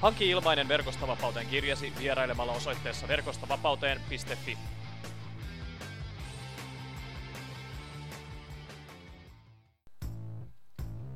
Hanki 0.00 0.30
ilmainen 0.30 0.68
Verkostavapauteen 0.68 1.46
kirjasi 1.46 1.92
vierailemalla 1.98 2.52
osoitteessa 2.52 3.08
verkostavapauteen.fi. 3.08 4.58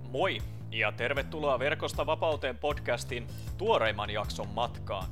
Moi 0.09 0.39
ja 0.71 0.93
tervetuloa 0.93 1.59
Verkosta 1.59 2.07
vapauteen 2.07 2.59
podcastin 2.59 3.27
tuoreimman 3.59 4.11
jakson 4.11 4.49
matkaan. 4.49 5.07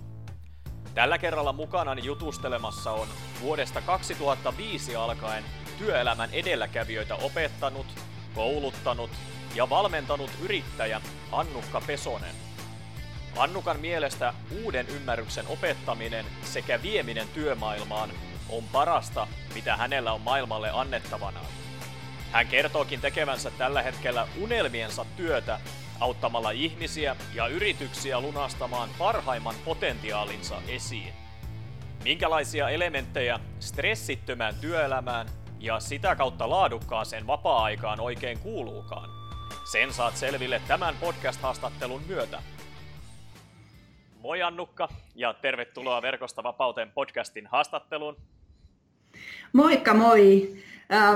Tällä 0.95 1.19
kerralla 1.19 1.53
mukanani 1.53 2.05
jutustelemassa 2.05 2.93
on 2.93 3.09
vuodesta 3.41 3.81
2005 3.81 4.97
alkaen 4.97 5.45
työelämän 5.79 6.31
edelläkävijöitä 6.33 7.15
opettanut, 7.15 7.87
kouluttanut 8.35 9.11
ja 9.55 9.71
valmentanut 9.71 10.31
yrittäjä 10.43 11.01
Annukka 11.33 11.83
Pesonen– 11.87 12.35
Annukan 13.37 13.81
mielestä 13.81 14.35
uuden 14.63 14.87
ymmärryksen 14.89 15.47
opettaminen 15.49 16.25
sekä 16.43 16.83
vieminen 16.83 17.29
työmaailmaan 17.29 18.11
on 18.49 18.65
parasta, 18.73 19.27
mitä 19.55 19.77
hänellä 19.77 20.13
on 20.13 20.21
maailmalle 20.21 20.71
annettavana. 20.71 21.41
Hän 22.33 22.47
kertookin 22.47 23.01
tekevänsä 23.01 23.51
tällä 23.51 23.83
hetkellä 23.83 24.29
unelmiensa 24.41 25.07
työtä 25.17 25.61
auttamalla 26.01 26.51
ihmisiä 26.51 27.17
ja 27.35 27.47
yrityksiä 27.47 28.21
lunastamaan 28.21 28.91
parhaimman 28.99 29.55
potentiaalinsa 29.65 30.63
esiin. 30.69 31.13
Minkälaisia 32.05 32.69
elementtejä 32.69 33.41
stressittömään 33.61 34.55
työelämään 34.55 35.27
ja 35.61 35.81
sitä 35.81 36.17
kautta 36.17 36.51
laadukkaaseen 36.51 37.27
vapaa-aikaan 37.27 38.01
oikein 38.01 38.39
kuuluukaan? 38.39 39.11
Sen 39.73 39.93
saat 39.93 40.17
selville 40.17 40.63
tämän 40.69 40.97
podcast-haastattelun 41.01 42.03
myötä. 42.07 42.43
Moi 44.29 44.43
Annukka 44.43 44.89
ja 45.15 45.35
tervetuloa 45.35 46.03
Verkosta 46.03 46.43
vapauteen 46.43 46.93
podcastin 46.93 47.47
haastatteluun. 47.47 48.17
Moikka 49.53 49.95
moi! 49.95 50.57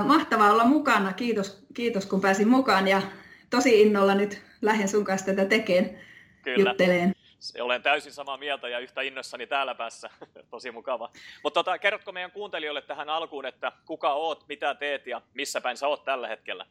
Mahtavaa 0.05 0.53
olla 0.53 0.65
mukana. 0.65 1.13
Kiitos, 1.13 1.67
kiitos 1.75 2.07
kun 2.07 2.21
pääsin 2.21 2.49
mukaan 2.49 2.89
ja 2.89 3.03
tosi 3.51 3.83
innolla 3.83 4.15
nyt 4.15 4.43
lähden 4.63 4.89
sun 4.89 5.05
kanssa 5.05 5.27
tätä 5.27 5.45
tekemään 5.45 5.99
Kyllä. 6.43 6.71
jutteleen. 6.71 7.15
Olen 7.61 7.83
täysin 7.83 8.13
samaa 8.13 8.37
mieltä 8.37 8.69
ja 8.69 8.79
yhtä 8.79 9.03
innossani 9.03 9.47
täällä 9.47 9.75
päässä. 9.75 10.11
Tosi 10.51 10.71
mukava. 10.71 11.11
Mutta 11.43 11.65
tota, 11.65 11.79
kerrotko 11.79 12.13
meidän 12.13 12.33
kuuntelijoille 12.33 12.83
tähän 12.83 13.09
alkuun, 13.09 13.47
että 13.47 13.73
kuka 13.87 14.13
oot, 14.13 14.45
mitä 14.49 14.75
teet 14.75 15.07
ja 15.07 15.23
missä 15.35 15.61
päin 15.61 15.77
sä 15.77 15.89
oot 15.89 16.05
tällä 16.05 16.29
hetkellä? 16.29 16.67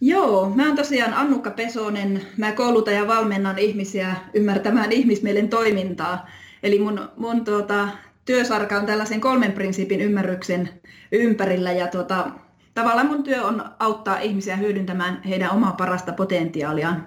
Joo, 0.00 0.50
mä 0.54 0.66
oon 0.66 0.76
tosiaan 0.76 1.14
Annukka 1.14 1.50
Pesonen. 1.50 2.22
Mä 2.36 2.52
koulutan 2.52 2.94
ja 2.94 3.06
valmennan 3.06 3.58
ihmisiä 3.58 4.16
ymmärtämään 4.34 4.92
ihmismielen 4.92 5.48
toimintaa. 5.48 6.28
Eli 6.62 6.78
mun, 6.78 7.08
mun 7.16 7.44
tuota, 7.44 7.88
työsarka 8.24 8.76
on 8.76 8.86
tällaisen 8.86 9.20
kolmen 9.20 9.52
prinsiipin 9.52 10.00
ymmärryksen 10.00 10.68
ympärillä 11.12 11.72
ja 11.72 11.86
tuota, 11.86 12.30
tavallaan 12.74 13.06
mun 13.06 13.22
työ 13.22 13.44
on 13.44 13.64
auttaa 13.78 14.20
ihmisiä 14.20 14.56
hyödyntämään 14.56 15.22
heidän 15.22 15.50
omaa 15.50 15.72
parasta 15.72 16.12
potentiaaliaan. 16.12 17.06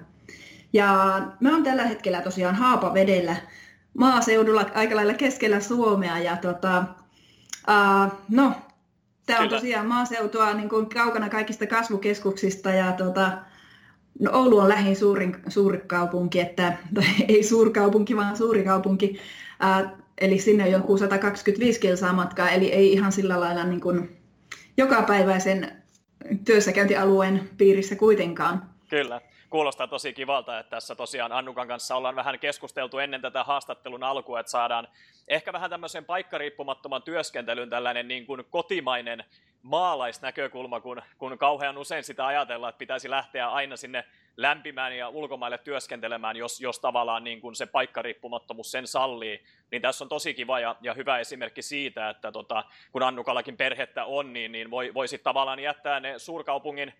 Ja 0.72 1.20
mä 1.40 1.52
oon 1.52 1.62
tällä 1.62 1.84
hetkellä 1.84 2.20
tosiaan 2.20 2.54
Haapavedellä 2.54 3.36
maaseudulla 3.98 4.70
aika 4.74 4.96
lailla 4.96 5.14
keskellä 5.14 5.60
Suomea 5.60 6.18
ja 6.18 6.36
tuota, 6.36 6.84
uh, 7.68 8.12
no, 8.30 8.52
Tämä 9.26 9.38
on 9.38 9.48
Kyllä. 9.48 9.60
tosiaan 9.60 9.86
maaseutua 9.86 10.54
niin 10.54 10.68
kuin 10.68 10.88
kaukana 10.88 11.28
kaikista 11.28 11.66
kasvukeskuksista 11.66 12.70
ja 12.70 12.92
tuota, 12.92 13.32
no 14.20 14.30
Oulu 14.32 14.58
on 14.58 14.68
lähin 14.68 14.96
suurin, 14.96 15.36
suuri 15.48 15.78
kaupunki, 15.86 16.40
että, 16.40 16.78
tai 16.94 17.04
ei 17.28 17.42
suurkaupunki, 17.42 18.16
vaan 18.16 18.36
suuri 18.36 18.64
kaupunki. 18.64 19.18
Ää, 19.60 19.96
eli 20.18 20.38
sinne 20.38 20.64
on 20.64 20.70
joku 20.70 20.98
125 20.98 21.80
kilsaa 21.80 22.12
matkaa, 22.12 22.50
eli 22.50 22.72
ei 22.72 22.92
ihan 22.92 23.12
sillä 23.12 23.40
lailla 23.40 23.64
niin 23.64 23.80
kuin 23.80 24.16
jokapäiväisen 24.76 25.72
työssäkäyntialueen 26.44 27.50
piirissä 27.58 27.96
kuitenkaan. 27.96 28.62
Kyllä 28.90 29.20
kuulostaa 29.54 29.86
tosi 29.86 30.12
kivalta, 30.12 30.58
että 30.58 30.70
tässä 30.70 30.94
tosiaan 30.94 31.32
Annukan 31.32 31.68
kanssa 31.68 31.96
ollaan 31.96 32.16
vähän 32.16 32.38
keskusteltu 32.38 32.98
ennen 32.98 33.20
tätä 33.20 33.44
haastattelun 33.44 34.02
alkua, 34.02 34.40
että 34.40 34.50
saadaan 34.50 34.88
ehkä 35.28 35.52
vähän 35.52 35.70
tämmöisen 35.70 36.04
paikkariippumattoman 36.04 37.02
työskentelyn 37.02 37.70
tällainen 37.70 38.08
niin 38.08 38.26
kuin 38.26 38.44
kotimainen 38.50 39.24
maalaisnäkökulma, 39.62 40.80
kun, 40.80 41.02
kun 41.18 41.38
kauhean 41.38 41.78
usein 41.78 42.04
sitä 42.04 42.26
ajatellaan, 42.26 42.68
että 42.68 42.78
pitäisi 42.78 43.10
lähteä 43.10 43.50
aina 43.50 43.76
sinne 43.76 44.04
lämpimään 44.36 44.96
ja 44.96 45.08
ulkomaille 45.08 45.58
työskentelemään, 45.58 46.36
jos, 46.36 46.60
jos 46.60 46.80
tavallaan 46.80 47.24
niin 47.24 47.40
kuin 47.40 47.54
se 47.54 47.66
paikkariippumattomuus 47.66 48.70
sen 48.70 48.86
sallii, 48.86 49.44
niin 49.70 49.82
tässä 49.82 50.04
on 50.04 50.08
tosi 50.08 50.34
kiva 50.34 50.60
ja, 50.60 50.76
ja 50.80 50.94
hyvä 50.94 51.18
esimerkki 51.18 51.62
siitä, 51.62 52.10
että 52.10 52.32
tota, 52.32 52.64
kun 52.92 53.02
Annukallakin 53.02 53.56
perhettä 53.56 54.04
on, 54.04 54.32
niin, 54.32 54.52
niin 54.52 54.70
voi, 54.70 54.94
voisi 54.94 55.18
tavallaan 55.18 55.60
jättää 55.60 56.00
ne 56.00 56.18
suurkaupungin 56.18 56.92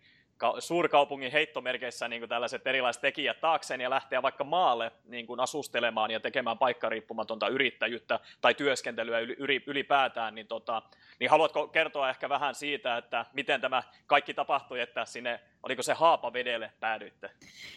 suurkaupungin 0.58 1.32
heittomerkeissä 1.32 2.08
niin 2.08 2.20
kuin 2.20 2.28
tällaiset 2.28 2.66
erilaiset 2.66 3.02
tekijät 3.02 3.40
taakseen 3.40 3.80
ja 3.80 3.90
lähteä 3.90 4.22
vaikka 4.22 4.44
maalle 4.44 4.92
niin 5.04 5.26
kuin 5.26 5.40
asustelemaan 5.40 6.10
ja 6.10 6.20
tekemään 6.20 6.58
paikkariippumatonta 6.58 7.48
yrittäjyyttä 7.48 8.20
tai 8.40 8.54
työskentelyä 8.54 9.18
ylipäätään, 9.66 10.34
niin, 10.34 10.46
tota, 10.46 10.82
niin 11.20 11.30
haluatko 11.30 11.68
kertoa 11.68 12.10
ehkä 12.10 12.28
vähän 12.28 12.54
siitä, 12.54 12.96
että 12.96 13.26
miten 13.32 13.60
tämä 13.60 13.82
kaikki 14.06 14.34
tapahtui, 14.34 14.80
että 14.80 15.04
sinne, 15.04 15.40
oliko 15.62 15.82
se 15.82 15.92
Haapavedelle 15.92 16.72
päädyitte? 16.80 17.30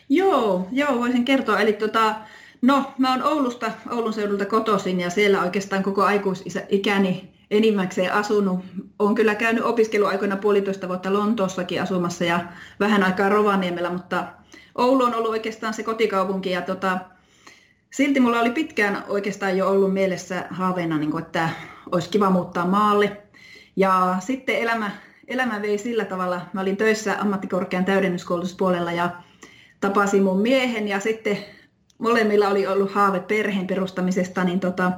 Joo, 0.09 0.67
joo 0.71 0.99
voisin 0.99 1.25
kertoa. 1.25 1.59
Eli 1.59 1.73
tota, 1.73 2.15
no, 2.61 2.93
mä 2.97 3.11
oon 3.11 3.23
Oulusta, 3.23 3.71
Oulun 3.91 4.13
seudulta 4.13 4.45
kotoisin 4.45 4.99
ja 4.99 5.09
siellä 5.09 5.41
oikeastaan 5.41 5.83
koko 5.83 6.03
aikuisikäni 6.03 7.36
enimmäkseen 7.51 8.13
asunut. 8.13 8.59
Olen 8.99 9.15
kyllä 9.15 9.35
käynyt 9.35 9.63
opiskeluaikoina 9.63 10.37
puolitoista 10.37 10.87
vuotta 10.87 11.13
Lontoossakin 11.13 11.81
asumassa 11.81 12.23
ja 12.23 12.39
vähän 12.79 13.03
aikaa 13.03 13.29
Rovaniemellä, 13.29 13.89
mutta 13.89 14.27
Oulu 14.75 15.03
on 15.03 15.15
ollut 15.15 15.31
oikeastaan 15.31 15.73
se 15.73 15.83
kotikaupunki 15.83 16.51
ja 16.51 16.61
tota, 16.61 16.99
silti 17.91 18.19
mulla 18.19 18.39
oli 18.39 18.49
pitkään 18.49 19.03
oikeastaan 19.07 19.57
jo 19.57 19.69
ollut 19.69 19.93
mielessä 19.93 20.45
haaveena, 20.49 20.97
niin 20.97 21.11
kuin, 21.11 21.23
että 21.23 21.49
olisi 21.91 22.09
kiva 22.09 22.29
muuttaa 22.29 22.65
maalle. 22.65 23.17
Ja 23.75 24.15
sitten 24.19 24.55
elämä, 24.55 24.91
elämä 25.27 25.61
vei 25.61 25.77
sillä 25.77 26.05
tavalla, 26.05 26.41
mä 26.53 26.61
olin 26.61 26.77
töissä 26.77 27.15
ammattikorkean 27.19 27.85
täydennyskoulutuspuolella 27.85 28.91
ja 28.91 29.09
tapasin 29.79 30.23
mun 30.23 30.41
miehen 30.41 30.87
ja 30.87 30.99
sitten 30.99 31.37
molemmilla 31.97 32.47
oli 32.47 32.67
ollut 32.67 32.91
haave 32.91 33.19
perheen 33.19 33.67
perustamisesta, 33.67 34.43
niin 34.43 34.59
tota, 34.59 34.91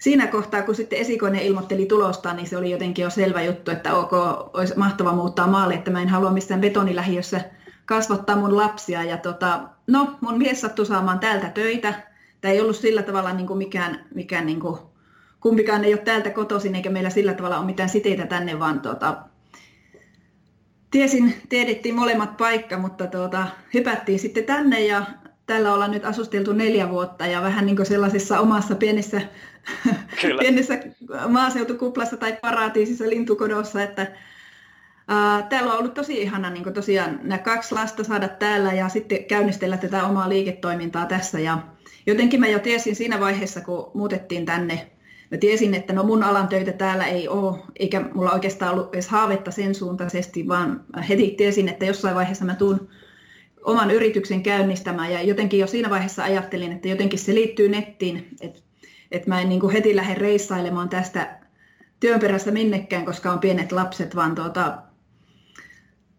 siinä 0.00 0.26
kohtaa, 0.26 0.62
kun 0.62 0.74
sitten 0.74 0.98
esikoinen 0.98 1.42
ilmoitteli 1.42 1.86
tulosta, 1.86 2.34
niin 2.34 2.46
se 2.46 2.56
oli 2.56 2.70
jotenkin 2.70 3.02
jo 3.02 3.10
selvä 3.10 3.42
juttu, 3.42 3.70
että 3.70 3.94
ok, 3.94 4.12
olisi 4.54 4.78
mahtava 4.78 5.12
muuttaa 5.12 5.46
maalle, 5.46 5.74
että 5.74 5.90
mä 5.90 6.02
en 6.02 6.08
halua 6.08 6.30
missään 6.30 6.60
betonilähiössä 6.60 7.40
kasvattaa 7.86 8.36
mun 8.36 8.56
lapsia. 8.56 9.04
Ja 9.04 9.16
tota, 9.16 9.60
no, 9.86 10.16
mun 10.20 10.38
mies 10.38 10.60
sattui 10.60 10.86
saamaan 10.86 11.18
täältä 11.18 11.48
töitä. 11.48 11.94
Tämä 12.40 12.52
ei 12.52 12.60
ollut 12.60 12.76
sillä 12.76 13.02
tavalla 13.02 13.32
niin 13.32 13.46
kuin 13.46 13.58
mikään, 13.58 14.04
mikään 14.14 14.46
niin 14.46 14.60
kuin, 14.60 14.78
kumpikaan 15.40 15.84
ei 15.84 15.94
ole 15.94 16.02
täältä 16.02 16.30
kotoisin, 16.30 16.74
eikä 16.74 16.90
meillä 16.90 17.10
sillä 17.10 17.34
tavalla 17.34 17.58
ole 17.58 17.66
mitään 17.66 17.88
siteitä 17.88 18.26
tänne, 18.26 18.58
vaan 18.58 18.80
tota, 18.80 19.16
tiesin, 20.90 21.34
tiedettiin 21.48 21.94
molemmat 21.94 22.36
paikka, 22.36 22.78
mutta 22.78 23.06
tuota, 23.06 23.46
hypättiin 23.74 24.18
sitten 24.18 24.44
tänne 24.44 24.80
ja 24.86 25.04
tällä 25.46 25.74
ollaan 25.74 25.90
nyt 25.90 26.04
asusteltu 26.04 26.52
neljä 26.52 26.88
vuotta 26.88 27.26
ja 27.26 27.42
vähän 27.42 27.66
niin 27.66 27.76
kuin 27.76 27.86
sellaisessa 27.86 28.40
omassa 28.40 28.74
pienessä, 28.74 29.22
pienessä 30.38 30.78
maaseutukuplassa 31.28 32.16
tai 32.16 32.36
paratiisissa 32.42 33.08
lintukodossa, 33.08 33.82
että 33.82 34.06
ää, 35.08 35.42
täällä 35.42 35.72
on 35.72 35.78
ollut 35.78 35.94
tosi 35.94 36.22
ihana 36.22 36.50
niin 36.50 36.74
tosiaan 36.74 37.20
nämä 37.22 37.38
kaksi 37.38 37.74
lasta 37.74 38.04
saada 38.04 38.28
täällä 38.28 38.72
ja 38.72 38.88
sitten 38.88 39.24
käynnistellä 39.24 39.76
tätä 39.76 40.04
omaa 40.04 40.28
liiketoimintaa 40.28 41.06
tässä. 41.06 41.40
Ja 41.40 41.58
jotenkin 42.06 42.40
mä 42.40 42.48
jo 42.48 42.58
tiesin 42.58 42.96
siinä 42.96 43.20
vaiheessa, 43.20 43.60
kun 43.60 43.90
muutettiin 43.94 44.46
tänne, 44.46 44.90
mä 45.30 45.38
tiesin, 45.38 45.74
että 45.74 45.92
no 45.92 46.02
mun 46.02 46.22
alan 46.22 46.48
töitä 46.48 46.72
täällä 46.72 47.04
ei 47.04 47.28
ole, 47.28 47.58
eikä 47.78 48.00
mulla 48.14 48.32
oikeastaan 48.32 48.72
ollut 48.72 48.94
edes 48.94 49.08
haavetta 49.08 49.50
sen 49.50 49.74
suuntaisesti, 49.74 50.48
vaan 50.48 50.84
heti 51.08 51.30
tiesin, 51.30 51.68
että 51.68 51.86
jossain 51.86 52.14
vaiheessa 52.16 52.44
mä 52.44 52.54
tuun 52.54 52.88
oman 53.64 53.90
yrityksen 53.90 54.42
käynnistämään. 54.42 55.12
Ja 55.12 55.22
jotenkin 55.22 55.60
jo 55.60 55.66
siinä 55.66 55.90
vaiheessa 55.90 56.24
ajattelin, 56.24 56.72
että 56.72 56.88
jotenkin 56.88 57.18
se 57.18 57.34
liittyy 57.34 57.68
nettiin, 57.68 58.28
että 58.40 58.60
että 59.10 59.28
mä 59.28 59.40
en 59.40 59.48
niin 59.48 59.60
kuin 59.60 59.72
heti 59.72 59.96
lähde 59.96 60.14
reissailemaan 60.14 60.88
tästä 60.88 61.40
työn 62.00 62.20
perässä 62.20 62.50
minnekään, 62.50 63.04
koska 63.04 63.32
on 63.32 63.38
pienet 63.38 63.72
lapset, 63.72 64.16
vaan 64.16 64.34
tuota, 64.34 64.78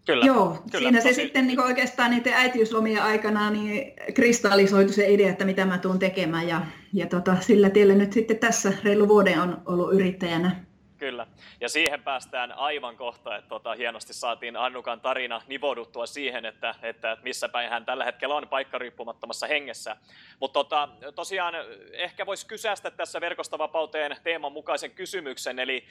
Kyllä, 0.06 0.26
Joo, 0.26 0.64
kyllä, 0.72 0.84
siinä 0.84 1.02
se 1.02 1.10
tosi... 1.10 1.22
sitten 1.22 1.48
niin 1.48 1.60
oikeastaan 1.60 2.12
niiden 2.12 2.34
äitiyslomien 2.34 3.04
aikana 3.04 3.50
niin 3.50 3.94
kristallisoitu 4.14 4.94
se 4.94 5.14
idea, 5.14 5.30
että 5.30 5.46
mitä 5.46 5.66
mä 5.66 5.78
tuun 5.78 6.00
tekemään 6.00 6.48
ja, 6.48 6.62
ja 6.94 7.08
tota, 7.08 7.38
sillä 7.40 7.70
tiellä 7.70 7.94
nyt 7.94 8.14
sitten 8.14 8.38
tässä 8.38 8.74
reilu 8.84 9.08
vuoden 9.08 9.42
on 9.42 9.62
ollut 9.66 9.94
yrittäjänä. 9.94 10.66
Kyllä. 11.02 11.28
Ja 11.60 11.70
siihen 11.70 12.04
päästään 12.04 12.52
aivan 12.52 12.98
kohta, 12.98 13.36
että 13.36 13.50
tota, 13.50 13.74
hienosti 13.74 14.14
saatiin 14.14 14.56
Annukan 14.56 15.02
tarina 15.02 15.42
nivoduttua 15.48 16.06
siihen, 16.06 16.46
että, 16.46 16.76
että 16.82 17.18
missä 17.24 17.50
päin 17.50 17.70
hän 17.70 17.86
tällä 17.86 18.06
hetkellä 18.06 18.36
on 18.36 18.48
paikkariippumattomassa 18.48 19.48
hengessä. 19.48 19.98
Mutta 20.40 20.54
tota, 20.54 20.90
tosiaan 21.16 21.54
ehkä 21.92 22.26
voisi 22.26 22.48
kysästä 22.48 22.92
tässä 22.92 23.22
verkostavapauteen 23.22 24.18
teeman 24.24 24.52
mukaisen 24.52 24.92
kysymyksen, 24.92 25.60
eli 25.60 25.86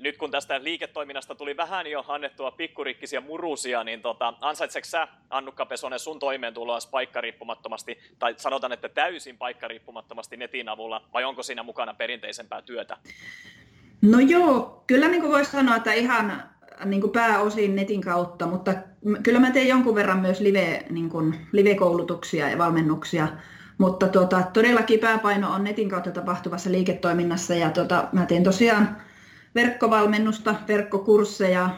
nyt 0.00 0.16
kun 0.16 0.30
tästä 0.30 0.64
liiketoiminnasta 0.64 1.34
tuli 1.34 1.56
vähän 1.56 1.86
jo 1.86 2.04
annettua 2.08 2.50
pikkurikkisiä 2.50 3.20
murusia, 3.20 3.84
niin 3.84 4.02
tota, 4.02 4.34
ansaitseeko 4.40 4.88
sä, 4.88 5.08
Annukka 5.30 5.66
Pesonen, 5.66 5.98
sun 5.98 6.18
toimeentuloa 6.18 6.78
paikkariippumattomasti, 6.90 7.98
tai 8.18 8.34
sanotaan, 8.36 8.72
että 8.72 8.88
täysin 8.88 9.38
paikkariippumattomasti 9.38 10.36
netin 10.36 10.68
avulla, 10.68 11.08
vai 11.12 11.24
onko 11.24 11.42
siinä 11.42 11.62
mukana 11.62 11.94
perinteisempää 11.94 12.62
työtä? 12.62 12.98
No 14.02 14.20
joo, 14.20 14.84
kyllä 14.86 15.08
niin 15.08 15.22
voisi 15.22 15.50
sanoa, 15.50 15.76
että 15.76 15.92
ihan 15.92 16.42
niin 16.84 17.00
kuin 17.00 17.10
pääosin 17.10 17.76
netin 17.76 18.00
kautta, 18.00 18.46
mutta 18.46 18.74
kyllä 19.22 19.40
mä 19.40 19.50
teen 19.50 19.68
jonkun 19.68 19.94
verran 19.94 20.20
myös 20.20 20.40
live, 20.40 20.84
niin 20.90 21.08
kuin, 21.08 21.46
live-koulutuksia 21.52 22.50
ja 22.50 22.58
valmennuksia, 22.58 23.28
mutta 23.78 24.08
tuota, 24.08 24.42
todellakin 24.52 25.00
pääpaino 25.00 25.52
on 25.52 25.64
netin 25.64 25.88
kautta 25.88 26.10
tapahtuvassa 26.10 26.72
liiketoiminnassa 26.72 27.54
ja 27.54 27.70
tuota, 27.70 28.08
mä 28.12 28.26
teen 28.26 28.42
tosiaan 28.42 28.96
verkkovalmennusta, 29.54 30.54
verkkokursseja, 30.68 31.70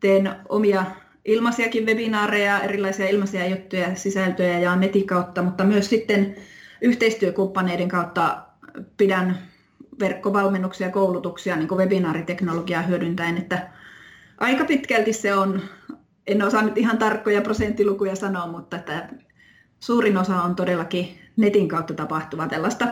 teen 0.00 0.32
omia 0.48 0.84
ilmaisiakin 1.24 1.86
webinaareja, 1.86 2.60
erilaisia 2.60 3.08
ilmaisia 3.08 3.48
juttuja, 3.48 3.94
sisältöjä 3.94 4.58
ja 4.58 4.76
netin 4.76 5.06
kautta, 5.06 5.42
mutta 5.42 5.64
myös 5.64 5.90
sitten 5.90 6.36
yhteistyökumppaneiden 6.80 7.88
kautta 7.88 8.42
pidän 8.96 9.38
verkkovalmennuksia 10.00 10.86
ja 10.86 10.92
koulutuksia 10.92 11.56
niin 11.56 11.70
webinaariteknologiaa 11.70 12.82
hyödyntäen, 12.82 13.38
että 13.38 13.68
aika 14.38 14.64
pitkälti 14.64 15.12
se 15.12 15.34
on, 15.34 15.62
en 16.26 16.42
osaa 16.42 16.62
nyt 16.62 16.78
ihan 16.78 16.98
tarkkoja 16.98 17.42
prosenttilukuja 17.42 18.16
sanoa, 18.16 18.46
mutta 18.46 18.76
että 18.76 19.08
suurin 19.80 20.18
osa 20.18 20.42
on 20.42 20.56
todellakin 20.56 21.18
netin 21.36 21.68
kautta 21.68 21.94
tapahtuva 21.94 22.48
tällaista. 22.48 22.86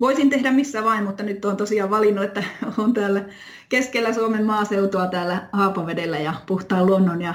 Voisin 0.00 0.30
tehdä 0.30 0.50
missä 0.50 0.84
vain, 0.84 1.04
mutta 1.04 1.22
nyt 1.22 1.44
on 1.44 1.56
tosiaan 1.56 1.90
valinnut, 1.90 2.24
että 2.24 2.44
on 2.78 2.94
täällä 2.94 3.24
keskellä 3.68 4.12
Suomen 4.12 4.44
maaseutua 4.44 5.06
täällä 5.06 5.48
Haapavedellä 5.52 6.18
ja 6.18 6.34
puhtaan 6.46 6.86
luonnon 6.86 7.22
ja 7.22 7.34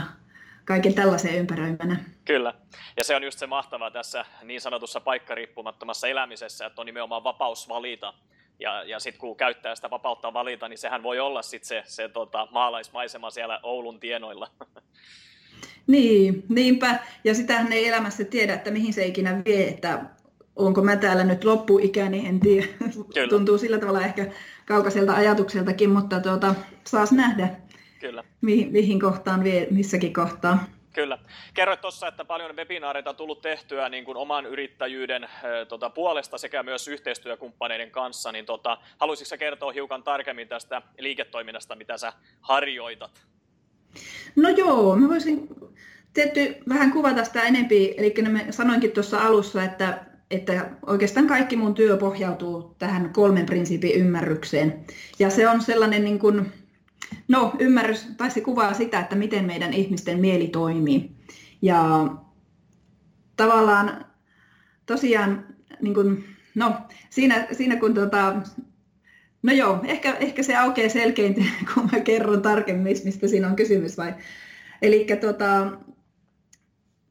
kaiken 0.66 0.94
tällaisen 0.94 1.36
ympäröimänä. 1.36 2.00
Kyllä. 2.26 2.54
Ja 2.98 3.04
se 3.04 3.16
on 3.16 3.24
just 3.24 3.40
se 3.40 3.48
mahtavaa 3.48 3.92
tässä 3.92 4.26
niin 4.44 4.62
sanotussa 4.62 5.00
paikkariippumattomassa 5.00 6.08
elämisessä, 6.08 6.66
että 6.66 6.82
on 6.82 6.86
nimenomaan 6.86 7.24
vapaus 7.24 7.70
valita 7.70 8.14
ja, 8.60 8.84
ja 8.84 9.00
sitten 9.00 9.20
kun 9.20 9.38
käyttää 9.38 9.76
sitä 9.76 9.90
vapautta 9.90 10.34
valita, 10.34 10.68
niin 10.70 10.78
sehän 10.78 11.04
voi 11.04 11.20
olla 11.20 11.42
sitten 11.42 11.68
se, 11.68 11.84
se 11.86 12.10
tota, 12.10 12.48
maalaismaisema 12.52 13.30
siellä 13.30 13.60
Oulun 13.64 14.00
tienoilla. 14.00 14.48
Niin, 15.88 16.44
niinpä. 16.50 17.00
Ja 17.24 17.36
sitähän 17.36 17.74
ei 17.74 17.88
elämässä 17.88 18.24
tiedä, 18.24 18.54
että 18.54 18.72
mihin 18.72 18.94
se 18.94 19.06
ikinä 19.06 19.42
vie, 19.46 19.68
että 19.68 20.06
onko 20.56 20.82
mä 20.82 20.96
täällä 20.96 21.24
nyt 21.24 21.44
loppuikäni, 21.44 22.28
en 22.28 22.40
tiedä. 22.40 22.68
Kyllä. 23.14 23.28
Tuntuu 23.38 23.58
sillä 23.58 23.80
tavalla 23.80 24.02
ehkä 24.02 24.32
kaukaiselta 24.66 25.14
ajatukseltakin, 25.14 25.90
mutta 25.90 26.20
tuota, 26.20 26.56
saas 26.88 27.12
nähdä, 27.12 27.50
Kyllä. 28.00 28.24
Mihin, 28.42 28.72
mihin 28.72 29.00
kohtaan 29.00 29.44
vie 29.44 29.68
missäkin 29.72 30.14
kohtaa. 30.14 30.66
Kyllä. 30.96 31.18
Kerroit 31.54 31.82
tuossa, 31.82 32.08
että 32.08 32.26
paljon 32.26 32.56
webinaareita 32.56 33.10
on 33.10 33.16
tullut 33.16 33.42
tehtyä 33.42 33.90
niin 33.90 34.06
kuin 34.06 34.18
oman 34.18 34.46
yrittäjyyden 34.46 35.28
tota, 35.68 35.90
puolesta 35.90 36.38
sekä 36.38 36.64
myös 36.64 36.88
yhteistyökumppaneiden 36.88 37.92
kanssa. 37.92 38.32
Niin, 38.32 38.46
tota, 38.46 38.78
haluaisitko 38.98 39.38
kertoa 39.38 39.72
hiukan 39.72 40.04
tarkemmin 40.04 40.48
tästä 40.48 40.82
liiketoiminnasta, 41.00 41.76
mitä 41.76 41.98
sä 41.98 42.14
harjoitat? 42.42 43.12
No 44.36 44.50
joo, 44.50 44.96
mä 44.96 45.10
voisin 45.10 45.48
tietty 46.14 46.56
vähän 46.70 46.92
kuvata 46.92 47.24
sitä 47.24 47.42
enempi. 47.42 47.94
Eli 47.98 48.14
mä 48.30 48.40
sanoinkin 48.52 48.92
tuossa 48.92 49.20
alussa, 49.20 49.64
että, 49.64 50.06
että 50.32 50.70
oikeastaan 50.88 51.28
kaikki 51.28 51.56
mun 51.56 51.74
työ 51.74 51.98
pohjautuu 51.98 52.76
tähän 52.80 53.14
kolmen 53.14 53.46
prinsiipin 53.46 53.96
ymmärrykseen. 53.96 54.86
Ja 55.20 55.30
se 55.30 55.50
on 55.50 55.62
sellainen 55.62 56.04
niin 56.04 56.20
kuin, 56.20 56.54
No, 57.28 57.54
ymmärrys, 57.60 58.08
tai 58.18 58.32
se 58.32 58.42
kuvaa 58.42 58.74
sitä, 58.74 59.00
että 59.00 59.16
miten 59.16 59.46
meidän 59.46 59.74
ihmisten 59.74 60.20
mieli 60.20 60.48
toimii. 60.48 61.12
Ja 61.62 62.10
tavallaan 63.36 64.06
tosiaan, 64.86 65.46
niin 65.82 65.94
kun, 65.94 66.24
no, 66.56 66.76
siinä, 67.10 67.48
siinä 67.52 67.76
kun 67.76 67.94
tota, 67.94 68.36
no 69.44 69.54
joo, 69.54 69.80
ehkä, 69.84 70.14
ehkä 70.20 70.44
se 70.44 70.56
aukeaa 70.56 70.90
selkein, 70.90 71.36
kun 71.74 71.90
mä 71.92 72.00
kerron 72.00 72.42
tarkemmin, 72.42 72.98
mistä 73.04 73.28
siinä 73.28 73.48
on 73.48 73.56
kysymys. 73.56 73.98
Vai? 73.98 74.14
Eli 74.82 75.08
tota, 75.22 75.72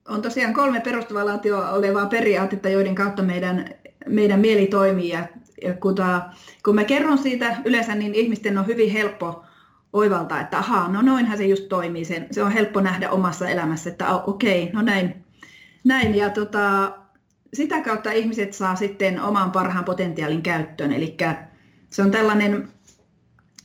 on 0.09 0.23
tosiaan 0.23 0.55
kolme 0.55 0.81
perustavaa 0.81 1.41
olevaa 1.73 2.07
periaatetta, 2.07 2.69
joiden 2.69 2.95
kautta 2.95 3.23
meidän, 3.23 3.75
meidän 4.07 4.41
mieli 4.41 4.67
toimii. 4.67 5.09
Ja, 5.09 5.29
ja 5.63 5.75
kun, 5.75 5.95
ta, 5.95 6.23
kun 6.65 6.75
mä 6.75 6.85
kerron 6.85 7.19
siitä 7.19 7.57
yleensä, 7.65 7.95
niin 7.95 8.15
ihmisten 8.15 8.59
on 8.59 8.67
hyvin 8.67 8.91
helppo 8.91 9.44
oivaltaa, 9.94 10.41
että 10.41 10.58
ahaa, 10.58 10.88
no 10.88 11.02
noinhan 11.02 11.37
se 11.37 11.46
just 11.46 11.69
toimii. 11.69 12.05
Sen, 12.05 12.26
se 12.31 12.43
on 12.43 12.52
helppo 12.52 12.81
nähdä 12.81 13.11
omassa 13.11 13.49
elämässä, 13.49 13.91
että 13.91 14.14
okei, 14.14 14.62
okay, 14.62 14.75
no 14.75 14.82
näin. 14.82 15.25
näin. 15.85 16.14
Ja 16.14 16.31
tota, 16.31 16.93
sitä 17.55 17.81
kautta 17.81 18.12
ihmiset 18.12 18.52
saa 18.52 18.76
sitten 18.76 19.20
oman 19.20 19.52
parhaan 19.52 19.85
potentiaalin 19.85 20.43
käyttöön. 20.43 20.93
Eli 20.93 21.17
se 21.91 22.02
on 22.02 22.11
tällainen 22.11 22.69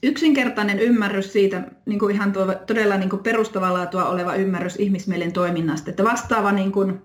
yksinkertainen 0.03 0.79
ymmärrys 0.79 1.33
siitä, 1.33 1.63
niin 1.85 1.99
kuin 1.99 2.15
ihan 2.15 2.33
tuo, 2.33 2.55
todella 2.67 2.97
niin 2.97 3.09
kuin 3.09 3.23
perustavaa 3.23 3.73
laatua 3.73 4.05
oleva 4.05 4.35
ymmärrys 4.35 4.75
ihmismielen 4.75 5.31
toiminnasta. 5.31 5.89
Että 5.89 6.03
vastaava 6.03 6.51
niin 6.51 6.71
kuin, 6.71 7.01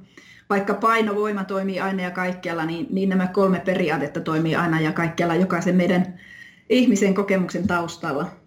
vaikka 0.50 0.74
painovoima 0.74 1.44
toimii 1.44 1.80
aina 1.80 2.02
ja 2.02 2.10
kaikkialla, 2.10 2.64
niin, 2.64 2.86
niin 2.90 3.08
nämä 3.08 3.26
kolme 3.26 3.60
periaatetta 3.60 4.20
toimii 4.20 4.56
aina 4.56 4.80
ja 4.80 4.92
kaikkialla 4.92 5.34
jokaisen 5.34 5.76
meidän 5.76 6.20
ihmisen 6.68 7.14
kokemuksen 7.14 7.66
taustalla. 7.66 8.44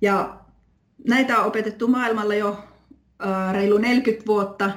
Ja 0.00 0.40
näitä 1.08 1.38
on 1.38 1.46
opetettu 1.46 1.88
maailmalla 1.88 2.34
jo 2.34 2.64
reilu 3.52 3.78
40 3.78 4.26
vuotta. 4.26 4.70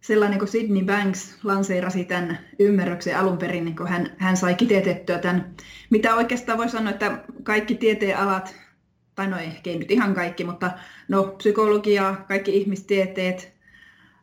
Sellainen 0.00 0.38
kuin 0.38 0.48
Sidney 0.48 0.84
Banks 0.84 1.38
lanseerasi 1.44 2.04
tämän 2.04 2.38
ymmärryksen 2.58 3.18
alun 3.18 3.38
perin, 3.38 3.64
niin 3.64 3.76
kun 3.76 3.88
hän, 3.88 4.10
hän 4.18 4.36
sai 4.36 4.54
kiteytettyä 4.54 5.18
tämän. 5.18 5.54
Mitä 5.90 6.14
oikeastaan 6.14 6.58
voi 6.58 6.68
sanoa, 6.68 6.90
että 6.90 7.18
kaikki 7.42 7.74
tieteenalat, 7.74 8.54
tai 9.14 9.26
no 9.26 9.38
ehkä 9.38 9.70
ei 9.70 9.78
nyt 9.78 9.90
ihan 9.90 10.14
kaikki, 10.14 10.44
mutta 10.44 10.70
no 11.08 11.24
psykologia, 11.24 12.14
kaikki 12.28 12.56
ihmistieteet, 12.56 13.52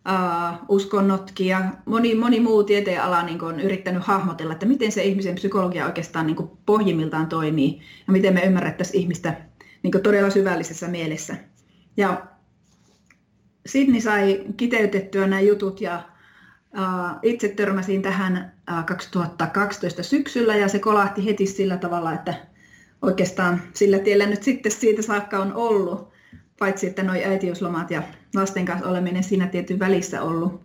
uh, 0.06 0.58
uskonnotkin 0.70 1.48
ja 1.48 1.62
moni, 1.86 2.16
moni 2.16 2.40
muu 2.40 2.64
tieteenala 2.64 3.24
niin 3.24 3.44
on 3.44 3.60
yrittänyt 3.60 4.04
hahmotella, 4.04 4.54
että 4.54 4.66
miten 4.66 4.92
se 4.92 5.04
ihmisen 5.04 5.36
psykologia 5.36 5.86
oikeastaan 5.86 6.28
niin 6.28 6.50
pohjimmiltaan 6.66 7.28
toimii 7.28 7.82
ja 8.08 8.14
miten 8.14 8.34
me 8.34 8.42
ymmärrettäisiin 8.42 9.02
ihmistä 9.02 9.34
niin 9.86 10.04
todella 10.04 10.30
syvällisessä 10.30 10.88
mielessä. 10.88 11.36
Ja 11.98 12.26
Sidney 13.66 14.02
sai 14.02 14.46
kiteytettyä 14.58 15.28
nämä 15.28 15.42
jutut 15.42 15.82
ja 15.82 16.04
itse 17.24 17.50
törmäsin 17.50 18.02
tähän 18.02 18.54
uh, 18.80 18.86
2012 18.86 20.04
syksyllä 20.04 20.56
ja 20.56 20.68
se 20.68 20.80
kolahti 20.80 21.26
heti 21.26 21.46
sillä 21.46 21.78
tavalla, 21.78 22.14
että 22.14 22.34
oikeastaan 23.02 23.62
sillä 23.74 24.00
tiellä 24.00 24.26
nyt 24.26 24.44
sitten 24.44 24.72
siitä 24.72 25.02
saakka 25.02 25.40
on 25.40 25.54
ollut, 25.54 26.14
paitsi 26.60 26.88
että 26.88 27.04
nuo 27.04 27.16
äitiyslomat 27.16 27.92
ja 27.92 28.04
lasten 28.36 28.66
kanssa 28.66 28.90
oleminen 28.90 29.24
siinä 29.24 29.48
tietyn 29.48 29.80
välissä 29.80 30.22
ollut. 30.22 30.62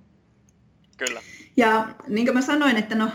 Kyllä. 0.96 1.20
Ja 1.56 1.88
niin 2.08 2.26
kuin 2.26 2.34
mä 2.34 2.42
sanoin, 2.42 2.76
että 2.76 2.94
no 2.94 3.10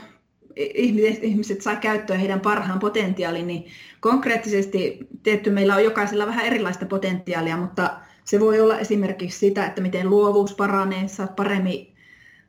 ihmiset, 0.55 1.23
ihmiset 1.23 1.61
saa 1.61 1.75
käyttöön 1.75 2.19
heidän 2.19 2.39
parhaan 2.39 2.79
potentiaalin, 2.79 3.47
niin 3.47 3.65
konkreettisesti 3.99 5.07
tietty 5.23 5.49
meillä 5.49 5.75
on 5.75 5.83
jokaisella 5.83 6.27
vähän 6.27 6.45
erilaista 6.45 6.85
potentiaalia, 6.85 7.57
mutta 7.57 7.89
se 8.23 8.39
voi 8.39 8.59
olla 8.59 8.79
esimerkiksi 8.79 9.39
sitä, 9.39 9.65
että 9.65 9.81
miten 9.81 10.09
luovuus 10.09 10.53
paranee, 10.55 11.07
saat 11.07 11.35
paremmin, 11.35 11.93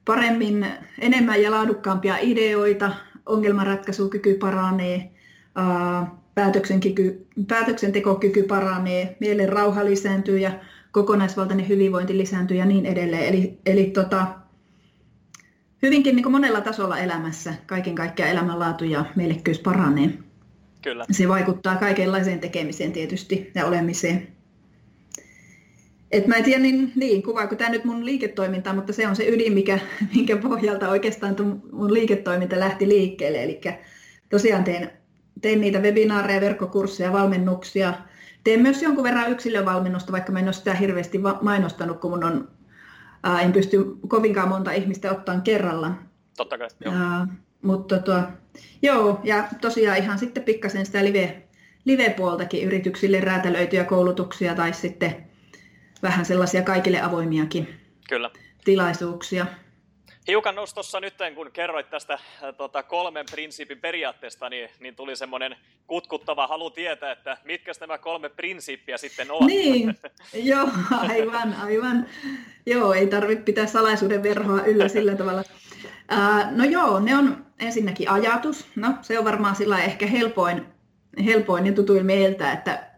paremmin 0.05 0.67
enemmän 1.01 1.43
ja 1.43 1.51
laadukkaampia 1.51 2.17
ideoita, 2.21 2.91
ongelmanratkaisukyky 3.27 4.35
paranee, 4.35 5.11
päätöksentekokyky 7.47 8.43
paranee, 8.43 9.17
mielen 9.21 9.49
rauha 9.49 9.85
lisääntyy 9.85 10.39
ja 10.39 10.51
kokonaisvaltainen 10.93 11.69
hyvinvointi 11.69 12.19
lisääntyy 12.19 12.57
ja 12.57 12.67
niin 12.67 12.87
edelleen. 12.87 13.25
Eli, 13.25 13.59
eli 13.67 13.85
tota, 13.85 14.27
hyvinkin 15.83 16.17
niin 16.17 16.31
monella 16.31 16.61
tasolla 16.61 16.99
elämässä 16.99 17.55
kaiken 17.67 17.95
kaikkiaan 17.95 18.33
elämänlaatu 18.33 18.85
ja 18.85 19.05
mielekkyys 19.17 19.59
paranee. 19.59 20.11
Kyllä. 20.83 21.05
Se 21.11 21.29
vaikuttaa 21.29 21.77
kaikenlaiseen 21.77 22.41
tekemiseen 22.41 22.93
tietysti 22.93 23.51
ja 23.55 23.67
olemiseen. 23.67 24.29
Et 26.11 26.27
mä 26.27 26.35
en 26.35 26.45
tiedä, 26.45 26.63
niin, 26.63 26.93
niin 26.95 27.23
kuvaako 27.23 27.55
tämä 27.55 27.71
nyt 27.71 27.85
mun 27.85 28.05
liiketoimintaa, 28.05 28.75
mutta 28.75 28.93
se 28.93 29.09
on 29.09 29.17
se 29.17 29.29
ydin, 29.29 29.53
mikä, 29.53 29.79
minkä 30.15 30.37
pohjalta 30.37 30.89
oikeastaan 30.89 31.37
mun 31.73 31.95
liiketoiminta 31.95 32.61
lähti 32.61 32.89
liikkeelle. 32.89 33.43
Eli 33.43 33.61
tosiaan 34.29 34.65
teen, 34.65 34.91
teen 35.41 35.61
niitä 35.61 35.79
webinaareja, 35.79 36.41
verkkokursseja, 36.41 37.13
valmennuksia. 37.13 37.95
Teen 38.45 38.63
myös 38.63 38.83
jonkun 38.83 39.05
verran 39.05 39.31
yksilövalmennusta, 39.31 40.13
vaikka 40.13 40.33
mä 40.33 40.39
en 40.39 40.45
ole 40.45 40.53
sitä 40.53 40.75
hirveästi 40.75 41.21
mainostanut, 41.43 42.01
kun 42.01 42.11
mun 42.11 42.25
on, 42.25 42.49
ää, 43.27 43.41
en 43.41 43.53
pysty 43.53 43.85
kovinkaan 44.09 44.49
monta 44.49 44.73
ihmistä 44.73 45.11
ottaan 45.11 45.43
kerralla. 45.43 45.93
Totta 46.37 46.59
kai, 46.59 46.69
joo. 46.85 46.95
Ää, 46.95 47.27
mutta 47.63 47.99
tuo, 47.99 48.23
joo, 48.83 49.21
ja 49.25 49.49
tosiaan 49.61 49.99
ihan 49.99 50.19
sitten 50.19 50.43
pikkasen 50.43 50.87
sitä 50.87 51.05
live, 51.05 51.43
live-puoltakin 51.85 52.65
yrityksille 52.65 53.21
räätälöityjä 53.21 53.85
koulutuksia 53.85 54.55
tai 54.55 54.73
sitten 54.73 55.27
vähän 56.03 56.25
sellaisia 56.25 56.63
kaikille 56.63 57.01
avoimiakin 57.01 57.69
Kyllä. 58.09 58.31
tilaisuuksia. 58.65 59.47
Hiukan 60.29 60.55
nostossa 60.55 61.01
nyt, 61.01 61.15
kun 61.35 61.51
kerroit 61.53 61.91
tästä 61.91 62.15
äh, 62.15 62.21
tota, 62.57 62.83
kolmen 62.83 63.27
prinsiipin 63.31 63.81
periaatteesta, 63.81 64.51
niin, 64.51 64.71
niin 64.81 64.97
tuli 64.97 65.17
semmoinen 65.17 65.57
kutkuttava 65.87 66.47
halu 66.47 66.71
tietää, 66.71 67.13
että 67.13 67.39
mitkä 67.45 67.73
nämä 67.81 67.99
kolme 67.99 68.29
prinsiippiä 68.29 68.97
sitten 68.97 69.31
ovat. 69.31 69.47
Niin, 69.47 69.95
joo, 70.51 70.69
aivan, 70.91 71.55
aivan. 71.55 72.07
Joo, 72.67 72.93
ei 72.93 73.07
tarvitse 73.07 73.45
pitää 73.45 73.67
salaisuuden 73.67 74.23
verhoa 74.23 74.63
yllä 74.63 74.89
sillä 74.89 75.15
tavalla. 75.15 75.43
Ää, 76.09 76.51
no 76.51 76.65
joo, 76.65 77.01
ne 77.01 77.17
on 77.17 77.47
ensinnäkin 77.61 78.11
ajatus. 78.11 78.67
No, 78.77 78.95
se 79.03 79.19
on 79.19 79.25
varmaan 79.25 79.57
sillä 79.57 79.83
ehkä 79.83 80.07
helpoin, 80.07 80.67
helpoin 81.25 81.67
ja 81.67 81.73
tutuin 81.73 82.07
meiltä, 82.07 82.53
että 82.53 82.91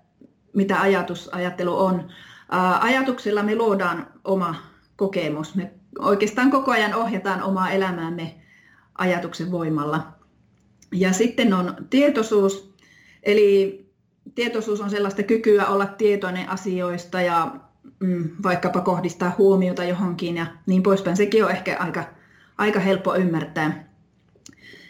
mitä 0.52 0.80
ajatus, 0.80 1.28
ajattelu 1.28 1.78
on. 1.78 2.12
Ajatuksilla 2.80 3.42
me 3.42 3.54
luodaan 3.54 4.12
oma 4.24 4.54
kokemus. 4.96 5.54
Me 5.54 5.77
oikeastaan 5.98 6.50
koko 6.50 6.70
ajan 6.70 6.94
ohjataan 6.94 7.42
omaa 7.42 7.70
elämäämme 7.70 8.34
ajatuksen 8.98 9.50
voimalla. 9.50 10.06
Ja 10.92 11.12
sitten 11.12 11.54
on 11.54 11.74
tietoisuus, 11.90 12.74
eli 13.22 13.86
tietoisuus 14.34 14.80
on 14.80 14.90
sellaista 14.90 15.22
kykyä 15.22 15.66
olla 15.66 15.86
tietoinen 15.86 16.48
asioista 16.48 17.20
ja 17.20 17.52
mm, 18.00 18.30
vaikkapa 18.42 18.80
kohdistaa 18.80 19.34
huomiota 19.38 19.84
johonkin 19.84 20.36
ja 20.36 20.46
niin 20.66 20.82
poispäin. 20.82 21.16
Sekin 21.16 21.44
on 21.44 21.50
ehkä 21.50 21.76
aika, 21.80 22.04
aika 22.58 22.80
helppo 22.80 23.14
ymmärtää. 23.14 23.88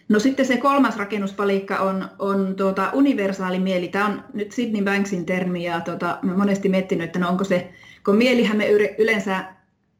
No 0.08 0.18
sitten 0.18 0.46
se 0.46 0.56
kolmas 0.56 0.96
rakennuspalikka 0.96 1.76
on, 1.76 2.08
on 2.18 2.54
tuota, 2.56 2.90
universaali 2.92 3.58
mieli. 3.58 3.88
Tämä 3.88 4.06
on 4.06 4.24
nyt 4.34 4.52
Sidney 4.52 4.84
Banksin 4.84 5.26
termi 5.26 5.64
ja 5.64 5.80
tuota, 5.80 6.18
mä 6.22 6.36
monesti 6.36 6.68
miettinyt, 6.68 7.04
että 7.04 7.18
no 7.18 7.28
onko 7.28 7.44
se, 7.44 7.72
kun 8.04 8.16
mielihän 8.16 8.56
me 8.56 8.70
yleensä 8.98 9.44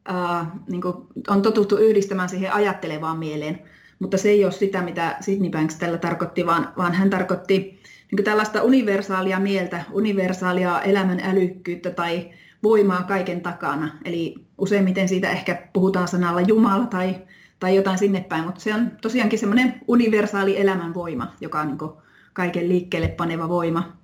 ää, 0.05 0.55
niin 0.69 0.81
on 1.27 1.41
totuttu 1.41 1.77
yhdistämään 1.77 2.29
siihen 2.29 2.53
ajattelevaan 2.53 3.17
mieleen, 3.17 3.61
mutta 3.99 4.17
se 4.17 4.29
ei 4.29 4.43
ole 4.43 4.51
sitä, 4.51 4.81
mitä 4.81 5.17
Sidney 5.21 5.49
Banks 5.49 5.75
tällä 5.75 5.97
tarkoitti, 5.97 6.45
vaan, 6.45 6.73
vaan 6.77 6.93
hän 6.93 7.09
tarkoitti 7.09 7.79
niin 8.11 8.23
tällaista 8.23 8.63
universaalia 8.63 9.39
mieltä, 9.39 9.83
universaalia 9.91 10.81
elämän 10.81 11.19
älykkyyttä 11.19 11.89
tai 11.89 12.29
voimaa 12.63 13.03
kaiken 13.03 13.41
takana. 13.41 13.91
Eli 14.05 14.35
useimmiten 14.57 15.09
siitä 15.09 15.29
ehkä 15.29 15.67
puhutaan 15.73 16.07
sanalla 16.07 16.41
Jumala 16.41 16.85
tai 16.85 17.15
tai 17.59 17.75
jotain 17.75 17.97
sinne 17.97 18.21
päin, 18.21 18.45
mutta 18.45 18.59
se 18.61 18.73
on 18.73 18.91
tosiaankin 19.01 19.39
semmoinen 19.39 19.81
universaali 19.87 20.61
elämänvoima, 20.61 21.33
joka 21.41 21.59
on 21.59 21.67
niin 21.67 21.91
kaiken 22.33 22.69
liikkeelle 22.69 23.07
paneva 23.07 23.49
voima. 23.49 23.97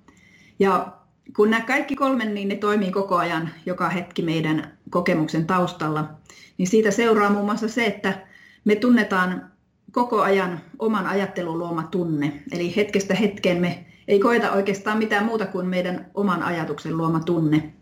Ja 0.58 0.92
kun 1.36 1.50
nämä 1.50 1.66
kaikki 1.66 1.96
kolme, 1.96 2.24
niin 2.24 2.48
ne 2.48 2.56
toimii 2.56 2.90
koko 2.90 3.16
ajan 3.16 3.50
joka 3.66 3.88
hetki 3.88 4.22
meidän 4.22 4.75
kokemuksen 4.90 5.46
taustalla, 5.46 6.10
niin 6.58 6.68
siitä 6.68 6.90
seuraa 6.90 7.30
muun 7.30 7.44
muassa 7.44 7.68
se, 7.68 7.86
että 7.86 8.26
me 8.64 8.76
tunnetaan 8.76 9.50
koko 9.92 10.22
ajan 10.22 10.60
oman 10.78 11.06
ajattelun 11.06 11.58
luoma 11.58 11.82
tunne. 11.82 12.42
Eli 12.52 12.76
hetkestä 12.76 13.14
hetkeen 13.14 13.60
me 13.60 13.86
ei 14.08 14.20
koeta 14.20 14.52
oikeastaan 14.52 14.98
mitään 14.98 15.24
muuta 15.24 15.46
kuin 15.46 15.66
meidän 15.66 16.10
oman 16.14 16.42
ajatuksen 16.42 16.96
luoma 16.96 17.20
tunne. 17.20 17.72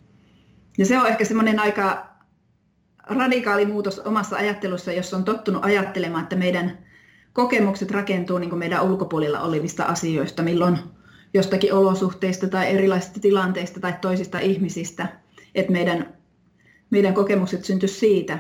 Ja 0.79 0.87
se 0.87 0.99
on 0.99 1.07
ehkä 1.07 1.25
semmoinen 1.25 1.59
aika 1.59 2.07
radikaali 3.07 3.67
muutos 3.67 3.99
omassa 3.99 4.37
ajattelussa, 4.37 4.93
jos 4.93 5.15
on 5.15 5.25
tottunut 5.25 5.65
ajattelemaan, 5.65 6.23
että 6.23 6.37
meidän 6.37 6.79
kokemukset 7.33 7.91
rakentuu 7.91 8.39
niin 8.39 8.59
meidän 8.59 8.83
ulkopuolella 8.83 9.41
olevista 9.41 9.85
asioista, 9.85 10.43
milloin 10.43 10.79
jostakin 11.35 11.73
olosuhteista 11.73 12.49
tai 12.49 12.71
erilaisista 12.71 13.21
tilanteista 13.21 13.81
tai 13.81 13.95
toisista 14.01 14.39
ihmisistä, 14.39 15.09
että 15.55 15.73
meidän, 15.73 16.15
meidän 16.95 17.15
kokemukset 17.15 17.65
synty 17.65 17.89
siitä, 17.89 18.39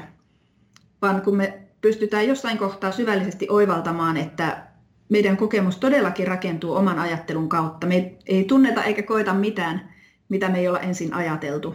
vaan 1.02 1.22
kun 1.22 1.36
me 1.36 1.58
pystytään 1.80 2.28
jossain 2.28 2.58
kohtaa 2.58 2.92
syvällisesti 2.92 3.46
oivaltamaan, 3.50 4.16
että 4.16 4.66
meidän 5.08 5.36
kokemus 5.36 5.76
todellakin 5.76 6.26
rakentuu 6.26 6.74
oman 6.74 6.98
ajattelun 6.98 7.48
kautta. 7.48 7.86
Me 7.86 8.16
ei 8.26 8.44
tunneta 8.44 8.82
eikä 8.82 9.02
koeta 9.02 9.34
mitään, 9.34 9.92
mitä 10.28 10.48
me 10.48 10.58
ei 10.58 10.68
olla 10.68 10.80
ensin 10.80 11.14
ajateltu. 11.14 11.74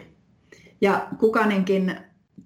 Ja 0.81 1.07
kukainenkin 1.17 1.95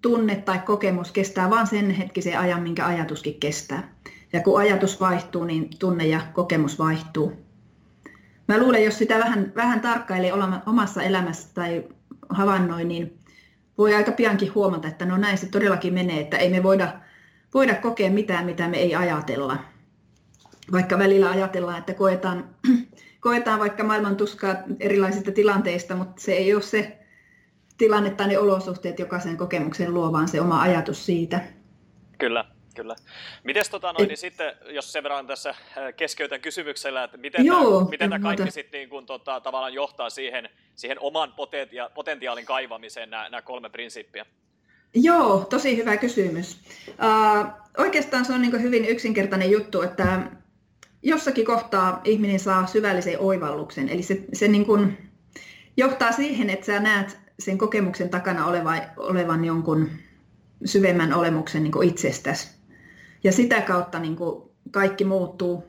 tunne 0.01 0.35
tai 0.35 0.59
kokemus 0.59 1.11
kestää 1.11 1.49
vain 1.49 1.67
sen 1.67 1.91
hetkisen 1.91 2.39
ajan, 2.39 2.63
minkä 2.63 2.85
ajatuskin 2.85 3.39
kestää. 3.39 3.95
Ja 4.33 4.39
kun 4.41 4.59
ajatus 4.59 4.99
vaihtuu, 4.99 5.43
niin 5.43 5.69
tunne 5.79 6.07
ja 6.07 6.21
kokemus 6.33 6.79
vaihtuu. 6.79 7.33
Mä 8.47 8.57
luulen, 8.57 8.83
jos 8.83 8.97
sitä 8.97 9.19
vähän, 9.19 9.53
vähän 9.55 9.81
tarkkailee 9.81 10.31
omassa 10.65 11.03
elämässä 11.03 11.49
tai 11.53 11.83
havainnoi, 12.29 12.85
niin 12.85 13.22
voi 13.77 13.93
aika 13.93 14.11
piankin 14.11 14.53
huomata, 14.55 14.87
että 14.87 15.05
no 15.05 15.17
näin 15.17 15.37
se 15.37 15.49
todellakin 15.49 15.93
menee, 15.93 16.19
että 16.19 16.37
ei 16.37 16.49
me 16.49 16.63
voida, 16.63 16.93
voida 17.53 17.75
kokea 17.75 18.11
mitään, 18.11 18.45
mitä 18.45 18.67
me 18.67 18.77
ei 18.77 18.95
ajatella. 18.95 19.57
Vaikka 20.71 20.97
välillä 20.97 21.29
ajatellaan, 21.29 21.79
että 21.79 21.93
koetaan, 21.93 22.49
koetaan 23.19 23.59
vaikka 23.59 23.83
maailman 23.83 24.15
tuskaa 24.15 24.55
erilaisista 24.79 25.31
tilanteista, 25.31 25.95
mutta 25.95 26.21
se 26.21 26.33
ei 26.33 26.53
ole 26.53 26.61
se 26.61 26.97
tilanne 27.77 28.09
tai 28.09 28.27
ne 28.27 28.37
olosuhteet 28.37 28.99
jokaisen 28.99 29.37
kokemuksen 29.37 29.93
luo, 29.93 30.11
vaan 30.11 30.27
se 30.27 30.41
oma 30.41 30.61
ajatus 30.61 31.05
siitä. 31.05 31.41
Kyllä, 32.19 32.45
kyllä. 32.73 32.95
Miten 33.43 33.63
tota 33.71 33.93
noin, 33.93 34.07
niin 34.07 34.17
sitten, 34.17 34.55
jos 34.69 34.91
sen 34.91 35.03
verran 35.03 35.27
tässä 35.27 35.49
äh, 35.49 35.57
keskeytän 35.95 36.41
kysymyksellä, 36.41 37.03
että 37.03 37.17
miten, 37.17 37.45
Joo, 37.45 37.79
tämä, 37.79 37.89
miten 37.89 38.09
tämä 38.09 38.23
kaikki 38.23 38.51
sitten 38.51 38.79
niin 38.79 38.89
kuin, 38.89 39.05
tota, 39.05 39.39
tavallaan 39.39 39.73
johtaa 39.73 40.09
siihen, 40.09 40.49
siihen 40.75 40.99
oman 40.99 41.33
potentia, 41.33 41.89
potentiaalin 41.93 42.45
kaivamiseen 42.45 43.09
nämä, 43.09 43.29
nämä 43.29 43.41
kolme 43.41 43.69
prinsiippiä? 43.69 44.25
Joo, 44.95 45.45
tosi 45.49 45.77
hyvä 45.77 45.97
kysymys. 45.97 46.59
Uh, 46.87 47.47
oikeastaan 47.77 48.25
se 48.25 48.33
on 48.33 48.41
niin 48.41 48.61
hyvin 48.61 48.85
yksinkertainen 48.85 49.51
juttu, 49.51 49.81
että 49.81 50.21
jossakin 51.03 51.45
kohtaa 51.45 52.01
ihminen 52.03 52.39
saa 52.39 52.67
syvällisen 52.67 53.19
oivalluksen. 53.19 53.89
Eli 53.89 54.03
se, 54.03 54.23
se 54.33 54.47
niin 54.47 54.65
kuin 54.65 54.97
johtaa 55.77 56.11
siihen, 56.11 56.49
että 56.49 56.65
sä 56.65 56.79
näet 56.79 57.17
sen 57.39 57.57
kokemuksen 57.57 58.09
takana 58.09 58.45
oleva, 58.45 58.71
olevan 58.97 59.45
jonkun 59.45 59.89
syvemmän 60.65 61.13
olemuksen 61.13 61.63
niin 61.63 61.83
itsestäsi. 61.83 62.62
Ja 63.23 63.31
sitä 63.31 63.61
kautta 63.61 63.99
niin 63.99 64.15
kuin 64.15 64.49
kaikki 64.71 65.05
muuttuu 65.05 65.63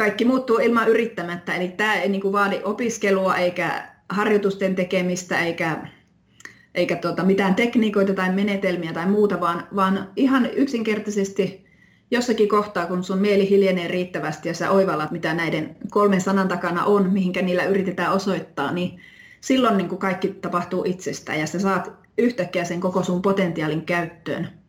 kaikki 0.00 0.24
muuttuu 0.24 0.58
ilman 0.58 0.88
yrittämättä. 0.88 1.54
Eli 1.54 1.68
tämä 1.68 1.94
ei 1.94 2.08
niin 2.08 2.20
kuin 2.20 2.32
vaadi 2.32 2.60
opiskelua 2.64 3.36
eikä 3.36 3.88
harjoitusten 4.08 4.74
tekemistä 4.74 5.40
eikä, 5.40 5.86
eikä 6.74 6.96
tuota, 6.96 7.24
mitään 7.24 7.54
tekniikoita 7.54 8.14
tai 8.14 8.32
menetelmiä 8.32 8.92
tai 8.92 9.06
muuta, 9.06 9.40
vaan, 9.40 9.68
vaan 9.76 10.12
ihan 10.16 10.48
yksinkertaisesti 10.52 11.64
jossakin 12.10 12.48
kohtaa, 12.48 12.86
kun 12.86 13.04
sun 13.04 13.18
mieli 13.18 13.50
hiljenee 13.50 13.88
riittävästi 13.88 14.48
ja 14.48 14.54
sä 14.54 14.70
oivallat, 14.70 15.10
mitä 15.10 15.34
näiden 15.34 15.76
kolmen 15.90 16.20
sanan 16.20 16.48
takana 16.48 16.84
on, 16.84 17.12
mihinkä 17.12 17.42
niillä 17.42 17.64
yritetään 17.64 18.12
osoittaa, 18.12 18.72
niin 18.72 19.00
silloin 19.40 19.76
niin 19.76 19.88
kuin 19.88 19.98
kaikki 19.98 20.28
tapahtuu 20.28 20.84
itsestään 20.86 21.40
ja 21.40 21.46
sä 21.46 21.58
saat 21.58 21.92
yhtäkkiä 22.18 22.64
sen 22.64 22.80
koko 22.80 23.02
sun 23.02 23.22
potentiaalin 23.22 23.86
käyttöön. 23.86 24.59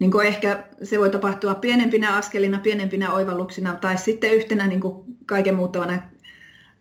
Niin 0.00 0.10
kuin 0.10 0.26
ehkä 0.26 0.64
se 0.82 0.98
voi 0.98 1.10
tapahtua 1.10 1.54
pienempinä 1.54 2.16
askelina, 2.16 2.58
pienempinä 2.58 3.12
oivalluksina 3.12 3.74
tai 3.74 3.98
sitten 3.98 4.34
yhtenä 4.34 4.66
niin 4.66 4.80
kuin 4.80 5.04
kaiken 5.26 5.54
muuttavana 5.54 6.02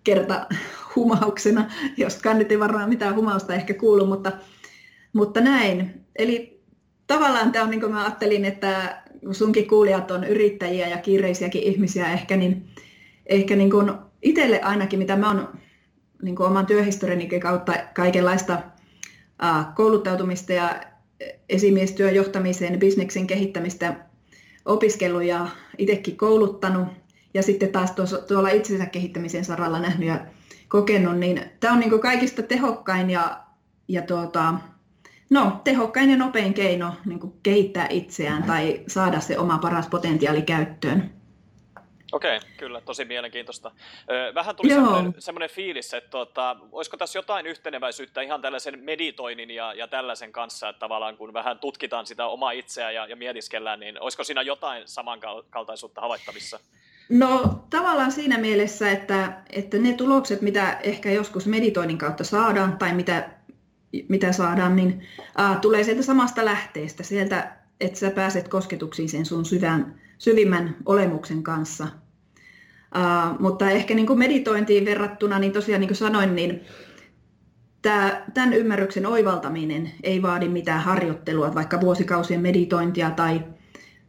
kerta 0.03 0.45
humauksena, 0.95 1.71
jos 1.97 2.21
ei 2.49 2.59
varmaan 2.59 2.89
mitään 2.89 3.15
humausta 3.15 3.53
ehkä 3.53 3.73
kuulu, 3.73 4.05
mutta, 4.05 4.31
mutta 5.13 5.41
näin. 5.41 6.05
Eli 6.15 6.61
tavallaan 7.07 7.51
tämä 7.51 7.65
on 7.65 7.71
niin 7.71 7.81
kuin 7.81 7.93
mä 7.93 8.01
ajattelin, 8.01 8.45
että 8.45 9.01
sunkin 9.31 9.67
kuulijat 9.67 10.11
on 10.11 10.23
yrittäjiä 10.23 10.87
ja 10.87 10.97
kiireisiäkin 10.97 11.63
ihmisiä 11.63 12.13
ehkä, 12.13 12.37
niin 12.37 12.69
ehkä 13.25 13.55
niin 13.55 13.71
kuin 13.71 13.91
itselle 14.21 14.61
ainakin, 14.61 14.99
mitä 14.99 15.15
mä 15.15 15.27
oon 15.27 15.59
niin 16.21 16.35
kuin 16.35 16.47
oman 16.47 16.65
työhistoriani 16.65 17.39
kautta 17.39 17.73
kaikenlaista 17.93 18.61
kouluttautumista 19.75 20.53
ja 20.53 20.81
esimiestyön 21.49 22.15
johtamiseen, 22.15 22.79
bisneksen 22.79 23.27
kehittämistä 23.27 23.95
opiskellut 24.65 25.23
ja 25.23 25.47
itsekin 25.77 26.17
kouluttanut 26.17 26.87
ja 27.33 27.43
sitten 27.43 27.71
taas 27.71 27.91
tuolla 28.27 28.49
itsensä 28.49 28.85
kehittämisen 28.85 29.45
saralla 29.45 29.79
nähnyt 29.79 30.07
ja 30.07 30.19
kokenut, 30.67 31.17
niin 31.17 31.41
tämä 31.59 31.73
on 31.73 31.79
niin 31.79 31.99
kaikista 31.99 32.43
tehokkain 32.43 33.09
ja, 33.09 33.39
ja 33.87 34.01
tuota, 34.01 34.53
no, 35.29 35.61
tehokkain 35.63 36.09
ja 36.09 36.17
nopein 36.17 36.53
keino 36.53 36.93
niin 37.05 37.19
kehittää 37.43 37.87
itseään 37.89 38.43
tai 38.43 38.81
saada 38.87 39.19
se 39.19 39.37
oma 39.37 39.57
paras 39.57 39.87
potentiaali 39.87 40.41
käyttöön. 40.41 41.18
Okei, 42.11 42.37
okay, 42.37 42.49
kyllä, 42.57 42.81
tosi 42.81 43.05
mielenkiintoista. 43.05 43.71
Vähän 44.35 44.55
tuli 44.55 44.69
semmoinen, 44.69 45.13
semmoinen 45.19 45.49
fiilis, 45.49 45.93
että 45.93 46.09
tuota, 46.09 46.55
olisiko 46.71 46.97
tässä 46.97 47.19
jotain 47.19 47.47
yhteneväisyyttä 47.47 48.21
ihan 48.21 48.41
tällaisen 48.41 48.79
meditoinnin 48.79 49.51
ja, 49.51 49.73
ja 49.73 49.87
tällaisen 49.87 50.31
kanssa, 50.31 50.69
että 50.69 50.79
tavallaan 50.79 51.17
kun 51.17 51.33
vähän 51.33 51.59
tutkitaan 51.59 52.05
sitä 52.05 52.25
omaa 52.25 52.51
itseä 52.51 52.91
ja, 52.91 53.05
ja 53.05 53.15
mietiskellään, 53.15 53.79
niin 53.79 54.01
olisiko 54.01 54.23
siinä 54.23 54.41
jotain 54.41 54.83
samankaltaisuutta 54.85 56.01
havaittavissa? 56.01 56.59
No 57.09 57.63
tavallaan 57.69 58.11
siinä 58.11 58.37
mielessä, 58.37 58.91
että, 58.91 59.41
että 59.49 59.77
ne 59.77 59.93
tulokset, 59.93 60.41
mitä 60.41 60.79
ehkä 60.83 61.11
joskus 61.11 61.47
meditoinnin 61.47 61.97
kautta 61.97 62.23
saadaan 62.23 62.77
tai 62.77 62.93
mitä, 62.93 63.29
mitä 64.09 64.31
saadaan, 64.31 64.75
niin 64.75 65.07
ää, 65.37 65.59
tulee 65.61 65.83
sieltä 65.83 66.03
samasta 66.03 66.45
lähteestä, 66.45 67.03
sieltä, 67.03 67.55
että 67.79 67.99
sä 67.99 68.11
pääset 68.11 68.47
kosketuksiin 68.47 69.09
sen 69.09 69.25
sun 69.25 69.45
syvän, 69.45 70.01
syvimmän 70.19 70.75
olemuksen 70.85 71.43
kanssa. 71.43 71.87
Uh, 72.95 73.39
mutta 73.39 73.69
ehkä 73.69 73.93
niin 73.95 74.07
kuin 74.07 74.19
meditointiin 74.19 74.85
verrattuna, 74.85 75.39
niin 75.39 75.51
tosiaan 75.51 75.79
niin 75.79 75.89
kuin 75.89 75.97
sanoin, 75.97 76.35
niin 76.35 76.61
tämä, 77.81 78.25
tämän 78.33 78.53
ymmärryksen 78.53 79.05
oivaltaminen 79.05 79.91
ei 80.03 80.21
vaadi 80.21 80.49
mitään 80.49 80.81
harjoittelua, 80.81 81.55
vaikka 81.55 81.81
vuosikausien 81.81 82.41
meditointia 82.41 83.11
tai, 83.11 83.41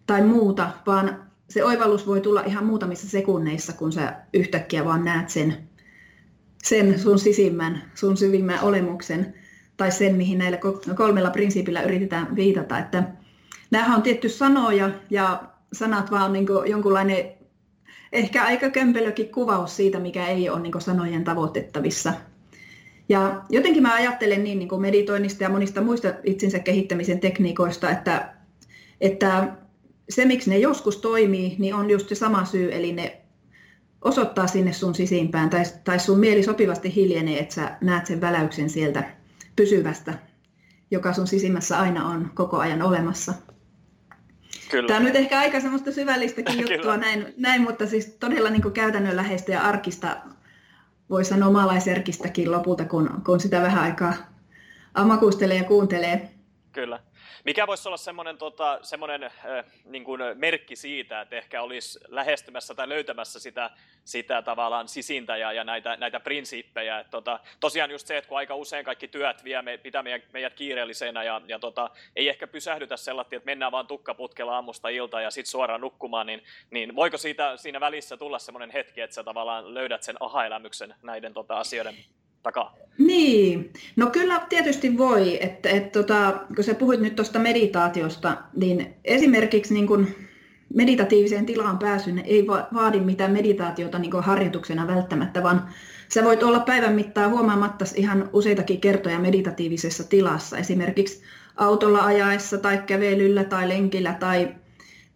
tai 0.06 0.22
muuta, 0.22 0.70
vaan 0.86 1.30
se 1.48 1.64
oivallus 1.64 2.06
voi 2.06 2.20
tulla 2.20 2.40
ihan 2.40 2.66
muutamissa 2.66 3.08
sekunneissa, 3.08 3.72
kun 3.72 3.92
sä 3.92 4.14
yhtäkkiä 4.34 4.84
vaan 4.84 5.04
näet 5.04 5.28
sen, 5.28 5.68
sen 6.62 6.98
sun 6.98 7.18
sisimmän, 7.18 7.82
sun 7.94 8.16
syvimmän 8.16 8.62
olemuksen 8.62 9.34
tai 9.76 9.90
sen, 9.90 10.14
mihin 10.14 10.38
näillä 10.38 10.58
kolmella 10.96 11.30
prinsiipillä 11.30 11.82
yritetään 11.82 12.36
viitata. 12.36 12.78
Että 12.78 13.04
nämähän 13.70 13.96
on 13.96 14.02
tietty 14.02 14.28
sanoja 14.28 14.90
ja 15.10 15.49
sanat 15.72 16.10
vaan 16.10 16.32
niin 16.32 16.46
jonkunlainen 16.66 17.32
ehkä 18.12 18.44
aika 18.44 18.70
kömpelökin 18.70 19.28
kuvaus 19.28 19.76
siitä, 19.76 20.00
mikä 20.00 20.26
ei 20.26 20.50
ole 20.50 20.60
niin 20.60 20.80
sanojen 20.80 21.24
tavoitettavissa. 21.24 22.12
Ja 23.08 23.42
jotenkin 23.48 23.82
mä 23.82 23.94
ajattelen 23.94 24.44
niin, 24.44 24.58
niin 24.58 24.80
meditoinnista 24.80 25.42
ja 25.42 25.48
monista 25.48 25.80
muista 25.80 26.08
itsensä 26.24 26.58
kehittämisen 26.58 27.20
tekniikoista, 27.20 27.90
että, 27.90 28.34
että 29.00 29.56
se, 30.10 30.24
miksi 30.24 30.50
ne 30.50 30.58
joskus 30.58 30.96
toimii, 30.96 31.56
niin 31.58 31.74
on 31.74 31.90
just 31.90 32.08
se 32.08 32.14
sama 32.14 32.44
syy, 32.44 32.74
eli 32.74 32.92
ne 32.92 33.20
osoittaa 34.02 34.46
sinne 34.46 34.72
sun 34.72 34.94
sisimpään, 34.94 35.50
tai, 35.50 35.62
tai 35.84 35.98
sun 35.98 36.18
mieli 36.18 36.42
sopivasti 36.42 36.94
hiljenee, 36.94 37.38
että 37.38 37.54
sä 37.54 37.76
näet 37.80 38.06
sen 38.06 38.20
väläyksen 38.20 38.70
sieltä 38.70 39.04
pysyvästä, 39.56 40.14
joka 40.90 41.12
sun 41.12 41.26
sisimmässä 41.26 41.78
aina 41.78 42.08
on 42.08 42.30
koko 42.34 42.58
ajan 42.58 42.82
olemassa. 42.82 43.34
Kyllä. 44.70 44.86
Tämä 44.86 44.98
on 44.98 45.04
nyt 45.04 45.16
ehkä 45.16 45.38
aika 45.38 45.60
semmoista 45.60 45.92
syvällistäkin 45.92 46.60
juttua 46.60 46.96
näin, 46.96 47.34
näin, 47.36 47.62
mutta 47.62 47.86
siis 47.86 48.06
todella 48.06 48.50
niin 48.50 48.72
käytännönläheistä 48.72 49.52
ja 49.52 49.62
arkista, 49.62 50.16
voi 51.10 51.24
sanoa 51.24 51.50
maalaiserkistäkin 51.50 52.52
lopulta, 52.52 52.84
kun, 52.84 53.22
kun 53.26 53.40
sitä 53.40 53.62
vähän 53.62 53.84
aikaa 53.84 54.14
makuistelee 55.04 55.56
ja 55.56 55.64
kuuntelee. 55.64 56.30
Kyllä. 56.72 57.00
Mikä 57.44 57.66
voisi 57.66 57.88
olla 57.88 57.96
semmoinen, 57.96 58.38
tota, 58.38 58.78
semmoinen 58.82 59.22
äh, 59.22 59.32
niin 59.84 60.04
kuin 60.04 60.20
merkki 60.34 60.76
siitä, 60.76 61.20
että 61.20 61.36
ehkä 61.36 61.62
olisi 61.62 62.00
lähestymässä 62.08 62.74
tai 62.74 62.88
löytämässä 62.88 63.40
sitä, 63.40 63.70
sitä 64.04 64.42
tavallaan 64.42 64.88
sisintä 64.88 65.36
ja, 65.36 65.52
ja 65.52 65.64
näitä, 65.64 65.96
näitä 65.96 66.20
prinsiippejä. 66.20 66.98
Et, 66.98 67.10
tota, 67.10 67.40
tosiaan 67.60 67.90
just 67.90 68.06
se, 68.06 68.16
että 68.16 68.28
kun 68.28 68.38
aika 68.38 68.54
usein 68.54 68.84
kaikki 68.84 69.08
työt 69.08 69.44
vie, 69.44 69.62
me, 69.62 69.78
pitää 69.78 70.02
meidät, 70.02 70.32
meidät 70.32 70.54
kiireellisenä 70.54 71.22
ja, 71.22 71.40
ja 71.46 71.58
tota, 71.58 71.90
ei 72.16 72.28
ehkä 72.28 72.46
pysähdytä 72.46 72.96
sellaista, 72.96 73.36
että 73.36 73.46
mennään 73.46 73.72
vaan 73.72 73.86
tukkaputkella 73.86 74.54
aamusta 74.54 74.88
ilta 74.88 75.20
ja 75.20 75.30
sitten 75.30 75.50
suoraan 75.50 75.80
nukkumaan, 75.80 76.26
niin, 76.26 76.44
niin 76.70 76.96
voiko 76.96 77.18
siitä, 77.18 77.56
siinä 77.56 77.80
välissä 77.80 78.16
tulla 78.16 78.38
semmoinen 78.38 78.70
hetki, 78.70 79.00
että 79.00 79.14
sä 79.14 79.24
tavallaan 79.24 79.74
löydät 79.74 80.02
sen 80.02 80.16
aha-elämyksen 80.20 80.94
näiden 81.02 81.34
tota, 81.34 81.58
asioiden 81.58 81.94
takaa? 82.42 82.80
Niin, 82.98 83.72
no 83.96 84.06
kyllä 84.06 84.40
tietysti 84.48 84.98
voi, 84.98 85.44
että, 85.44 85.68
että 85.68 85.98
tota, 85.98 86.40
kun 86.54 86.64
sä 86.64 86.74
puhuit 86.74 87.00
nyt 87.00 87.16
tuosta 87.16 87.38
meditaatiosta, 87.38 88.36
niin 88.56 88.94
esimerkiksi 89.04 89.74
niin 89.74 89.86
kun 89.86 90.06
meditatiiviseen 90.74 91.46
tilaan 91.46 91.78
pääsyn 91.78 92.18
ei 92.18 92.46
vaadi 92.46 93.00
mitään 93.00 93.32
meditaatiota 93.32 93.98
niin 93.98 94.22
harjoituksena 94.22 94.86
välttämättä, 94.86 95.42
vaan 95.42 95.68
sä 96.08 96.24
voit 96.24 96.42
olla 96.42 96.60
päivän 96.60 96.94
mittaan 96.94 97.30
huomaamatta 97.30 97.84
ihan 97.94 98.30
useitakin 98.32 98.80
kertoja 98.80 99.18
meditatiivisessa 99.18 100.04
tilassa, 100.04 100.58
esimerkiksi 100.58 101.22
autolla 101.56 102.04
ajaessa 102.04 102.58
tai 102.58 102.78
kävelyllä 102.86 103.44
tai 103.44 103.68
lenkillä 103.68 104.12
tai 104.20 104.54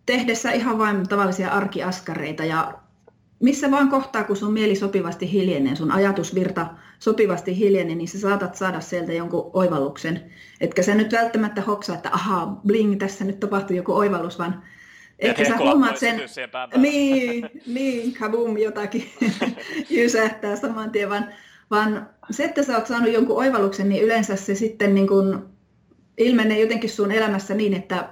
tehdessä 0.07 0.51
ihan 0.51 0.79
vain 0.79 1.09
tavallisia 1.09 1.49
arkiaskareita 1.49 2.45
ja 2.45 2.84
missä 3.45 3.71
vaan 3.71 3.89
kohtaa, 3.89 4.25
kun 4.25 4.37
sun 4.37 4.53
mieli 4.53 4.77
sopivasti 4.77 5.33
hiljenee, 5.33 5.77
sun 5.77 5.91
ajatusvirta 5.91 6.67
sopivasti 6.99 7.59
hiljenee, 7.59 7.95
niin 7.95 8.09
sä 8.09 8.19
saatat 8.21 8.55
saada 8.55 8.81
sieltä 8.81 9.13
jonkun 9.13 9.51
oivalluksen. 9.53 10.31
Etkä 10.61 10.83
sä 10.83 10.95
nyt 10.95 11.13
välttämättä 11.13 11.61
hoksaa, 11.61 11.97
että 11.97 12.11
ahaa, 12.13 12.61
bling, 12.67 12.99
tässä 12.99 13.25
nyt 13.25 13.41
tapahtui 13.41 13.77
joku 13.77 13.93
oivallus, 13.93 14.39
vaan 14.39 14.63
ehkä 15.19 15.45
sä 15.45 15.57
huomaat 15.57 15.97
sen, 15.97 16.21
niin, 16.77 17.51
niin, 17.67 18.15
kabum, 18.15 18.59
jotakin 18.59 19.11
jysähtää 19.91 20.57
saman 20.57 20.91
tien, 20.91 21.11
vaan, 21.11 21.29
vaan 21.71 22.09
se, 22.31 22.45
että 22.45 22.63
sä 22.63 22.77
oot 22.77 22.87
saanut 22.87 23.13
jonkun 23.13 23.37
oivalluksen, 23.37 23.89
niin 23.89 24.03
yleensä 24.03 24.37
se 24.37 24.55
sitten 24.55 24.95
niin 24.95 25.09
kun 25.09 25.49
ilmenee 26.19 26.61
jotenkin 26.61 26.91
sun 26.91 27.13
elämässä 27.13 27.55
niin, 27.55 27.75
että 27.75 28.09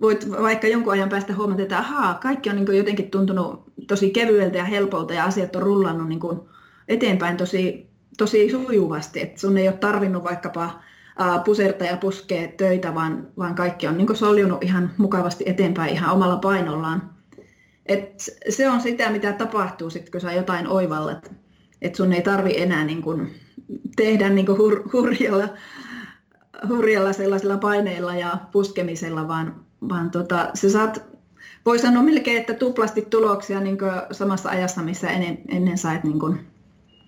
voit 0.00 0.30
vaikka 0.30 0.66
jonkun 0.66 0.92
ajan 0.92 1.08
päästä 1.08 1.34
huomata, 1.34 1.62
että 1.62 1.78
ahaa, 1.78 2.14
kaikki 2.14 2.50
on 2.50 2.56
niin 2.56 2.76
jotenkin 2.76 3.10
tuntunut 3.10 3.67
tosi 3.88 4.10
kevyeltä 4.10 4.58
ja 4.58 4.64
helpolta 4.64 5.14
ja 5.14 5.24
asiat 5.24 5.56
on 5.56 5.62
rullannut 5.62 6.08
niin 6.08 6.20
kuin 6.20 6.40
eteenpäin 6.88 7.36
tosi, 7.36 7.90
tosi 8.18 8.50
sujuvasti. 8.50 9.22
Et 9.22 9.38
sun 9.38 9.58
ei 9.58 9.68
ole 9.68 9.76
tarvinnut 9.76 10.24
vaikkapa 10.24 10.70
puserta 11.44 11.84
ja 11.84 11.96
puskea 11.96 12.48
töitä, 12.56 12.94
vaan, 12.94 13.28
vaan 13.38 13.54
kaikki 13.54 13.86
on 13.86 13.96
niin 13.96 14.16
soljunut 14.16 14.64
ihan 14.64 14.90
mukavasti 14.98 15.44
eteenpäin 15.46 15.92
ihan 15.92 16.12
omalla 16.12 16.36
painollaan. 16.36 17.10
Et 17.86 18.22
se 18.48 18.68
on 18.68 18.80
sitä, 18.80 19.10
mitä 19.10 19.32
tapahtuu 19.32 19.90
sitten, 19.90 20.12
kun 20.12 20.20
sä 20.20 20.32
jotain 20.32 20.68
oivallat. 20.68 21.32
Että 21.82 21.96
sun 21.96 22.12
ei 22.12 22.22
tarvi 22.22 22.54
enää 22.56 22.84
niin 22.84 23.02
kuin 23.02 23.34
tehdä 23.96 24.28
niin 24.28 24.46
kuin 24.46 24.58
hur, 24.58 24.82
hurjalla, 24.92 25.48
hurjalla 26.68 27.12
sellaisella 27.12 27.56
paineilla 27.56 28.14
ja 28.14 28.38
puskemisella, 28.52 29.28
vaan, 29.28 29.64
vaan 29.88 30.10
tota, 30.10 30.50
sä 30.54 30.70
saat, 30.70 31.17
voi 31.66 31.78
sanoa 31.78 32.02
melkein, 32.02 32.40
että 32.40 32.54
tuplasti 32.54 33.02
tuloksia 33.02 33.60
niin 33.60 33.78
samassa 34.12 34.48
ajassa, 34.48 34.82
missä 34.82 35.10
ennen, 35.10 35.38
ennen 35.48 35.78
sait 35.78 36.04
niin 36.04 36.18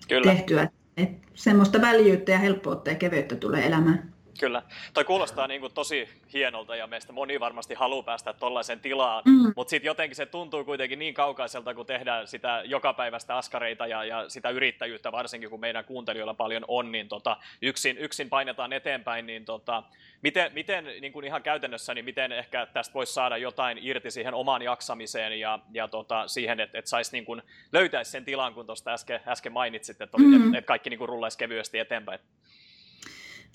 Kyllä. 0.07 0.31
tehtyä. 0.31 0.69
Et 0.97 1.09
semmoista 1.33 1.81
väljyyttä 1.81 2.31
ja 2.31 2.39
helppoutta 2.39 2.89
ja 2.89 2.95
keveyttä 2.95 3.35
tulee 3.35 3.67
elämään. 3.67 4.13
Kyllä. 4.39 4.61
Toi 4.93 5.03
kuulostaa 5.03 5.47
niin 5.47 5.61
kuin 5.61 5.73
tosi 5.73 6.09
hienolta 6.33 6.75
ja 6.75 6.87
meistä 6.87 7.13
moni 7.13 7.39
varmasti 7.39 7.73
haluaa 7.73 8.03
päästä 8.03 8.33
tuollaisen 8.33 8.79
tilaan, 8.79 9.23
mm. 9.25 9.53
mutta 9.55 9.69
sitten 9.69 9.87
jotenkin 9.87 10.15
se 10.15 10.25
tuntuu 10.25 10.63
kuitenkin 10.63 10.99
niin 10.99 11.13
kaukaiselta, 11.13 11.73
kun 11.73 11.85
tehdään 11.85 12.27
sitä 12.27 12.61
jokapäiväistä 12.65 13.37
askareita 13.37 13.87
ja, 13.87 14.03
ja 14.03 14.29
sitä 14.29 14.49
yrittäjyyttä, 14.49 15.11
varsinkin 15.11 15.49
kun 15.49 15.59
meidän 15.59 15.85
kuuntelijoilla 15.85 16.33
paljon 16.33 16.65
on, 16.67 16.91
niin 16.91 17.07
tota, 17.07 17.37
yksin, 17.61 17.97
yksin 17.97 18.29
painetaan 18.29 18.73
eteenpäin, 18.73 19.25
niin 19.25 19.45
tota, 19.45 19.83
miten, 20.21 20.53
miten 20.53 20.85
niin 21.01 21.13
kuin 21.13 21.25
ihan 21.25 21.43
käytännössä, 21.43 21.93
niin 21.93 22.05
miten 22.05 22.31
ehkä 22.31 22.65
tästä 22.65 22.93
voisi 22.93 23.13
saada 23.13 23.37
jotain 23.37 23.79
irti 23.81 24.11
siihen 24.11 24.33
omaan 24.33 24.61
jaksamiseen 24.61 25.39
ja, 25.39 25.59
ja 25.73 25.87
tota, 25.87 26.27
siihen, 26.27 26.59
että 26.59 26.79
et 26.79 26.87
saisi 26.87 27.11
niin 27.11 27.25
kuin 27.25 27.41
löytäisi 27.71 28.11
sen 28.11 28.25
tilan, 28.25 28.53
kun 28.53 28.65
tuosta 28.65 28.91
äsken, 28.93 29.19
äsken 29.27 29.51
mainitsit, 29.51 30.01
että 30.01 30.17
mm. 30.17 30.53
et, 30.53 30.57
et 30.57 30.65
kaikki 30.65 30.89
niin 30.89 30.97
kuin 30.97 31.09
rullaisi 31.09 31.37
kevyesti 31.37 31.79
eteenpäin. 31.79 32.19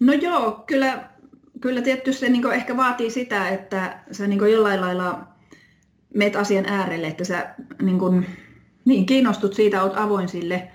No 0.01 0.13
joo, 0.13 0.65
kyllä, 0.67 1.09
kyllä 1.61 1.83
tietysti 1.83 2.21
se 2.21 2.29
niin 2.29 2.53
ehkä 2.53 2.77
vaatii 2.77 3.11
sitä, 3.11 3.49
että 3.49 3.99
sä 4.13 4.27
niin 4.27 4.51
jollain 4.53 4.81
lailla 4.81 5.21
meet 6.15 6.37
asian 6.37 6.67
äärelle, 6.67 7.07
että 7.07 7.25
sä 7.25 7.55
niin, 7.83 7.99
kuin, 7.99 8.27
niin 8.85 9.07
kiinnostut 9.07 9.55
siitä, 9.55 9.83
oot 9.83 9.97
avoin 9.97 10.29
sille, 10.29 10.71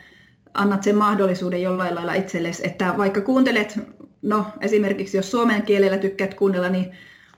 annat 0.53 0.83
sen 0.83 0.95
mahdollisuuden 0.95 1.61
jollain 1.61 1.95
lailla 1.95 2.13
itsellesi, 2.13 2.67
että 2.67 2.93
vaikka 2.97 3.21
kuuntelet, 3.21 3.79
no 4.21 4.45
esimerkiksi 4.61 5.17
jos 5.17 5.31
suomen 5.31 5.63
kielellä 5.63 5.97
tykkäät 5.97 6.33
kuunnella, 6.33 6.69
niin 6.69 6.91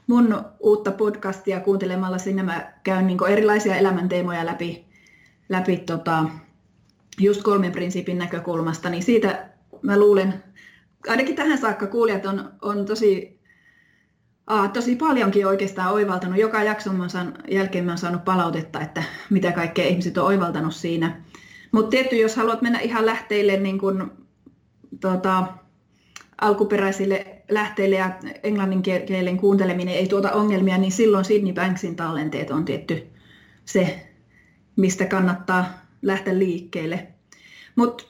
mun 0.07 0.45
uutta 0.59 0.91
podcastia 0.91 1.59
kuuntelemalla 1.59 2.17
sinne 2.17 2.43
mä 2.43 2.73
käyn 2.83 3.07
niin 3.07 3.27
erilaisia 3.29 3.75
elämänteemoja 3.75 4.45
läpi, 4.45 4.85
läpi 5.49 5.77
tota, 5.77 6.25
just 7.19 7.43
kolmen 7.43 7.71
prinsiipin 7.71 8.17
näkökulmasta, 8.17 8.89
niin 8.89 9.03
siitä 9.03 9.49
mä 9.81 9.99
luulen, 9.99 10.43
ainakin 11.07 11.35
tähän 11.35 11.57
saakka 11.57 11.87
kuulijat 11.87 12.25
on, 12.25 12.51
on 12.61 12.85
tosi 12.85 13.43
Aa, 14.47 14.67
tosi 14.67 14.95
paljonkin 14.95 15.47
oikeastaan 15.47 15.93
oivaltanut. 15.93 16.39
Joka 16.39 16.63
jakson 16.63 16.95
mä 16.95 17.09
saan, 17.09 17.33
jälkeen 17.51 17.85
mä 17.85 17.91
oon 17.91 17.97
saanut 17.97 18.25
palautetta, 18.25 18.81
että 18.81 19.03
mitä 19.29 19.51
kaikkea 19.51 19.87
ihmiset 19.87 20.17
on 20.17 20.25
oivaltanut 20.25 20.75
siinä. 20.75 21.21
Mutta 21.71 21.89
tietty, 21.89 22.15
jos 22.15 22.35
haluat 22.35 22.61
mennä 22.61 22.79
ihan 22.79 23.05
lähteille 23.05 23.57
niin 23.57 23.79
kun, 23.79 24.11
tota, 24.99 25.47
alkuperäisille 26.41 27.43
lähteille 27.49 27.95
ja 27.95 28.11
englannin 28.43 28.81
kielen 28.81 29.37
kuunteleminen 29.37 29.95
ei 29.95 30.07
tuota 30.07 30.31
ongelmia, 30.31 30.77
niin 30.77 30.91
silloin 30.91 31.25
Sydney 31.25 31.53
Banksin 31.53 31.95
tallenteet 31.95 32.51
on 32.51 32.65
tietty 32.65 33.07
se, 33.65 34.07
mistä 34.75 35.05
kannattaa 35.05 35.65
lähteä 36.01 36.39
liikkeelle. 36.39 37.07
Mutta 37.75 38.03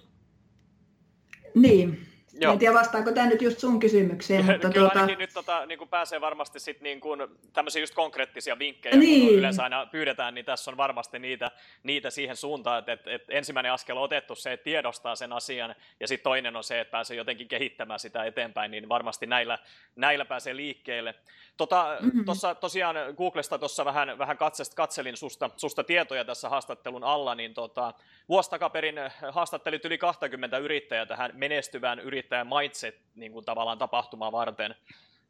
niin, 1.56 2.00
Joo. 2.40 2.54
En 2.54 2.60
tiedä 2.60 2.74
vastaako 2.74 3.12
tämä 3.12 3.28
nyt 3.28 3.42
just 3.42 3.60
sun 3.60 3.80
kysymykseen. 3.80 4.46
Mutta 4.52 4.70
Kyllä 4.70 4.74
tuota... 4.74 5.00
ainakin 5.00 5.20
nyt 5.20 5.34
tota, 5.34 5.66
niin 5.66 5.78
kuin 5.78 5.90
pääsee 5.90 6.22
varmasti 6.22 6.60
sit 6.60 6.82
niin 6.82 7.02
kuin, 7.02 7.20
tämmöisiä 7.54 7.82
just 7.82 7.94
konkreettisia 7.94 8.60
vinkkejä, 8.60 8.96
niin. 8.96 9.28
kun 9.28 9.38
yleensä 9.38 9.64
aina 9.64 9.86
pyydetään, 9.86 10.34
niin 10.34 10.46
tässä 10.46 10.72
on 10.72 10.78
varmasti 10.78 11.20
niitä, 11.20 11.52
niitä 11.84 12.10
siihen 12.10 12.36
suuntaan, 12.36 12.80
että, 12.80 12.92
että, 12.92 13.12
että 13.12 13.34
ensimmäinen 13.34 13.72
askel 13.72 13.98
on 13.98 14.04
otettu 14.04 14.36
se, 14.36 14.54
että 14.54 14.64
tiedostaa 14.64 15.16
sen 15.16 15.34
asian, 15.34 15.76
ja 16.00 16.08
sitten 16.08 16.24
toinen 16.24 16.56
on 16.56 16.64
se, 16.64 16.80
että 16.80 16.92
pääsee 16.92 17.18
jotenkin 17.18 17.48
kehittämään 17.48 18.00
sitä 18.00 18.24
eteenpäin, 18.24 18.72
niin 18.72 18.90
varmasti 18.90 19.26
näillä, 19.26 19.60
näillä 19.96 20.26
pääsee 20.26 20.56
liikkeelle. 20.56 21.16
Tota, 21.58 21.98
mm-hmm. 22.00 22.26
tossa, 22.26 22.56
tosiaan 22.56 22.96
Googlesta 23.18 23.58
tuossa 23.58 23.86
vähän, 23.86 24.18
vähän 24.18 24.38
katsest, 24.38 24.74
katselin 24.74 25.18
susta, 25.18 25.50
susta 25.58 25.84
tietoja 25.84 26.26
tässä 26.26 26.50
haastattelun 26.50 27.04
alla, 27.04 27.36
niin 27.36 27.54
tota, 27.54 27.94
vuosi 28.30 28.50
takaperin 28.50 28.96
haastattelit 29.32 29.86
yli 29.86 29.98
20 29.98 30.58
yrittäjää 30.58 31.06
tähän 31.06 31.32
menestyvään 31.34 32.00
yrittäjän 32.34 32.62
mindset 32.62 32.96
niin 33.16 33.32
kuin 33.32 33.46
tavallaan 33.46 33.78
tapahtumaa 33.78 34.32
varten. 34.32 34.76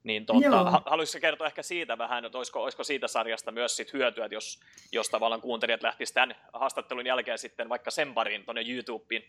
Niin 0.04 0.26
tuota, 0.26 0.84
haluaisitko 0.86 1.22
kertoa 1.22 1.48
ehkä 1.48 1.64
siitä 1.64 1.98
vähän, 1.98 2.26
että 2.26 2.38
olisiko, 2.38 2.64
olisiko 2.64 2.84
siitä 2.84 3.08
sarjasta 3.08 3.52
myös 3.52 3.76
sit 3.76 3.94
hyötyä, 3.94 4.26
että 4.26 4.36
jos, 4.36 4.60
jos 4.92 5.10
tavallaan 5.10 5.42
kuuntelijat 5.42 5.84
lähtisivät 5.84 6.14
tämän 6.14 6.36
haastattelun 6.54 7.06
jälkeen 7.06 7.38
sitten 7.38 7.70
vaikka 7.70 7.92
sen 7.92 8.14
pariin 8.14 8.46
tuonne 8.46 8.64
YouTubeen? 8.68 9.24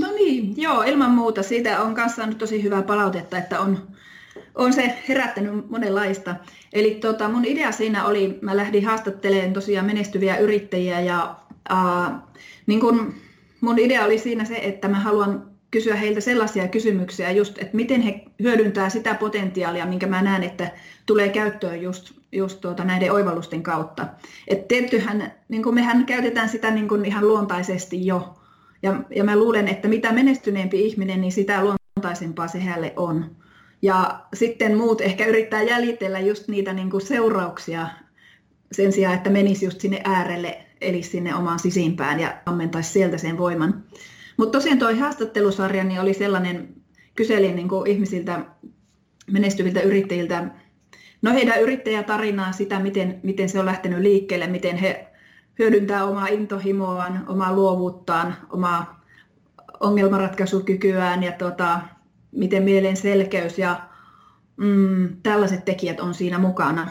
No 0.00 0.12
niin, 0.12 0.54
joo, 0.56 0.82
ilman 0.82 1.10
muuta. 1.10 1.42
Siitä 1.42 1.82
on 1.82 1.94
kanssa 1.94 2.16
saanut 2.16 2.38
tosi 2.38 2.62
hyvää 2.62 2.82
palautetta, 2.82 3.38
että 3.38 3.60
on, 3.60 3.88
on 4.54 4.72
se 4.72 5.02
herättänyt 5.08 5.70
monenlaista. 5.70 6.34
Eli 6.72 6.94
tota, 6.94 7.28
mun 7.28 7.44
idea 7.44 7.72
siinä 7.72 8.06
oli, 8.06 8.38
mä 8.40 8.56
lähdin 8.56 8.86
haastattelemaan 8.86 9.52
tosiaan 9.52 9.86
menestyviä 9.86 10.36
yrittäjiä 10.36 11.00
ja 11.00 11.36
äh, 11.72 12.12
niin 12.66 12.80
kun 12.80 13.14
mun 13.60 13.78
idea 13.78 14.04
oli 14.04 14.18
siinä 14.18 14.44
se, 14.44 14.56
että 14.56 14.88
mä 14.88 15.00
haluan 15.00 15.51
kysyä 15.72 15.96
heiltä 15.96 16.20
sellaisia 16.20 16.68
kysymyksiä 16.68 17.30
just, 17.30 17.58
että 17.58 17.76
miten 17.76 18.00
he 18.00 18.24
hyödyntää 18.42 18.88
sitä 18.88 19.14
potentiaalia, 19.14 19.86
minkä 19.86 20.06
mä 20.06 20.22
näen, 20.22 20.42
että 20.42 20.70
tulee 21.06 21.28
käyttöön 21.28 21.82
just, 21.82 22.12
just 22.32 22.60
tuota 22.60 22.84
näiden 22.84 23.12
oivallusten 23.12 23.62
kautta. 23.62 24.06
Et 24.48 24.68
tiettyhän, 24.68 25.32
niin 25.48 25.62
kuin 25.62 25.74
mehän 25.74 26.06
käytetään 26.06 26.48
sitä 26.48 26.70
niin 26.70 26.88
kuin 26.88 27.04
ihan 27.04 27.28
luontaisesti 27.28 28.06
jo, 28.06 28.34
ja, 28.82 29.02
ja 29.16 29.24
mä 29.24 29.36
luulen, 29.36 29.68
että 29.68 29.88
mitä 29.88 30.12
menestyneempi 30.12 30.86
ihminen, 30.86 31.20
niin 31.20 31.32
sitä 31.32 31.64
luontaisempaa 31.64 32.48
se 32.48 32.60
hänelle 32.60 32.92
on. 32.96 33.36
Ja 33.82 34.20
sitten 34.34 34.76
muut 34.76 35.00
ehkä 35.00 35.26
yrittää 35.26 35.62
jäljitellä 35.62 36.20
just 36.20 36.48
niitä 36.48 36.72
niin 36.72 36.90
kuin 36.90 37.06
seurauksia 37.06 37.88
sen 38.72 38.92
sijaan, 38.92 39.14
että 39.14 39.30
menisi 39.30 39.64
just 39.64 39.80
sinne 39.80 40.00
äärelle, 40.04 40.64
eli 40.80 41.02
sinne 41.02 41.34
omaan 41.34 41.58
sisimpään 41.58 42.20
ja 42.20 42.34
ammentaisi 42.46 42.92
sieltä 42.92 43.18
sen 43.18 43.38
voiman. 43.38 43.84
Mutta 44.42 44.58
tosiaan 44.58 44.78
tuo 44.78 44.94
haastattelusarja 45.00 45.84
niin 45.84 46.00
oli 46.00 46.14
sellainen, 46.14 46.68
kyselin 47.14 47.56
niin 47.56 47.68
ihmisiltä, 47.86 48.44
menestyviltä 49.30 49.80
yrittäjiltä, 49.80 50.50
no 51.22 51.32
heidän 51.32 51.60
yrittäjätarinaa, 51.60 52.52
sitä 52.52 52.78
miten, 52.78 53.20
miten 53.22 53.48
se 53.48 53.58
on 53.60 53.66
lähtenyt 53.66 53.98
liikkeelle, 53.98 54.46
miten 54.46 54.76
he 54.76 55.06
hyödyntää 55.58 56.04
omaa 56.04 56.26
intohimoaan, 56.26 57.24
omaa 57.28 57.52
luovuuttaan, 57.54 58.36
omaa 58.50 59.04
ongelmanratkaisukykyään 59.80 61.22
ja 61.22 61.32
tota, 61.32 61.80
miten 62.32 62.62
mielen 62.62 62.96
selkeys 62.96 63.58
ja 63.58 63.80
mm, 64.56 65.16
tällaiset 65.22 65.64
tekijät 65.64 66.00
on 66.00 66.14
siinä 66.14 66.38
mukana. 66.38 66.88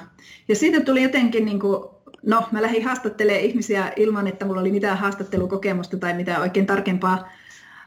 Ja 0.48 0.56
siitä 0.56 0.82
tuli 0.82 1.04
jotenkin, 1.04 1.46
niin 1.46 1.60
kuin, 1.60 1.84
no 2.26 2.44
mä 2.52 2.62
lähdin 2.62 2.86
haastattelemaan 2.86 3.46
ihmisiä 3.46 3.94
ilman, 3.96 4.28
että 4.28 4.46
mulla 4.46 4.62
oli 4.62 4.72
mitään 4.72 4.98
haastattelukokemusta 4.98 5.98
tai 5.98 6.14
mitään 6.14 6.42
oikein 6.42 6.66
tarkempaa 6.66 7.41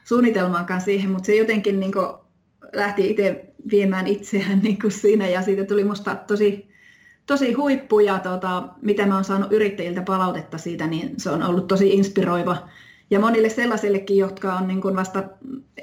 suunnitelmaakaan 0.04 0.80
siihen, 0.80 1.10
mutta 1.10 1.26
se 1.26 1.36
jotenkin 1.36 1.80
niin 1.80 1.92
kuin, 1.92 2.06
lähti 2.72 3.10
itse 3.10 3.54
viemään 3.70 4.06
itseään 4.06 4.58
niin 4.62 4.78
kuin 4.78 4.92
siinä 4.92 5.28
ja 5.28 5.42
siitä 5.42 5.64
tuli 5.64 5.84
musta 5.84 6.14
tosi, 6.14 6.68
tosi 7.26 7.52
huippu 7.52 8.00
ja 8.00 8.18
tota, 8.18 8.68
mitä 8.82 9.06
mä 9.06 9.14
oon 9.14 9.24
saanut 9.24 9.52
yrittäjiltä 9.52 10.02
palautetta 10.02 10.58
siitä, 10.58 10.86
niin 10.86 11.20
se 11.20 11.30
on 11.30 11.42
ollut 11.42 11.66
tosi 11.66 11.90
inspiroiva 11.90 12.68
ja 13.10 13.20
monille 13.20 13.48
sellaisillekin, 13.48 14.16
jotka 14.16 14.54
on 14.54 14.68
niin 14.68 14.80
kuin 14.80 14.96
vasta 14.96 15.24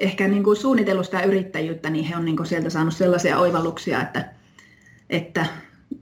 ehkä 0.00 0.28
niin 0.28 0.44
kuin 0.44 0.56
suunnitellut 0.56 1.04
sitä 1.04 1.22
yrittäjyyttä, 1.22 1.90
niin 1.90 2.04
he 2.04 2.16
on 2.16 2.24
niin 2.24 2.36
kuin 2.36 2.46
sieltä 2.46 2.70
saanut 2.70 2.94
sellaisia 2.94 3.38
oivalluksia, 3.38 4.02
että, 4.02 4.32
että 5.10 5.46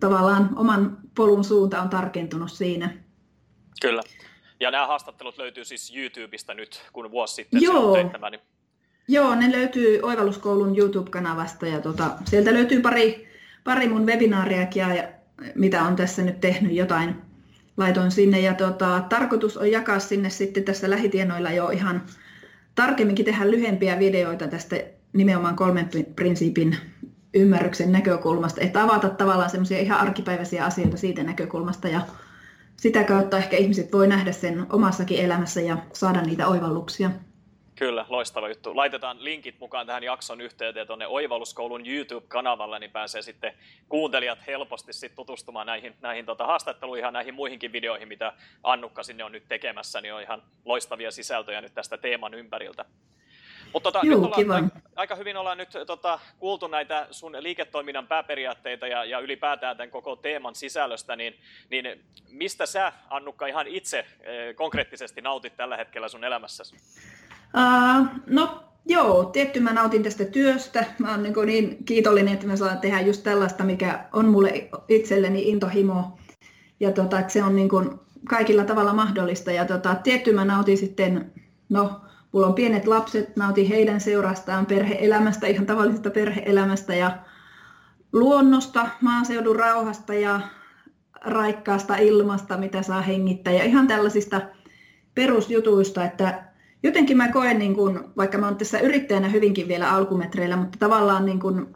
tavallaan 0.00 0.50
oman 0.56 0.98
polun 1.14 1.44
suunta 1.44 1.82
on 1.82 1.88
tarkentunut 1.88 2.52
siinä. 2.52 2.90
Kyllä. 3.82 4.02
Ja 4.60 4.70
nämä 4.70 4.86
haastattelut 4.86 5.38
löytyy 5.38 5.64
siis 5.64 5.96
YouTubesta 5.96 6.54
nyt, 6.54 6.82
kun 6.92 7.10
vuosi 7.10 7.34
sitten 7.34 7.62
Joo. 7.62 8.08
Tämä, 8.12 8.30
niin... 8.30 8.40
Joo, 9.08 9.34
ne 9.34 9.52
löytyy 9.52 10.00
Oivalluskoulun 10.02 10.78
YouTube-kanavasta 10.78 11.66
ja 11.66 11.80
tota, 11.80 12.10
sieltä 12.24 12.52
löytyy 12.52 12.80
pari, 12.80 13.28
pari 13.64 13.88
mun 13.88 14.06
webinaariakin, 14.06 14.80
ja, 14.80 15.08
mitä 15.54 15.82
on 15.82 15.96
tässä 15.96 16.22
nyt 16.22 16.40
tehnyt 16.40 16.72
jotain 16.72 17.14
laitoin 17.76 18.10
sinne 18.10 18.40
ja 18.40 18.54
tota, 18.54 19.04
tarkoitus 19.08 19.56
on 19.56 19.70
jakaa 19.70 19.98
sinne 19.98 20.30
sitten 20.30 20.64
tässä 20.64 20.90
lähitienoilla 20.90 21.50
jo 21.50 21.68
ihan 21.68 22.02
tarkemminkin 22.74 23.24
tehdä 23.24 23.50
lyhempiä 23.50 23.98
videoita 23.98 24.48
tästä 24.48 24.76
nimenomaan 25.12 25.56
kolmen 25.56 25.90
prinsiipin 26.16 26.76
ymmärryksen 27.34 27.92
näkökulmasta, 27.92 28.60
että 28.60 28.82
avata 28.82 29.08
tavallaan 29.08 29.50
semmoisia 29.50 29.78
ihan 29.78 30.00
arkipäiväisiä 30.00 30.64
asioita 30.64 30.96
siitä 30.96 31.22
näkökulmasta 31.22 31.88
ja 31.88 32.00
sitä 32.80 33.04
kautta 33.04 33.38
ehkä 33.38 33.56
ihmiset 33.56 33.92
voi 33.92 34.06
nähdä 34.06 34.32
sen 34.32 34.66
omassakin 34.72 35.24
elämässä 35.24 35.60
ja 35.60 35.76
saada 35.92 36.22
niitä 36.22 36.48
oivalluksia. 36.48 37.10
Kyllä, 37.74 38.06
loistava 38.08 38.48
juttu. 38.48 38.76
Laitetaan 38.76 39.24
linkit 39.24 39.60
mukaan 39.60 39.86
tähän 39.86 40.02
jakson 40.02 40.40
yhteyteen 40.40 40.86
tuonne 40.86 41.06
Oivalluskoulun 41.06 41.86
YouTube-kanavalle, 41.86 42.78
niin 42.78 42.90
pääsee 42.90 43.22
sitten 43.22 43.52
kuuntelijat 43.88 44.38
helposti 44.46 44.92
sitten 44.92 45.16
tutustumaan 45.16 45.66
näihin, 45.66 45.94
näihin 46.00 46.26
tota 46.26 46.46
haastatteluihin 46.46 47.04
ja 47.04 47.10
näihin 47.10 47.34
muihinkin 47.34 47.72
videoihin, 47.72 48.08
mitä 48.08 48.32
Annukka 48.62 49.02
sinne 49.02 49.24
on 49.24 49.32
nyt 49.32 49.48
tekemässä, 49.48 50.00
niin 50.00 50.14
on 50.14 50.22
ihan 50.22 50.42
loistavia 50.64 51.10
sisältöjä 51.10 51.60
nyt 51.60 51.74
tästä 51.74 51.98
teeman 51.98 52.34
ympäriltä. 52.34 52.84
Mutta 53.72 53.92
tota, 53.92 54.06
Juu, 54.06 54.26
nyt 54.26 54.38
ollaan, 54.38 54.64
aika, 54.64 54.80
aika 54.96 55.14
hyvin 55.14 55.36
ollaan 55.36 55.58
nyt 55.58 55.68
tota, 55.86 56.18
kuultu 56.38 56.66
näitä 56.66 57.06
sun 57.10 57.36
liiketoiminnan 57.40 58.06
pääperiaatteita 58.06 58.86
ja, 58.86 59.04
ja 59.04 59.18
ylipäätään 59.18 59.76
tämän 59.76 59.90
koko 59.90 60.16
teeman 60.16 60.54
sisällöstä, 60.54 61.16
niin, 61.16 61.34
niin 61.70 62.04
mistä 62.28 62.66
sä, 62.66 62.92
Annukka, 63.10 63.46
ihan 63.46 63.66
itse 63.66 63.98
eh, 63.98 64.54
konkreettisesti 64.56 65.20
nautit 65.20 65.56
tällä 65.56 65.76
hetkellä 65.76 66.08
sun 66.08 66.24
elämässäsi? 66.24 66.76
Uh, 66.76 68.06
no 68.26 68.64
joo, 68.86 69.24
tietty 69.24 69.60
mä 69.60 69.72
nautin 69.72 70.02
tästä 70.02 70.24
työstä. 70.24 70.84
Mä 70.98 71.10
oon 71.10 71.22
niin, 71.22 71.34
niin 71.46 71.84
kiitollinen, 71.84 72.34
että 72.34 72.46
mä 72.46 72.56
saan 72.56 72.78
tehdä 72.78 73.00
just 73.00 73.22
tällaista, 73.22 73.64
mikä 73.64 74.04
on 74.12 74.28
mulle 74.28 74.68
itselleni 74.88 75.48
intohimo. 75.48 76.18
Ja 76.80 76.92
tota, 76.92 77.18
että 77.18 77.32
se 77.32 77.42
on 77.42 77.56
niin 77.56 77.68
kuin 77.68 77.90
kaikilla 78.28 78.64
tavalla 78.64 78.92
mahdollista. 78.92 79.52
Ja 79.52 79.64
tota, 79.64 79.94
tietty 79.94 80.32
mä 80.32 80.44
nautin 80.44 80.78
sitten, 80.78 81.32
no 81.68 82.00
mulla 82.32 82.46
on 82.46 82.54
pienet 82.54 82.86
lapset, 82.86 83.36
nautin 83.36 83.68
heidän 83.68 84.00
seurastaan, 84.00 84.66
perheelämästä, 84.66 85.46
ihan 85.46 85.66
tavallisesta 85.66 86.10
perheelämästä 86.10 86.94
ja 86.94 87.18
luonnosta, 88.12 88.88
maaseudun 89.00 89.56
rauhasta 89.56 90.14
ja 90.14 90.40
raikkaasta 91.24 91.96
ilmasta, 91.96 92.56
mitä 92.56 92.82
saa 92.82 93.02
hengittää 93.02 93.52
ja 93.52 93.64
ihan 93.64 93.86
tällaisista 93.86 94.40
perusjutuista, 95.14 96.04
että 96.04 96.44
jotenkin 96.82 97.16
mä 97.16 97.32
koen, 97.32 97.58
niin 97.58 97.74
kun, 97.74 98.12
vaikka 98.16 98.38
mä 98.38 98.46
oon 98.46 98.56
tässä 98.56 98.78
yrittäjänä 98.78 99.28
hyvinkin 99.28 99.68
vielä 99.68 99.90
alkumetreillä, 99.90 100.56
mutta 100.56 100.78
tavallaan 100.78 101.26
niin 101.26 101.40
kun, 101.40 101.74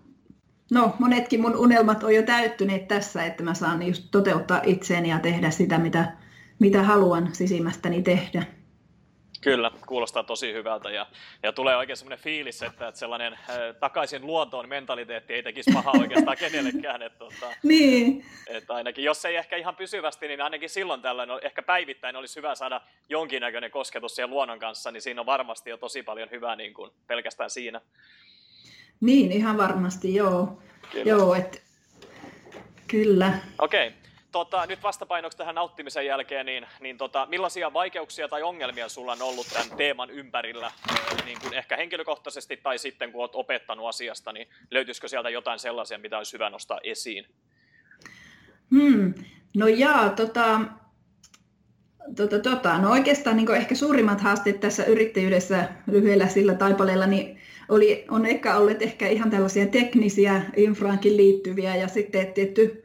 no, 0.71 0.95
monetkin 0.99 1.41
mun 1.41 1.57
unelmat 1.57 2.03
on 2.03 2.15
jo 2.15 2.23
täyttyneet 2.23 2.89
tässä, 2.89 3.25
että 3.25 3.43
mä 3.43 3.55
saan 3.55 3.83
just 3.83 4.05
toteuttaa 4.11 4.61
itseäni 4.65 5.11
ja 5.11 5.19
tehdä 5.19 5.51
sitä, 5.51 5.79
mitä, 5.79 6.13
mitä 6.59 6.83
haluan 6.83 7.29
sisimmästäni 7.33 8.03
tehdä. 8.03 8.47
Kyllä, 9.45 9.71
kuulostaa 9.87 10.23
tosi 10.23 10.53
hyvältä 10.53 10.91
ja, 10.91 11.07
ja 11.43 11.53
tulee 11.53 11.77
oikein 11.77 11.97
semmoinen 11.97 12.19
fiilis, 12.19 12.63
että, 12.63 12.89
että 12.89 12.99
sellainen 12.99 13.33
äh, 13.33 13.49
takaisin 13.81 14.27
luontoon 14.27 14.69
mentaliteetti 14.69 15.35
ei 15.35 15.43
tekisi 15.43 15.73
pahaa 15.73 15.95
oikeastaan 16.01 16.37
kenellekään. 16.37 17.03
Että, 17.03 17.19
tota, 17.19 17.55
niin. 17.63 18.25
että 18.47 18.75
ainakin, 18.75 19.05
jos 19.05 19.25
ei 19.25 19.37
ehkä 19.37 19.57
ihan 19.57 19.77
pysyvästi, 19.77 20.29
niin 20.29 20.41
ainakin 20.41 20.71
silloin 20.71 21.03
tällöin, 21.03 21.31
ehkä 21.43 21.63
päivittäin 21.63 22.17
olisi 22.17 22.37
hyvä 22.37 22.55
saada 22.55 22.81
jonkinnäköinen 23.09 23.71
kosketus 23.71 24.15
siihen 24.15 24.31
luonnon 24.31 24.59
kanssa, 24.59 24.91
niin 24.91 25.03
siinä 25.03 25.21
on 25.21 25.27
varmasti 25.27 25.71
jo 25.71 25.77
tosi 25.77 26.03
paljon 26.03 26.31
hyvää 26.31 26.57
niin 26.57 26.75
kuin 26.75 26.91
pelkästään 27.07 27.51
siinä. 27.51 27.81
Niin, 29.01 29.33
ihan 29.33 29.57
varmasti, 29.57 30.15
joo. 30.15 30.59
Kyllä. 30.93 31.11
Joo, 31.11 31.35
että 31.35 31.59
Kyllä. 32.89 33.39
Okei. 33.59 33.89
Okay. 33.89 34.04
Tota, 34.35 34.67
nyt 34.67 34.83
vastapainoksi 34.83 35.39
tähän 35.39 35.55
nauttimisen 35.55 36.07
jälkeen, 36.07 36.47
niin, 36.47 36.67
niin 36.81 36.99
tota, 36.99 37.27
millaisia 37.31 37.73
vaikeuksia 37.73 38.29
tai 38.29 38.43
ongelmia 38.43 38.89
sulla 38.89 39.13
on 39.13 39.23
ollut 39.23 39.47
tämän 39.53 39.77
teeman 39.77 40.11
ympärillä, 40.11 40.71
niin 41.25 41.39
kuin 41.41 41.55
ehkä 41.55 41.77
henkilökohtaisesti 41.77 42.57
tai 42.57 42.79
sitten 42.79 43.13
kun 43.13 43.21
olet 43.21 43.35
opettanut 43.35 43.89
asiasta, 43.89 44.33
niin 44.33 44.49
löytyisikö 44.71 45.09
sieltä 45.09 45.31
jotain 45.31 45.59
sellaisia, 45.59 45.99
mitä 45.99 46.19
olisi 46.19 46.33
hyvä 46.33 46.51
nostaa 46.51 46.81
esiin? 46.83 47.27
Hmm. 48.71 49.15
No 49.57 49.67
jaa, 49.67 50.09
tota, 50.09 50.61
tota, 52.17 52.39
tota, 52.39 52.79
no 52.79 52.91
oikeastaan 52.91 53.37
niin 53.37 53.55
ehkä 53.55 53.75
suurimmat 53.75 54.21
haasteet 54.21 54.61
tässä 54.61 54.85
yrittäjyydessä 54.85 55.69
lyhyellä 55.87 56.29
sillä 56.29 56.55
taipaleella 56.55 57.07
niin 57.07 57.41
oli, 57.69 58.05
on 58.11 58.27
ehkä 58.27 58.57
ollut 58.57 58.83
ehkä 58.83 59.09
ihan 59.09 59.31
tällaisia 59.31 59.67
teknisiä 59.67 60.43
infraankin 60.57 61.17
liittyviä 61.17 61.77
ja 61.77 61.89
sitten 61.89 62.33
tietty 62.33 62.84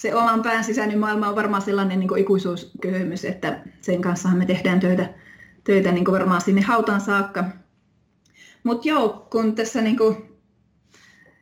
se 0.00 0.14
oman 0.14 0.42
pään 0.42 0.64
sisäinen 0.64 0.98
maailma 0.98 1.28
on 1.28 1.36
varmaan 1.36 1.62
sellainen 1.62 2.00
niin 2.00 2.18
ikuisuuskysymys, 2.18 3.24
että 3.24 3.60
sen 3.80 4.00
kanssa 4.00 4.28
me 4.28 4.46
tehdään 4.46 4.80
töitä, 4.80 5.14
töitä 5.64 5.92
niin 5.92 6.04
varmaan 6.04 6.40
sinne 6.40 6.60
hautaan 6.60 7.00
saakka. 7.00 7.44
Mutta 8.64 8.88
joo, 8.88 9.26
kun 9.30 9.54
tässä 9.54 9.80
niin 9.80 9.96
kuin 9.96 10.16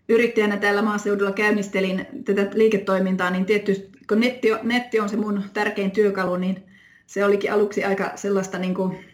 yrittäjänä 0.08 0.56
täällä 0.56 0.82
maaseudulla 0.82 1.32
käynnistelin 1.32 2.06
tätä 2.24 2.50
liiketoimintaa, 2.54 3.30
niin 3.30 3.46
tietysti 3.46 3.90
kun 4.08 4.20
netti, 4.20 4.48
netti 4.62 5.00
on 5.00 5.08
se 5.08 5.16
mun 5.16 5.42
tärkein 5.54 5.90
työkalu, 5.90 6.36
niin 6.36 6.62
se 7.06 7.24
olikin 7.24 7.52
aluksi 7.52 7.84
aika 7.84 8.12
sellaista, 8.14 8.58
niin 8.58 8.74
kuin, 8.74 9.04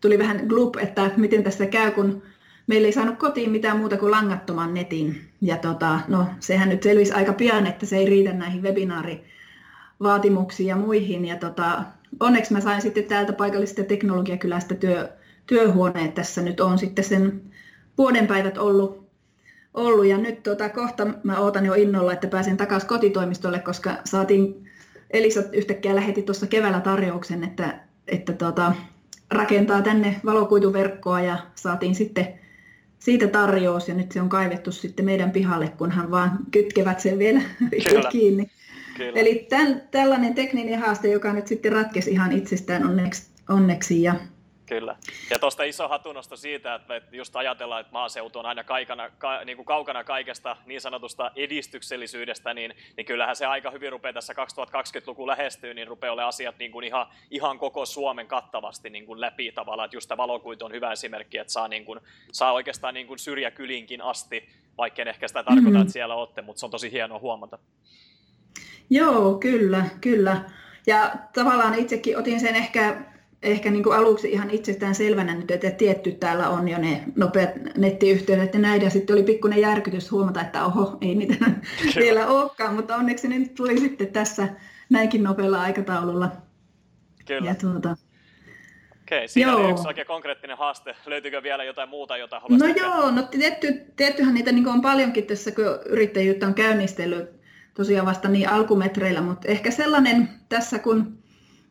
tuli 0.00 0.18
vähän 0.18 0.46
glup, 0.46 0.76
että 0.76 1.10
miten 1.16 1.42
tässä 1.42 1.66
käy, 1.66 1.90
kun 1.90 2.22
meillä 2.66 2.86
ei 2.86 2.92
saanut 2.92 3.18
kotiin 3.18 3.50
mitään 3.50 3.78
muuta 3.78 3.96
kuin 3.96 4.10
langattoman 4.10 4.74
netin. 4.74 5.20
Ja 5.40 5.56
tota, 5.56 6.00
no, 6.08 6.26
sehän 6.40 6.68
nyt 6.68 6.82
selvisi 6.82 7.12
aika 7.12 7.32
pian, 7.32 7.66
että 7.66 7.86
se 7.86 7.96
ei 7.96 8.06
riitä 8.06 8.32
näihin 8.32 8.62
webinaarivaatimuksiin 8.62 10.66
ja 10.66 10.76
muihin. 10.76 11.24
Ja 11.24 11.36
tota, 11.36 11.82
onneksi 12.20 12.52
mä 12.52 12.60
sain 12.60 12.82
sitten 12.82 13.04
täältä 13.04 13.32
paikallisesta 13.32 13.84
teknologiakylästä 13.84 14.74
työ, 14.74 15.08
työhuoneet 15.46 16.14
tässä 16.14 16.42
nyt 16.42 16.60
on 16.60 16.78
sitten 16.78 17.04
sen 17.04 17.42
vuoden 17.98 18.26
päivät 18.26 18.58
ollut, 18.58 19.08
ollut. 19.74 20.06
ja 20.06 20.18
nyt 20.18 20.42
tota, 20.42 20.68
kohta 20.68 21.06
mä 21.22 21.38
ootan 21.38 21.66
jo 21.66 21.74
innolla, 21.74 22.12
että 22.12 22.28
pääsen 22.28 22.56
takaisin 22.56 22.88
kotitoimistolle, 22.88 23.58
koska 23.58 23.96
saatiin, 24.04 24.68
Elisa 25.10 25.42
yhtäkkiä 25.52 25.94
lähetti 25.94 26.22
tuossa 26.22 26.46
keväällä 26.46 26.80
tarjouksen, 26.80 27.44
että, 27.44 27.80
että 28.08 28.32
tota, 28.32 28.72
rakentaa 29.30 29.82
tänne 29.82 30.20
valokuituverkkoa 30.24 31.20
ja 31.20 31.36
saatiin 31.54 31.94
sitten 31.94 32.41
siitä 33.04 33.28
tarjous 33.28 33.88
ja 33.88 33.94
nyt 33.94 34.12
se 34.12 34.20
on 34.20 34.28
kaivettu 34.28 34.72
sitten 34.72 35.04
meidän 35.04 35.30
pihalle, 35.30 35.68
kunhan 35.68 36.10
vaan 36.10 36.38
kytkevät 36.50 37.00
sen 37.00 37.18
vielä 37.18 37.40
Kyllä. 37.88 38.08
kiinni. 38.10 38.50
Kyllä. 38.96 39.20
Eli 39.20 39.46
täl, 39.48 39.74
tällainen 39.90 40.34
tekninen 40.34 40.80
haaste, 40.80 41.08
joka 41.08 41.32
nyt 41.32 41.46
sitten 41.46 41.72
ratkesi 41.72 42.10
ihan 42.10 42.32
itsestään 42.32 42.86
onneksi, 42.86 43.22
onneksi 43.48 44.02
ja 44.02 44.14
Kyllä. 44.72 44.96
Ja 45.30 45.38
tuosta 45.38 45.62
iso 45.62 45.88
hatunosto 45.88 46.36
siitä, 46.36 46.74
että 46.74 47.02
just 47.12 47.36
ajatellaan, 47.36 47.80
että 47.80 47.92
maaseutu 47.92 48.38
on 48.38 48.46
aina 48.46 48.64
kaikana, 48.64 49.10
ka, 49.10 49.44
niin 49.44 49.56
kuin 49.56 49.66
kaukana 49.66 50.04
kaikesta 50.04 50.56
niin 50.66 50.80
sanotusta 50.80 51.30
edistyksellisyydestä, 51.36 52.54
niin, 52.54 52.74
niin 52.96 53.04
kyllähän 53.04 53.36
se 53.36 53.46
aika 53.46 53.70
hyvin 53.70 53.92
rupeaa 53.92 54.12
tässä 54.12 54.32
2020-luku 54.32 55.26
lähestyy, 55.26 55.74
niin 55.74 55.88
rupeaa 55.88 56.12
olemaan 56.12 56.28
asiat 56.28 56.58
niin 56.58 56.72
kuin 56.72 56.84
ihan, 56.84 57.06
ihan 57.30 57.58
koko 57.58 57.86
Suomen 57.86 58.26
kattavasti 58.26 58.90
niin 58.90 59.06
kuin 59.06 59.20
läpi 59.20 59.52
tavallaan. 59.52 59.84
Että 59.84 59.96
just 59.96 60.08
tämä 60.08 60.22
valokuitu 60.22 60.64
on 60.64 60.72
hyvä 60.72 60.92
esimerkki, 60.92 61.38
että 61.38 61.52
saa, 61.52 61.68
niin 61.68 61.84
kuin, 61.84 62.00
saa 62.32 62.52
oikeastaan 62.52 62.94
niin 62.94 63.06
kuin 63.06 63.18
syrjäkylinkin 63.18 64.02
asti, 64.02 64.48
vaikka 64.78 65.02
en 65.02 65.08
ehkä 65.08 65.28
sitä 65.28 65.42
tarkoita, 65.42 65.68
mm-hmm. 65.70 65.82
että 65.82 65.92
siellä 65.92 66.14
olette, 66.14 66.42
mutta 66.42 66.60
se 66.60 66.66
on 66.66 66.70
tosi 66.70 66.92
hienoa 66.92 67.18
huomata. 67.18 67.58
Joo, 68.90 69.34
kyllä, 69.34 69.84
kyllä. 70.00 70.50
Ja 70.86 71.12
tavallaan 71.34 71.74
itsekin 71.74 72.18
otin 72.18 72.40
sen 72.40 72.56
ehkä 72.56 73.11
ehkä 73.42 73.70
niin 73.70 73.82
kuin 73.82 73.96
aluksi 73.96 74.32
ihan 74.32 74.50
itsestään 74.50 74.94
selvänä 74.94 75.34
nyt, 75.34 75.50
että 75.50 75.70
tietty 75.70 76.12
täällä 76.12 76.48
on 76.48 76.68
jo 76.68 76.78
ne 76.78 77.04
nopeat 77.16 77.50
nettiyhteydet 77.76 78.54
ja 78.54 78.60
näin, 78.60 78.82
ja 78.82 78.90
sitten 78.90 79.14
oli 79.14 79.22
pikkuinen 79.22 79.60
järkytys 79.60 80.10
huomata, 80.10 80.40
että 80.40 80.64
oho, 80.64 80.98
ei 81.00 81.14
niitä 81.14 81.34
vielä 82.00 82.26
olekaan, 82.26 82.74
mutta 82.74 82.96
onneksi 82.96 83.28
ne 83.28 83.38
nyt 83.38 83.54
tuli 83.54 83.80
sitten 83.80 84.12
tässä 84.12 84.48
näinkin 84.90 85.22
nopealla 85.22 85.62
aikataululla. 85.62 86.32
Kyllä. 87.26 87.50
Ja 87.50 87.54
tuota, 87.54 87.96
Okei, 89.02 89.28
siinä 89.28 89.50
joo. 89.50 89.60
oli 89.60 89.70
yksi 89.70 89.88
oikein 89.88 90.06
konkreettinen 90.06 90.58
haaste. 90.58 90.96
Löytyykö 91.06 91.42
vielä 91.42 91.64
jotain 91.64 91.88
muuta, 91.88 92.16
jota 92.16 92.40
haluaisit 92.40 92.76
No 92.76 92.86
joo, 92.86 93.10
no 93.10 93.22
tietty, 93.22 93.82
tiettyhän 93.96 94.34
niitä 94.34 94.52
niin 94.52 94.68
on 94.68 94.82
paljonkin 94.82 95.26
tässä, 95.26 95.50
kun 95.50 95.64
yrittäjyyttä 95.86 96.46
on 96.46 96.54
käynnistellyt 96.54 97.30
tosiaan 97.74 98.06
vasta 98.06 98.28
niin 98.28 98.48
alkumetreillä, 98.48 99.20
mutta 99.20 99.48
ehkä 99.48 99.70
sellainen 99.70 100.28
tässä, 100.48 100.78
kun 100.78 101.18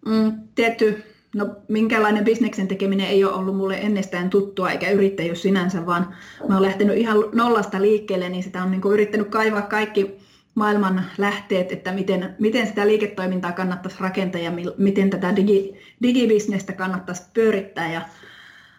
mm, 0.05 0.34
tietty 0.55 1.03
No 1.36 1.56
minkälainen 1.67 2.24
bisneksen 2.24 2.67
tekeminen 2.67 3.08
ei 3.08 3.24
ole 3.24 3.34
ollut 3.34 3.58
mulle 3.58 3.78
ennestään 3.78 4.30
tuttua 4.30 4.72
eikä 4.72 4.89
yrittäjyys 4.89 5.41
sinänsä, 5.41 5.86
vaan 5.86 6.15
mä 6.50 6.56
oon 6.56 6.63
lähtenyt 6.63 6.98
ihan 6.98 7.17
nollasta 7.34 7.82
liikkeelle, 7.82 8.30
niin 8.30 8.44
sitä 8.44 8.63
on 8.63 8.72
niin 8.72 8.82
kuin 8.82 8.94
yrittänyt 8.94 9.30
kaivaa 9.30 9.62
kaikki 9.62 10.17
maailman 10.56 11.06
lähteet, 11.17 11.72
että 11.72 11.91
miten, 11.91 12.36
miten 12.39 12.67
sitä 12.67 12.88
liiketoimintaa 12.88 13.52
kannattaisi 13.52 13.98
rakentaa 14.00 14.41
ja 14.41 14.52
miten 14.78 15.10
tätä 15.10 15.36
digi, 15.36 15.74
digibisnestä 16.04 16.74
kannattaisi 16.74 17.24
pyörittää. 17.34 17.91
Ja, 17.91 18.02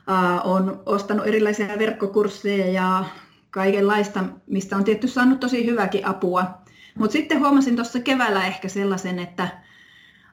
uh, 0.09 0.51
on 0.53 0.83
ostanut 0.87 1.27
erilaisia 1.27 1.79
verkkokursseja 1.79 2.67
ja 2.67 3.05
kaikenlaista, 3.51 4.25
mistä 4.47 4.77
on 4.77 4.85
tietty 4.85 5.09
saanut 5.09 5.41
tosi 5.41 5.67
hyväkin 5.67 6.07
apua. 6.07 6.45
Mutta 6.99 7.13
sitten 7.13 7.41
huomasin 7.41 7.77
tuossa 7.77 8.01
keväällä 8.01 8.47
ehkä 8.47 8.69
sellaisen, 8.69 9.19
että 9.19 9.49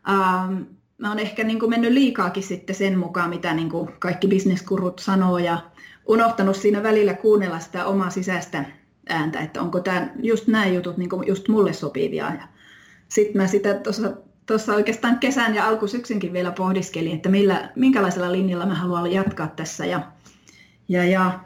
uh, 0.09 0.78
mä 0.99 1.09
oon 1.09 1.19
ehkä 1.19 1.43
niin 1.43 1.59
kuin 1.59 1.69
mennyt 1.69 1.91
liikaakin 1.91 2.43
sitten 2.43 2.75
sen 2.75 2.99
mukaan, 2.99 3.29
mitä 3.29 3.53
niin 3.53 3.69
kuin 3.69 3.89
kaikki 3.99 4.27
bisneskurut 4.27 4.99
sanoo 4.99 5.37
ja 5.37 5.57
unohtanut 6.07 6.55
siinä 6.55 6.83
välillä 6.83 7.13
kuunnella 7.13 7.59
sitä 7.59 7.85
omaa 7.85 8.09
sisäistä 8.09 8.65
ääntä, 9.09 9.39
että 9.39 9.61
onko 9.61 9.79
tämä 9.79 10.09
just 10.21 10.47
nämä 10.47 10.67
jutut 10.67 10.97
niin 10.97 11.09
kuin 11.09 11.27
just 11.27 11.47
mulle 11.47 11.73
sopivia. 11.73 12.31
Sitten 13.09 13.41
mä 13.41 13.47
sitä 13.47 13.81
tuossa 14.45 14.75
oikeastaan 14.75 15.19
kesän 15.19 15.55
ja 15.55 15.67
alkusyksynkin 15.67 16.33
vielä 16.33 16.51
pohdiskelin, 16.51 17.15
että 17.15 17.29
millä, 17.29 17.71
minkälaisella 17.75 18.31
linjalla 18.31 18.65
mä 18.65 18.75
haluan 18.75 19.11
jatkaa 19.11 19.47
tässä. 19.47 19.85
Ja, 19.85 20.11
ja, 20.89 21.05
ja 21.05 21.39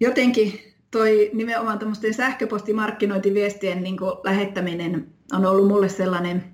jotenkin 0.00 0.60
toi 0.90 1.30
nimenomaan 1.32 1.78
tämmöisten 1.78 2.14
sähköpostimarkkinointiviestien 2.14 3.82
niin 3.82 3.96
lähettäminen 4.24 5.06
on 5.32 5.46
ollut 5.46 5.68
mulle 5.68 5.88
sellainen 5.88 6.53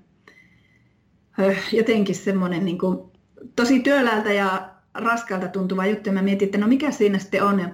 jotenkin 1.71 2.15
semmoinen 2.15 2.65
niin 2.65 2.77
kuin, 2.77 3.11
tosi 3.55 3.79
työläältä 3.79 4.33
ja 4.33 4.69
raskalta 4.93 5.47
tuntuva 5.47 5.85
juttu. 5.85 6.09
Ja 6.09 6.13
mä 6.13 6.21
mietin, 6.21 6.45
että 6.45 6.57
no 6.57 6.67
mikä 6.67 6.91
siinä 6.91 7.19
sitten 7.19 7.43
on. 7.43 7.59
Ja 7.59 7.69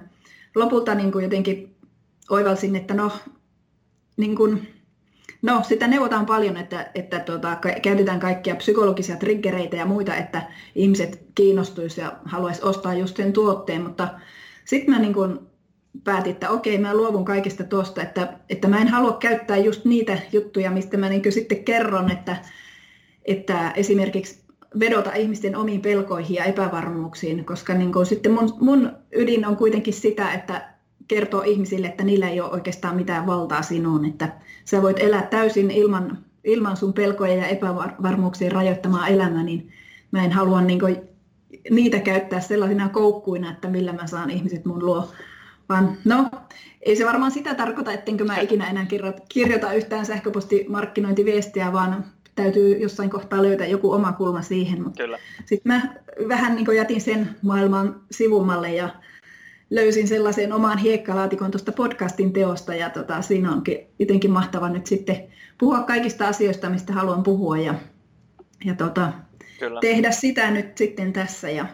lopulta 0.54 0.94
niin 0.94 1.12
kuin 1.12 1.22
jotenkin 1.22 1.76
oivalsin, 2.30 2.76
että 2.76 2.94
no, 2.94 3.12
niin 4.16 4.36
kuin, 4.36 4.68
no 5.42 5.62
sitä 5.68 5.88
neuvotaan 5.88 6.26
paljon, 6.26 6.56
että, 6.56 6.90
että 6.94 7.20
tuota, 7.20 7.56
käytetään 7.82 8.20
kaikkia 8.20 8.56
psykologisia 8.56 9.16
triggereitä 9.16 9.76
ja 9.76 9.86
muita, 9.86 10.16
että 10.16 10.42
ihmiset 10.74 11.22
kiinnostuisi 11.34 12.00
ja 12.00 12.18
haluaisi 12.24 12.62
ostaa 12.62 12.94
just 12.94 13.16
sen 13.16 13.32
tuotteen. 13.32 13.82
Mutta 13.82 14.08
sitten 14.64 14.94
mä 14.94 15.00
niin 15.00 15.14
kuin 15.14 15.38
päätin, 16.04 16.32
että 16.32 16.50
okei, 16.50 16.78
mä 16.78 16.94
luovun 16.94 17.24
kaikesta 17.24 17.64
tuosta, 17.64 18.02
että, 18.02 18.32
että 18.48 18.68
mä 18.68 18.78
en 18.78 18.88
halua 18.88 19.12
käyttää 19.12 19.56
just 19.56 19.84
niitä 19.84 20.18
juttuja, 20.32 20.70
mistä 20.70 20.96
mä 20.96 21.08
niin 21.08 21.32
sitten 21.32 21.64
kerron, 21.64 22.10
että 22.10 22.36
että 23.28 23.70
esimerkiksi 23.70 24.40
vedota 24.80 25.12
ihmisten 25.14 25.56
omiin 25.56 25.80
pelkoihin 25.80 26.36
ja 26.36 26.44
epävarmuuksiin, 26.44 27.44
koska 27.44 27.74
niin 27.74 27.92
kuin 27.92 28.06
sitten 28.06 28.32
mun, 28.32 28.54
mun 28.60 28.92
ydin 29.12 29.46
on 29.46 29.56
kuitenkin 29.56 29.94
sitä, 29.94 30.32
että 30.32 30.68
kertoo 31.08 31.42
ihmisille, 31.42 31.86
että 31.86 32.04
niillä 32.04 32.28
ei 32.28 32.40
ole 32.40 32.50
oikeastaan 32.50 32.96
mitään 32.96 33.26
valtaa 33.26 33.62
sinuun, 33.62 34.04
että 34.04 34.32
sä 34.64 34.82
voit 34.82 34.98
elää 34.98 35.22
täysin 35.22 35.70
ilman, 35.70 36.18
ilman 36.44 36.76
sun 36.76 36.92
pelkoja 36.92 37.34
ja 37.34 37.46
epävarmuuksien 37.46 38.52
rajoittamaa 38.52 39.08
elämää, 39.08 39.42
niin 39.42 39.72
mä 40.10 40.24
en 40.24 40.32
halua 40.32 40.60
niin 40.60 40.80
kuin 40.80 40.96
niitä 41.70 41.98
käyttää 41.98 42.40
sellaisina 42.40 42.88
koukkuina, 42.88 43.50
että 43.50 43.68
millä 43.68 43.92
mä 43.92 44.06
saan 44.06 44.30
ihmiset 44.30 44.64
mun 44.64 44.86
luo. 44.86 45.10
Vaan 45.68 45.96
no, 46.04 46.30
ei 46.82 46.96
se 46.96 47.06
varmaan 47.06 47.30
sitä 47.30 47.54
tarkoita, 47.54 47.92
ettenkö 47.92 48.24
mä 48.24 48.38
ikinä 48.38 48.70
enää 48.70 48.86
kirjoita 49.28 49.72
yhtään 49.72 50.06
sähköpostimarkkinointiviestiä, 50.06 51.72
vaan 51.72 52.04
täytyy 52.42 52.78
jossain 52.78 53.10
kohtaa 53.10 53.42
löytää 53.42 53.66
joku 53.66 53.92
oma 53.92 54.12
kulma 54.12 54.42
siihen. 54.42 54.82
Mutta 54.82 55.02
sitten 55.44 55.72
mä 55.72 55.94
vähän 56.28 56.56
niin 56.56 56.76
jätin 56.76 57.00
sen 57.00 57.36
maailman 57.42 58.00
sivummalle 58.10 58.74
ja 58.74 58.88
löysin 59.70 60.08
sellaisen 60.08 60.52
oman 60.52 60.78
hiekkalaatikon 60.78 61.50
tuosta 61.50 61.72
podcastin 61.72 62.32
teosta 62.32 62.74
ja 62.74 62.90
tota, 62.90 63.22
siinä 63.22 63.52
onkin 63.52 63.78
jotenkin 63.98 64.30
mahtava 64.30 64.68
nyt 64.68 64.86
sitten 64.86 65.16
puhua 65.58 65.82
kaikista 65.82 66.28
asioista, 66.28 66.70
mistä 66.70 66.92
haluan 66.92 67.22
puhua 67.22 67.58
ja, 67.58 67.74
ja 68.64 68.74
tota, 68.74 69.12
Kyllä. 69.58 69.80
tehdä 69.80 70.10
sitä 70.10 70.50
nyt 70.50 70.76
sitten 70.76 71.12
tässä. 71.12 71.50
Ja, 71.50 71.66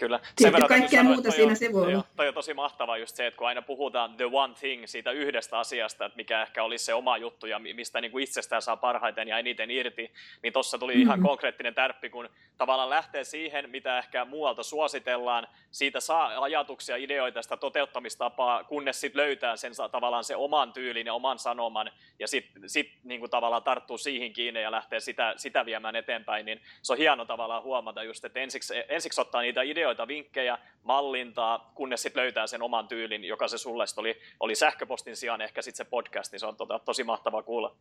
Kyllä. 0.00 0.20
Sen 0.38 0.52
verran 0.52 0.68
kaikkea 0.68 1.04
muuta 1.04 1.22
toi 1.22 1.32
siinä 1.32 1.54
se 1.54 1.72
voi 1.72 1.94
olla. 1.94 2.04
Toi 2.16 2.28
on 2.28 2.34
tosi 2.34 2.54
mahtavaa 2.54 2.98
just 2.98 3.16
se, 3.16 3.26
että 3.26 3.38
kun 3.38 3.46
aina 3.46 3.62
puhutaan 3.62 4.16
the 4.16 4.24
one 4.32 4.54
thing 4.54 4.86
siitä 4.86 5.10
yhdestä 5.10 5.58
asiasta, 5.58 6.04
että 6.04 6.16
mikä 6.16 6.42
ehkä 6.42 6.64
olisi 6.64 6.84
se 6.84 6.94
oma 6.94 7.16
juttu 7.16 7.46
ja 7.46 7.58
mistä 7.58 8.00
niin 8.00 8.10
kuin 8.10 8.24
itsestään 8.24 8.62
saa 8.62 8.76
parhaiten 8.76 9.28
ja 9.28 9.38
eniten 9.38 9.70
irti, 9.70 10.12
niin 10.42 10.52
tuossa 10.52 10.78
tuli 10.78 10.92
mm-hmm. 10.92 11.02
ihan 11.02 11.22
konkreettinen 11.22 11.74
tärppi, 11.74 12.10
kun 12.10 12.28
tavallaan 12.58 12.90
lähtee 12.90 13.24
siihen, 13.24 13.70
mitä 13.70 13.98
ehkä 13.98 14.24
muualta 14.24 14.62
suositellaan, 14.62 15.48
siitä 15.70 16.00
saa 16.00 16.42
ajatuksia, 16.42 16.96
ideoita, 16.96 17.42
sitä 17.42 17.56
toteuttamistapaa, 17.56 18.64
kunnes 18.64 19.00
sitten 19.00 19.22
löytää 19.22 19.56
sen 19.56 19.72
tavallaan 19.92 20.24
se 20.24 20.36
oman 20.36 20.72
tyylin 20.72 21.06
ja 21.06 21.14
oman 21.14 21.38
sanoman 21.38 21.90
ja 22.18 22.28
sitten 22.28 22.70
sit, 22.70 22.92
niin 23.04 23.20
kuin 23.20 23.30
tavallaan 23.30 23.62
tarttuu 23.62 23.98
siihen 23.98 24.32
kiinni 24.32 24.62
ja 24.62 24.70
lähtee 24.70 25.00
sitä, 25.00 25.34
sitä 25.36 25.66
viemään 25.66 25.96
eteenpäin, 25.96 26.46
niin 26.46 26.60
se 26.82 26.92
on 26.92 26.98
hieno 26.98 27.24
tavallaan 27.24 27.62
huomata 27.62 28.02
just, 28.02 28.24
että 28.24 28.40
ensiksi, 28.40 28.74
ensiksi 28.88 29.20
ottaa 29.20 29.40
niitä 29.40 29.62
ideoita, 29.62 29.89
vinkkejä, 30.08 30.58
mallintaa, 30.82 31.72
kunnes 31.74 32.02
sitten 32.02 32.22
löytää 32.22 32.46
sen 32.46 32.62
oman 32.62 32.88
tyylin, 32.88 33.24
joka 33.24 33.48
se 33.48 33.58
sulle 33.58 33.84
oli, 33.96 34.20
oli 34.40 34.54
sähköpostin 34.54 35.16
sijaan 35.16 35.40
ehkä 35.40 35.62
sitten 35.62 35.86
se 35.86 35.90
podcast, 35.90 36.32
niin 36.32 36.40
se 36.40 36.46
on 36.46 36.56
tota, 36.56 36.78
tosi 36.78 37.04
mahtavaa 37.04 37.42
kuulla. 37.42 37.76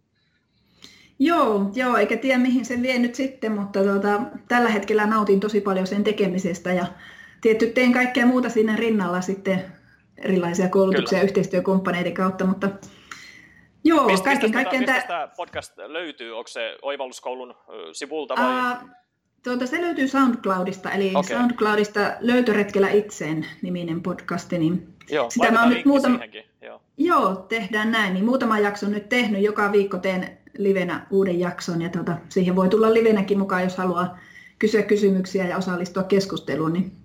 Joo, 1.19 1.71
joo, 1.73 1.97
eikä 1.97 2.17
tiedä 2.17 2.39
mihin 2.39 2.65
se 2.65 2.81
vie 2.81 2.99
nyt 2.99 3.15
sitten, 3.15 3.51
mutta 3.51 3.83
tuota, 3.83 4.21
tällä 4.47 4.69
hetkellä 4.69 5.05
nautin 5.05 5.39
tosi 5.39 5.61
paljon 5.61 5.87
sen 5.87 6.03
tekemisestä 6.03 6.73
ja 6.73 6.85
tietty 7.41 7.67
teen 7.67 7.93
kaikkea 7.93 8.25
muuta 8.25 8.49
siinä 8.49 8.75
rinnalla 8.75 9.21
sitten 9.21 9.65
erilaisia 10.17 10.69
koulutuksia 10.69 11.17
Kyllä. 11.17 11.27
yhteistyökumppaneiden 11.27 12.13
kautta, 12.13 12.45
mutta 12.45 12.69
joo, 13.83 14.05
mistä, 14.05 14.23
kaiken 14.23 14.49
mistä, 14.49 14.63
kaikkiaan 14.63 14.95
mistä 14.95 15.07
tämä 15.07 15.27
podcast 15.37 15.77
löytyy? 15.77 16.37
Onko 16.37 16.47
se 16.47 16.77
Oivalluskoulun 16.81 17.55
sivulta 17.93 18.35
vai? 18.35 18.71
Uh, 18.71 18.89
tuota, 19.43 19.65
se 19.65 19.81
löytyy 19.81 20.07
SoundCloudista, 20.07 20.91
eli 20.91 21.09
okay. 21.09 21.23
SoundCloudista 21.23 21.99
Löytöretkellä 22.19 22.89
itseen 22.89 23.45
niminen 23.61 24.01
podcasti. 24.01 24.57
Niin 24.57 24.93
joo, 25.09 25.29
sitä 25.29 25.51
mä 25.51 25.69
nyt 25.69 25.85
muutama... 25.85 26.19
Joo. 26.61 26.81
joo, 26.97 27.35
tehdään 27.35 27.91
näin. 27.91 28.13
Niin 28.13 28.25
muutama 28.25 28.59
jakso 28.59 28.87
nyt 28.87 29.09
tehnyt. 29.09 29.41
Joka 29.41 29.71
viikko 29.71 29.97
teen 29.97 30.37
livenä 30.57 31.07
uuden 31.11 31.39
jakson 31.39 31.81
ja 31.81 31.89
tuota, 31.89 32.17
siihen 32.29 32.55
voi 32.55 32.69
tulla 32.69 32.93
livenäkin 32.93 33.39
mukaan, 33.39 33.63
jos 33.63 33.77
haluaa 33.77 34.17
kysyä 34.59 34.81
kysymyksiä 34.81 35.47
ja 35.47 35.57
osallistua 35.57 36.03
keskusteluun. 36.03 36.73
Niin 36.73 36.99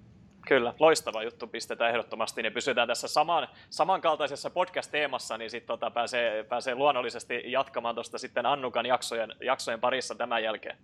Kyllä, 0.49 0.75
loistava 0.79 1.23
juttu 1.23 1.47
pistetään 1.47 1.91
ehdottomasti, 1.91 2.43
niin 2.43 2.53
pysytään 2.53 2.89
tässä 2.89 3.09
saman, 3.09 3.49
samankaltaisessa 3.71 4.51
podcast-teemassa, 4.51 5.39
niin 5.39 5.51
sitten 5.51 5.67
tota 5.67 5.91
pääsee, 5.91 6.45
pääsee 6.45 6.75
luonnollisesti 6.75 7.43
jatkamaan 7.47 7.95
tuosta 7.95 8.19
sitten 8.19 8.47
Annukan 8.47 8.87
jaksojen, 8.87 9.35
jaksojen 9.41 9.81
parissa 9.81 10.15
tämän 10.15 10.43
jälkeen. 10.43 10.77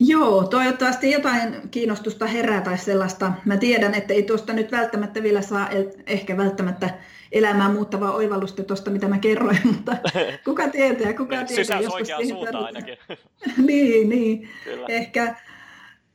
Joo, 0.00 0.44
toivottavasti 0.44 1.10
jotain 1.10 1.68
kiinnostusta 1.70 2.26
herää 2.26 2.60
tai 2.60 2.78
sellaista. 2.78 3.32
Mä 3.44 3.56
tiedän, 3.56 3.94
että 3.94 4.14
ei 4.14 4.22
tuosta 4.22 4.52
nyt 4.52 4.72
välttämättä 4.72 5.22
vielä 5.22 5.42
saa 5.42 5.68
ehkä 6.06 6.36
välttämättä 6.36 6.90
elämää 7.32 7.68
muuttavaa 7.68 8.12
oivallusta 8.12 8.62
tuosta, 8.62 8.90
mitä 8.90 9.08
mä 9.08 9.18
kerroin, 9.18 9.58
mutta 9.72 9.96
kuka 10.44 10.68
tietää, 10.68 11.12
kuka 11.12 11.36
tietää. 11.36 11.56
Sysäys 11.56 11.86
oikeaan 11.86 12.28
suuntaan 12.28 12.64
ainakin. 12.64 12.98
niin, 13.66 14.08
niin. 14.08 14.48
Kyllä. 14.64 14.86
Ehkä, 14.88 15.36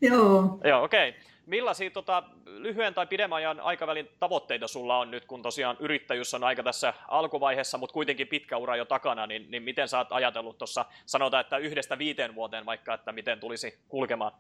joo. 0.02 0.60
Joo, 0.64 0.84
okei. 0.84 1.10
Okay. 1.10 1.22
Millaisia 1.48 1.92
tota, 1.92 2.24
lyhyen 2.46 2.94
tai 2.94 3.08
pidemmän 3.08 3.38
ajan 3.38 3.60
aikavälin 3.60 4.10
tavoitteita 4.20 4.68
sulla 4.68 4.98
on 4.98 5.12
nyt, 5.12 5.26
kun 5.26 5.42
tosiaan 5.42 5.78
yrittäjyys 5.80 6.34
on 6.34 6.44
aika 6.44 6.64
tässä 6.64 6.94
alkuvaiheessa, 7.08 7.78
mutta 7.78 7.94
kuitenkin 7.94 8.28
pitkä 8.28 8.58
ura 8.58 8.76
jo 8.76 8.86
takana, 8.86 9.28
niin, 9.28 9.52
niin 9.52 9.64
miten 9.64 9.88
sä 9.88 9.98
oot 9.98 10.12
ajatellut 10.12 10.58
tuossa, 10.58 10.86
sanotaan, 11.06 11.42
että 11.42 11.58
yhdestä 11.58 11.98
viiteen 11.98 12.36
vuoteen 12.36 12.66
vaikka, 12.66 12.94
että 12.94 13.12
miten 13.12 13.40
tulisi 13.40 13.80
kulkemaan? 13.88 14.32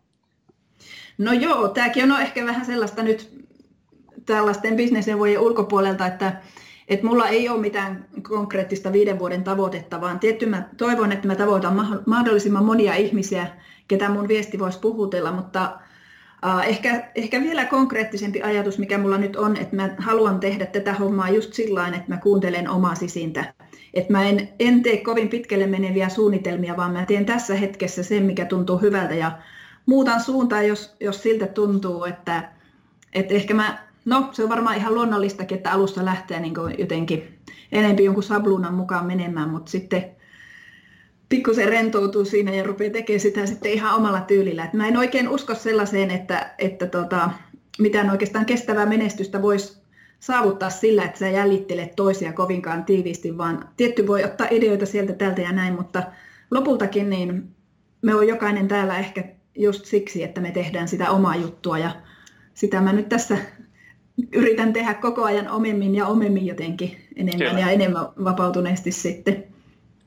No 1.17 1.31
joo, 1.31 1.67
tämäkin 1.67 2.11
on 2.11 2.21
ehkä 2.21 2.45
vähän 2.45 2.65
sellaista 2.65 3.03
nyt 3.03 3.29
tällaisten 4.25 4.75
bisnesneuvojen 4.75 5.39
ulkopuolelta, 5.39 6.05
että, 6.05 6.41
että 6.87 7.05
mulla 7.05 7.27
ei 7.27 7.49
ole 7.49 7.61
mitään 7.61 8.07
konkreettista 8.21 8.91
viiden 8.91 9.19
vuoden 9.19 9.43
tavoitetta, 9.43 10.01
vaan 10.01 10.19
tietty 10.19 10.45
mä 10.45 10.69
toivon, 10.77 11.11
että 11.11 11.27
mä 11.27 11.35
tavoitan 11.35 12.03
mahdollisimman 12.05 12.65
monia 12.65 12.95
ihmisiä, 12.95 13.47
ketä 13.87 14.09
mun 14.09 14.27
viesti 14.27 14.59
voisi 14.59 14.79
puhutella, 14.79 15.31
mutta 15.31 15.79
Ehkä, 16.65 17.11
ehkä 17.15 17.41
vielä 17.41 17.65
konkreettisempi 17.65 18.41
ajatus, 18.41 18.79
mikä 18.79 18.97
mulla 18.97 19.17
nyt 19.17 19.35
on, 19.35 19.57
että 19.57 19.75
mä 19.75 19.89
haluan 19.97 20.39
tehdä 20.39 20.65
tätä 20.65 20.93
hommaa 20.93 21.29
just 21.29 21.53
sillä 21.53 21.87
että 21.87 22.03
mä 22.07 22.17
kuuntelen 22.17 22.69
omaa 22.69 22.95
sisintä. 22.95 23.53
Että 23.93 24.13
mä 24.13 24.23
en, 24.23 24.49
en 24.59 24.83
tee 24.83 24.97
kovin 24.97 25.29
pitkälle 25.29 25.67
meneviä 25.67 26.09
suunnitelmia, 26.09 26.77
vaan 26.77 26.93
mä 26.93 27.05
teen 27.05 27.25
tässä 27.25 27.55
hetkessä 27.55 28.03
sen, 28.03 28.23
mikä 28.23 28.45
tuntuu 28.45 28.77
hyvältä 28.77 29.15
ja 29.15 29.31
muutan 29.85 30.21
suuntaan, 30.21 30.67
jos, 30.67 30.95
jos 30.99 31.23
siltä 31.23 31.47
tuntuu, 31.47 32.05
että, 32.05 32.51
että 33.13 33.33
ehkä 33.33 33.53
mä, 33.53 33.87
no 34.05 34.29
se 34.31 34.43
on 34.43 34.49
varmaan 34.49 34.77
ihan 34.77 34.93
luonnollistakin, 34.93 35.57
että 35.57 35.71
alussa 35.71 36.05
lähtee 36.05 36.39
niin 36.39 36.53
jotenkin 36.77 37.37
enempi 37.71 38.03
jonkun 38.03 38.23
sabluunan 38.23 38.73
mukaan 38.73 39.05
menemään, 39.05 39.49
mutta 39.49 39.71
sitten 39.71 40.16
pikkusen 41.29 41.67
rentoutuu 41.67 42.25
siinä 42.25 42.55
ja 42.55 42.63
rupeaa 42.63 42.93
tekemään 42.93 43.19
sitä 43.19 43.45
sitten 43.45 43.71
ihan 43.71 43.95
omalla 43.95 44.21
tyylillä. 44.21 44.65
Et 44.65 44.73
mä 44.73 44.87
en 44.87 44.97
oikein 44.97 45.29
usko 45.29 45.55
sellaiseen, 45.55 46.11
että, 46.11 46.53
että 46.57 46.87
tota, 46.87 47.29
mitään 47.79 48.09
oikeastaan 48.09 48.45
kestävää 48.45 48.85
menestystä 48.85 49.41
voisi 49.41 49.77
saavuttaa 50.19 50.69
sillä, 50.69 51.03
että 51.03 51.19
sä 51.19 51.29
jäljittelet 51.29 51.95
toisia 51.95 52.33
kovinkaan 52.33 52.85
tiiviisti, 52.85 53.37
vaan 53.37 53.69
tietty 53.77 54.07
voi 54.07 54.23
ottaa 54.23 54.47
ideoita 54.51 54.85
sieltä 54.85 55.13
täältä 55.13 55.41
ja 55.41 55.51
näin, 55.51 55.73
mutta 55.73 56.03
lopultakin 56.51 57.09
niin 57.09 57.43
me 58.01 58.15
on 58.15 58.27
jokainen 58.27 58.67
täällä 58.67 58.99
ehkä 58.99 59.23
just 59.55 59.85
siksi, 59.85 60.23
että 60.23 60.41
me 60.41 60.51
tehdään 60.51 60.87
sitä 60.87 61.09
omaa 61.09 61.35
juttua 61.35 61.77
ja 61.77 61.91
sitä 62.53 62.81
mä 62.81 62.93
nyt 62.93 63.09
tässä 63.09 63.37
yritän 64.33 64.73
tehdä 64.73 64.93
koko 64.93 65.23
ajan 65.23 65.49
omemmin 65.49 65.95
ja 65.95 66.07
omemmin 66.07 66.45
jotenkin 66.45 66.97
enemmän 67.15 67.47
Kyllä. 67.47 67.59
ja 67.59 67.69
enemmän 67.69 68.05
vapautuneesti 68.23 68.91
sitten. 68.91 69.43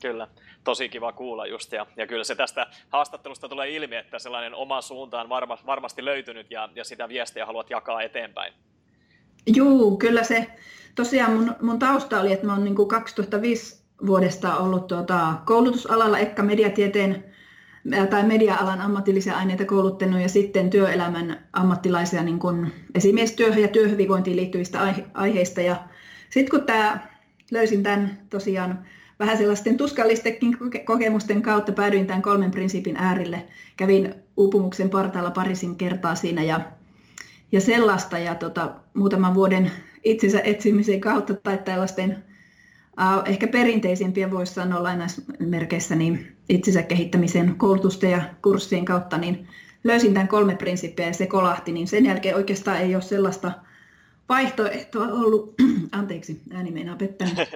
Kyllä 0.01 0.27
tosi 0.63 0.89
kiva 0.89 1.11
kuulla 1.11 1.45
just. 1.45 1.71
Ja, 1.71 1.85
ja 1.97 2.07
kyllä 2.07 2.23
se 2.23 2.35
tästä 2.35 2.67
haastattelusta 2.89 3.49
tulee 3.49 3.69
ilmi, 3.69 3.95
että 3.95 4.19
sellainen 4.19 4.55
oma 4.55 4.81
suunta 4.81 5.21
on 5.21 5.29
varma, 5.29 5.57
varmasti 5.65 6.05
löytynyt 6.05 6.51
ja, 6.51 6.69
ja 6.75 6.83
sitä 6.83 7.09
viestiä 7.09 7.45
haluat 7.45 7.69
jakaa 7.69 8.01
eteenpäin. 8.01 8.53
Joo, 9.47 9.97
kyllä 9.97 10.23
se. 10.23 10.47
Tosiaan 10.95 11.33
mun, 11.33 11.55
mun 11.61 11.79
tausta 11.79 12.19
oli, 12.19 12.33
että 12.33 12.45
mä 12.45 12.53
oon 12.53 12.63
niin 12.63 12.87
2005 12.87 13.83
vuodesta 14.05 14.57
ollut 14.57 14.87
tuota, 14.87 15.33
koulutusalalla 15.45 16.19
Ekka 16.19 16.43
mediatieteen 16.43 17.23
tai 18.09 18.23
media-alan 18.23 18.81
ammatillisia 18.81 19.37
aineita 19.37 19.65
kouluttanut 19.65 20.21
ja 20.21 20.29
sitten 20.29 20.69
työelämän 20.69 21.47
ammattilaisia 21.53 22.23
niin 22.23 22.39
kuin 22.39 22.71
esimiestyöhön 22.95 23.61
ja 23.61 23.67
työhyvinvointiin 23.67 24.35
liittyvistä 24.37 24.79
aiheista. 25.13 25.61
Ja 25.61 25.75
sitten 26.29 26.59
kun 26.59 26.65
tämä, 26.65 27.07
löysin 27.51 27.83
tämän 27.83 28.19
tosiaan 28.29 28.85
vähän 29.21 29.37
sellaisten 29.37 29.77
tuskallistenkin 29.77 30.57
kokemusten 30.85 31.41
kautta 31.41 31.71
päädyin 31.71 32.07
tämän 32.07 32.21
kolmen 32.21 32.51
prinsiipin 32.51 32.97
äärille. 32.97 33.43
Kävin 33.77 34.13
uupumuksen 34.37 34.89
partaalla 34.89 35.31
parisin 35.31 35.75
kertaa 35.75 36.15
siinä 36.15 36.43
ja, 36.43 36.61
ja 37.51 37.61
sellaista 37.61 38.17
ja 38.17 38.35
tota, 38.35 38.71
muutaman 38.93 39.35
vuoden 39.35 39.71
itsensä 40.03 40.39
etsimisen 40.43 41.01
kautta 41.01 41.33
tai 41.33 41.57
tällaisten 41.57 42.23
uh, 42.99 43.23
ehkä 43.25 43.47
perinteisimpien 43.47 44.31
voisi 44.31 44.53
sanoa 44.53 44.83
lainausmerkeissä 44.83 45.95
niin 45.95 46.35
itsensä 46.49 46.83
kehittämisen 46.83 47.55
koulutusten 47.57 48.11
ja 48.11 48.21
kurssien 48.41 48.85
kautta, 48.85 49.17
niin 49.17 49.47
löysin 49.83 50.13
tämän 50.13 50.27
kolme 50.27 50.55
prinsiippiä 50.55 51.07
ja 51.07 51.13
se 51.13 51.27
kolahti, 51.27 51.71
niin 51.71 51.87
sen 51.87 52.05
jälkeen 52.05 52.35
oikeastaan 52.35 52.77
ei 52.77 52.95
ole 52.95 53.03
sellaista 53.03 53.51
vaihtoehtoa 54.31 55.07
ollut, 55.07 55.55
anteeksi, 55.91 56.41
ääni 56.53 56.71
meinaa 56.71 56.95
pettänyt, 56.95 57.35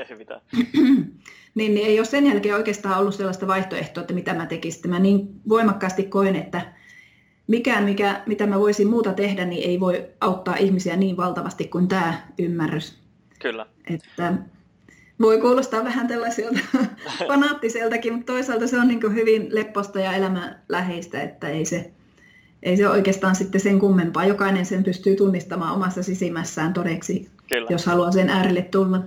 niin, 1.56 1.74
niin 1.74 1.88
ei 1.88 2.00
ole 2.00 2.06
sen 2.06 2.28
jälkeen 2.28 2.56
oikeastaan 2.56 3.00
ollut 3.00 3.16
sellaista 3.16 3.48
vaihtoehtoa, 3.48 4.02
että 4.02 4.14
mitä 4.14 4.34
mä 4.34 4.46
tekisin. 4.46 4.92
Mä 4.92 5.00
niin 5.00 5.42
voimakkaasti 5.50 6.04
koen, 6.04 6.36
että 6.36 6.62
mikään, 7.48 7.84
mikä, 7.84 8.22
mitä 8.26 8.48
mä 8.48 8.60
voisin 8.60 8.88
muuta 8.88 9.14
tehdä, 9.14 9.46
niin 9.46 9.70
ei 9.70 9.80
voi 9.80 10.06
auttaa 10.22 10.56
ihmisiä 10.56 10.96
niin 10.96 11.18
valtavasti 11.18 11.68
kuin 11.68 11.88
tämä 11.88 12.28
ymmärrys. 12.40 12.98
Kyllä. 13.40 13.66
Että 13.94 14.34
voi 15.22 15.42
kuulostaa 15.42 15.84
vähän 15.84 16.08
tällaiselta 16.08 16.60
fanaattiseltakin, 17.28 18.14
mutta 18.14 18.34
toisaalta 18.34 18.68
se 18.68 18.80
on 18.80 18.88
niin 18.88 19.14
hyvin 19.14 19.48
lepposta 19.56 20.00
ja 20.00 20.14
elämänläheistä, 20.14 21.22
että 21.22 21.50
ei 21.50 21.66
se, 21.66 21.92
ei 22.66 22.78
se 22.78 22.90
oikeastaan 22.90 23.36
sitten 23.36 23.62
sen 23.62 23.80
kummempaa. 23.80 24.26
Jokainen 24.26 24.66
sen 24.66 24.84
pystyy 24.84 25.16
tunnistamaan 25.16 25.76
omassa 25.76 26.04
sisimmässään 26.04 26.74
todeksi, 26.74 27.30
Kyllä. 27.50 27.68
jos 27.70 27.86
haluaa 27.86 28.12
sen 28.12 28.30
äärelle 28.30 28.62
tulla. 28.62 29.04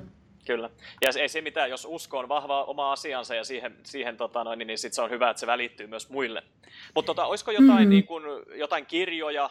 Kyllä. 0.48 0.70
Ja 1.02 1.10
ei 1.20 1.28
se 1.28 1.40
mitään, 1.40 1.70
jos 1.70 1.86
usko 1.90 2.18
on 2.18 2.28
vahva 2.28 2.64
oma 2.64 2.92
asiansa 2.92 3.34
ja 3.34 3.44
siihen, 3.44 3.76
siihen 3.82 4.16
tota 4.16 4.44
noin, 4.44 4.58
niin 4.58 4.78
sit 4.78 4.92
se 4.92 5.02
on 5.02 5.10
hyvä, 5.10 5.30
että 5.30 5.40
se 5.40 5.46
välittyy 5.46 5.86
myös 5.86 6.10
muille. 6.10 6.42
Mutta 6.94 7.06
tota, 7.06 7.26
olisiko 7.26 7.50
jotain, 7.50 7.68
mm-hmm. 7.68 7.90
niin 7.90 8.06
kun, 8.06 8.22
jotain 8.54 8.86
kirjoja, 8.86 9.50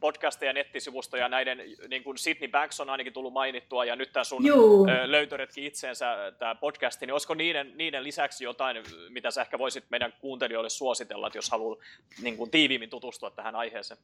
podcasteja, 0.00 0.52
nettisivustoja, 0.52 1.28
näiden, 1.28 1.62
niin 1.88 2.04
kuin 2.04 2.18
Sydney 2.18 2.48
Banks 2.48 2.80
on 2.80 2.90
ainakin 2.90 3.12
tullut 3.12 3.32
mainittua, 3.32 3.84
ja 3.84 3.96
nyt 3.96 4.12
tämä 4.12 4.24
sun 4.24 4.46
Juu. 4.46 4.86
löytöretki 5.04 5.66
itseensä, 5.66 6.32
tämä 6.38 6.54
podcasti, 6.54 7.06
niin 7.06 7.12
olisiko 7.12 7.34
niiden, 7.34 7.72
niiden 7.76 8.04
lisäksi 8.04 8.44
jotain, 8.44 8.82
mitä 9.08 9.30
sä 9.30 9.42
ehkä 9.42 9.58
voisit 9.58 9.84
meidän 9.90 10.12
kuuntelijoille 10.20 10.70
suositella, 10.70 11.26
että 11.26 11.38
jos 11.38 11.50
haluaa 11.50 11.76
niin 12.22 12.50
tiiviimmin 12.50 12.90
tutustua 12.90 13.30
tähän 13.30 13.56
aiheeseen? 13.56 14.00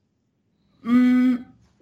Mm, 0.83 1.32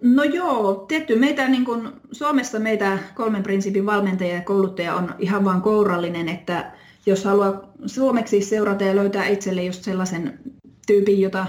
No 0.02 0.24
joo, 0.24 0.74
tietty 0.88 1.18
meitä 1.18 1.48
niin 1.48 1.64
kuin, 1.64 1.88
Suomessa 2.12 2.58
meitä 2.58 2.98
kolmen 3.14 3.42
prinsiipin 3.42 3.86
valmentajia 3.86 4.34
ja 4.34 4.42
kouluttaja 4.42 4.94
on 4.94 5.14
ihan 5.18 5.44
vaan 5.44 5.62
kourallinen, 5.62 6.28
että 6.28 6.72
jos 7.06 7.24
haluaa 7.24 7.72
suomeksi 7.86 8.42
seurata 8.42 8.84
ja 8.84 8.96
löytää 8.96 9.26
itselle 9.26 9.62
just 9.62 9.84
sellaisen 9.84 10.38
tyypin, 10.86 11.20
jota, 11.20 11.46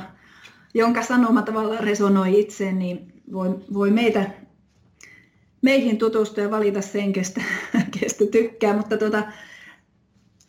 jonka 0.73 1.03
sanoma 1.03 1.41
tavallaan 1.41 1.83
resonoi 1.83 2.39
itseen, 2.39 2.79
niin 2.79 3.13
voi, 3.33 3.59
voi 3.73 3.91
meitä, 3.91 4.29
meihin 5.61 5.97
tutustua 5.97 6.43
ja 6.43 6.51
valita 6.51 6.81
sen, 6.81 7.13
kestä, 7.13 7.41
kestä 7.99 8.25
tykkää, 8.31 8.77
mutta 8.77 8.97
tota, 8.97 9.23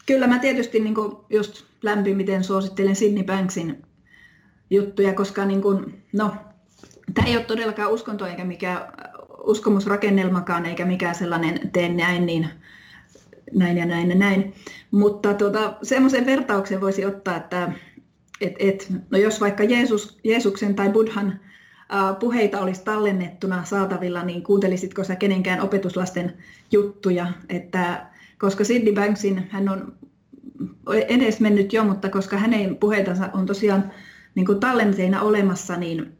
kyllä 0.06 0.26
mä 0.26 0.38
tietysti 0.38 0.80
niin 0.80 0.94
just 1.30 1.64
lämpimiten 1.82 2.44
suosittelen 2.44 2.96
Sidney 2.96 3.24
Banksin 3.24 3.82
juttuja, 4.70 5.14
koska 5.14 5.44
niin 5.44 5.62
kuin, 5.62 6.02
no, 6.12 6.34
tämä 7.14 7.28
ei 7.28 7.36
ole 7.36 7.44
todellakaan 7.44 7.92
uskonto 7.92 8.26
eikä 8.26 8.44
mikään 8.44 8.92
uskomusrakennelmakaan 9.44 10.66
eikä 10.66 10.84
mikään 10.84 11.14
sellainen 11.14 11.70
teen 11.72 11.96
näin, 11.96 12.26
niin 12.26 12.48
näin 13.54 13.76
ja 13.76 13.86
näin 13.86 14.10
ja 14.10 14.16
näin. 14.16 14.54
Mutta 14.90 15.34
tuota, 15.34 15.76
semmoisen 15.82 16.26
vertauksen 16.26 16.80
voisi 16.80 17.04
ottaa, 17.04 17.36
että 17.36 17.72
et, 18.40 18.54
et, 18.58 18.92
no 19.10 19.18
jos 19.18 19.40
vaikka 19.40 19.64
Jeesus, 19.64 20.18
Jeesuksen 20.24 20.74
tai 20.74 20.90
Buddhan 20.90 21.40
ää, 21.88 22.14
puheita 22.14 22.60
olisi 22.60 22.84
tallennettuna 22.84 23.64
saatavilla, 23.64 24.22
niin 24.22 24.42
kuuntelisitko 24.42 25.04
sä 25.04 25.16
kenenkään 25.16 25.60
opetuslasten 25.60 26.32
juttuja? 26.72 27.26
Että, 27.48 28.06
koska 28.38 28.64
Sidney 28.64 28.94
Banksin, 28.94 29.48
hän 29.50 29.68
on 29.68 29.92
edes 31.08 31.40
mennyt 31.40 31.72
jo, 31.72 31.84
mutta 31.84 32.08
koska 32.08 32.36
hänen 32.36 32.76
puheitansa 32.76 33.30
on 33.32 33.46
tosiaan 33.46 33.92
niin 34.34 34.60
tallenteina 34.60 35.22
olemassa, 35.22 35.76
niin, 35.76 36.12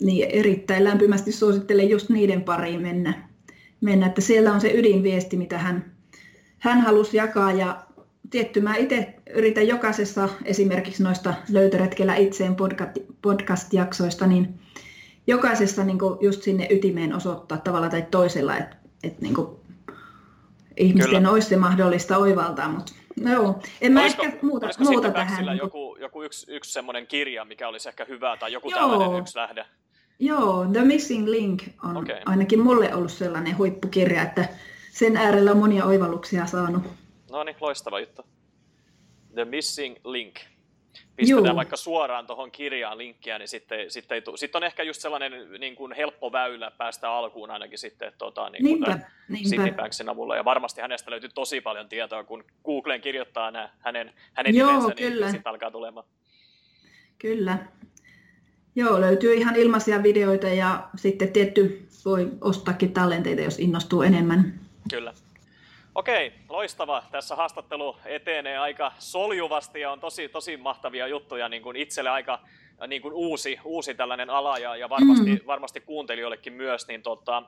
niin 0.00 0.30
erittäin 0.30 0.84
lämpimästi 0.84 1.32
suosittelen 1.32 1.90
just 1.90 2.08
niiden 2.08 2.42
pariin 2.42 2.82
mennä. 2.82 3.28
mennä. 3.80 4.06
Että 4.06 4.20
siellä 4.20 4.52
on 4.52 4.60
se 4.60 4.72
ydinviesti, 4.74 5.36
mitä 5.36 5.58
hän, 5.58 5.92
hän 6.58 6.80
halusi 6.80 7.16
jakaa 7.16 7.52
ja 7.52 7.86
tietty 8.30 8.60
mä 8.60 8.76
itse 8.76 9.14
yritän 9.34 9.68
jokaisessa 9.68 10.28
esimerkiksi 10.44 11.02
noista 11.02 11.34
löytöretkellä 11.48 12.16
itseen 12.16 12.56
podcast-jaksoista, 13.22 14.26
niin 14.26 14.54
jokaisessa 15.26 15.84
niin 15.84 15.98
just 16.20 16.42
sinne 16.42 16.66
ytimeen 16.70 17.14
osoittaa 17.14 17.58
tavalla 17.58 17.88
tai 17.88 18.06
toisella, 18.10 18.58
että, 18.58 18.76
että 19.02 19.22
niin 19.22 19.34
ihmisten 20.76 21.16
Kyllä. 21.16 21.30
olisi 21.30 21.48
se 21.48 21.56
mahdollista 21.56 22.16
oivaltaa, 22.16 22.68
mutta 22.68 22.92
joo, 23.16 23.62
en 23.80 23.92
mä 23.92 24.02
olisiko, 24.02 24.22
ehkä 24.22 24.46
muuta, 24.46 24.68
muuta 24.78 25.10
tähän. 25.10 25.56
Joku, 25.56 25.96
joku 26.00 26.22
yksi, 26.22 26.52
yksi 26.52 26.72
semmoinen 26.72 27.06
kirja, 27.06 27.44
mikä 27.44 27.68
olisi 27.68 27.88
ehkä 27.88 28.04
hyvä, 28.04 28.36
tai 28.36 28.52
joku 28.52 28.70
joo. 28.70 28.80
tällainen 28.80 29.18
yksi 29.18 29.38
lähde? 29.38 29.66
Joo, 30.18 30.66
The 30.72 30.84
Missing 30.84 31.28
Link 31.28 31.62
on 31.84 31.96
okay. 31.96 32.20
ainakin 32.26 32.60
mulle 32.60 32.94
ollut 32.94 33.12
sellainen 33.12 33.58
huippukirja, 33.58 34.22
että 34.22 34.48
sen 34.90 35.16
äärellä 35.16 35.50
on 35.50 35.58
monia 35.58 35.84
oivalluksia 35.84 36.46
saanut. 36.46 36.82
No 37.30 37.44
niin, 37.44 37.56
loistava 37.60 38.00
juttu. 38.00 38.22
The 39.34 39.44
Missing 39.44 39.96
Link. 40.04 40.36
Pistetään 41.16 41.46
Juu. 41.46 41.56
vaikka 41.56 41.76
suoraan 41.76 42.26
tuohon 42.26 42.50
kirjaan 42.50 42.98
linkkiä, 42.98 43.38
niin 43.38 43.48
sitten, 43.48 43.90
sitten, 43.90 44.14
ei 44.14 44.22
tu- 44.22 44.36
sitten 44.36 44.58
on 44.58 44.64
ehkä 44.64 44.82
just 44.82 45.00
sellainen 45.00 45.32
niin 45.58 45.76
kuin 45.76 45.92
helppo 45.92 46.32
väylä 46.32 46.70
päästä 46.70 47.10
alkuun 47.10 47.50
ainakin 47.50 47.78
sitten 47.78 48.12
tota, 48.18 48.50
niin 48.50 48.62
kuin 48.62 48.80
niinpä, 48.80 48.98
niinpä. 49.28 49.88
avulla. 50.10 50.36
Ja 50.36 50.44
varmasti 50.44 50.80
hänestä 50.80 51.10
löytyy 51.10 51.30
tosi 51.34 51.60
paljon 51.60 51.88
tietoa, 51.88 52.24
kun 52.24 52.44
Googleen 52.64 53.00
kirjoittaa 53.00 53.50
nämä 53.50 53.68
hänen, 53.78 54.12
hänen 54.34 54.54
Joo, 54.54 54.66
nimensä, 54.68 54.88
niin 54.88 55.12
kyllä. 55.12 55.26
niin 55.26 55.32
sitten 55.34 55.50
alkaa 55.50 55.70
tulemaan. 55.70 56.06
Kyllä. 57.18 57.58
Joo, 58.74 59.00
löytyy 59.00 59.34
ihan 59.34 59.56
ilmaisia 59.56 60.02
videoita 60.02 60.48
ja 60.48 60.88
sitten 60.96 61.32
tietty 61.32 61.88
voi 62.04 62.28
ostaakin 62.40 62.92
tallenteita, 62.92 63.42
jos 63.42 63.58
innostuu 63.58 64.02
enemmän. 64.02 64.60
Kyllä. 64.90 65.14
Okei, 65.96 66.32
loistava. 66.48 67.02
Tässä 67.10 67.36
haastattelu 67.36 67.96
etenee 68.04 68.58
aika 68.58 68.92
soljuvasti 68.98 69.80
ja 69.80 69.92
on 69.92 70.00
tosi, 70.00 70.28
tosi 70.28 70.56
mahtavia 70.56 71.06
juttuja 71.06 71.48
niin 71.48 71.62
kuin 71.62 71.76
itselle 71.76 72.10
aika 72.10 72.40
niin 72.86 73.02
kuin 73.02 73.14
uusi, 73.14 73.58
uusi 73.64 73.94
tällainen 73.94 74.30
ala 74.30 74.58
ja, 74.58 74.76
ja 74.76 74.88
varmasti, 74.88 75.30
mm. 75.30 75.40
varmasti 75.46 75.80
kuuntelijoillekin 75.80 76.52
myös. 76.52 76.88
Niin 76.88 77.02
tota, 77.02 77.42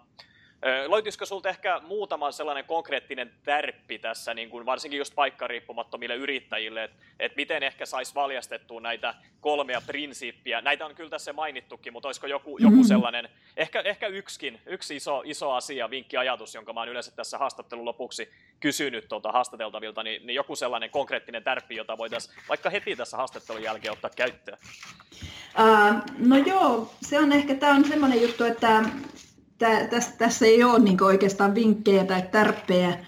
Löytyisikö 0.88 1.26
sinulta 1.26 1.48
ehkä 1.48 1.80
muutama 1.80 2.32
sellainen 2.32 2.64
konkreettinen 2.64 3.30
tärppi 3.44 3.98
tässä, 3.98 4.34
niin 4.34 4.50
kuin 4.50 4.66
varsinkin 4.66 4.98
just 4.98 5.14
paikkariippumattomille 5.14 6.14
yrittäjille, 6.14 6.84
että, 6.84 6.96
että 7.18 7.36
miten 7.36 7.62
ehkä 7.62 7.86
saisi 7.86 8.14
valjastettua 8.14 8.80
näitä 8.80 9.14
kolmea 9.40 9.80
prinsiippiä? 9.86 10.60
Näitä 10.60 10.86
on 10.86 10.94
kyllä 10.94 11.10
tässä 11.10 11.32
mainittukin, 11.32 11.92
mutta 11.92 12.08
olisiko 12.08 12.26
joku, 12.26 12.58
joku 12.58 12.70
mm-hmm. 12.70 12.88
sellainen, 12.88 13.28
ehkä, 13.56 13.80
ehkä 13.80 14.06
yksikin, 14.06 14.60
yksi 14.66 14.96
iso, 14.96 15.22
iso 15.24 15.52
asia, 15.52 15.90
vinkki, 15.90 16.16
ajatus, 16.16 16.54
jonka 16.54 16.72
mä 16.72 16.80
oon 16.80 16.88
yleensä 16.88 17.10
tässä 17.10 17.38
haastattelun 17.38 17.84
lopuksi 17.84 18.30
kysynyt 18.60 19.08
tuota 19.08 19.32
haastateltavilta, 19.32 20.02
niin, 20.02 20.26
niin 20.26 20.34
joku 20.34 20.56
sellainen 20.56 20.90
konkreettinen 20.90 21.44
tärppi, 21.44 21.76
jota 21.76 21.98
voitaisiin 21.98 22.34
vaikka 22.48 22.70
heti 22.70 22.96
tässä 22.96 23.16
haastattelun 23.16 23.62
jälkeen 23.62 23.92
ottaa 23.92 24.10
käyttöön? 24.16 24.58
Uh, 25.58 26.02
no 26.18 26.36
joo, 26.36 26.94
se 27.02 27.18
on 27.18 27.32
ehkä, 27.32 27.54
tämä 27.54 27.74
on 27.74 27.84
semmoinen 27.84 28.22
juttu, 28.22 28.44
että 28.44 28.82
tässä, 29.90 30.12
tässä 30.18 30.46
ei 30.46 30.64
ole 30.64 30.78
niin 30.78 31.02
oikeastaan 31.02 31.54
vinkkejä 31.54 32.04
tai 32.04 32.22
tärppejä 32.22 32.98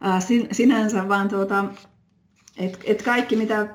ää, 0.00 0.20
sin, 0.20 0.48
sinänsä, 0.52 1.08
vaan 1.08 1.28
tuota, 1.28 1.64
et, 2.56 2.78
et 2.84 3.02
kaikki 3.02 3.36
mitä, 3.36 3.68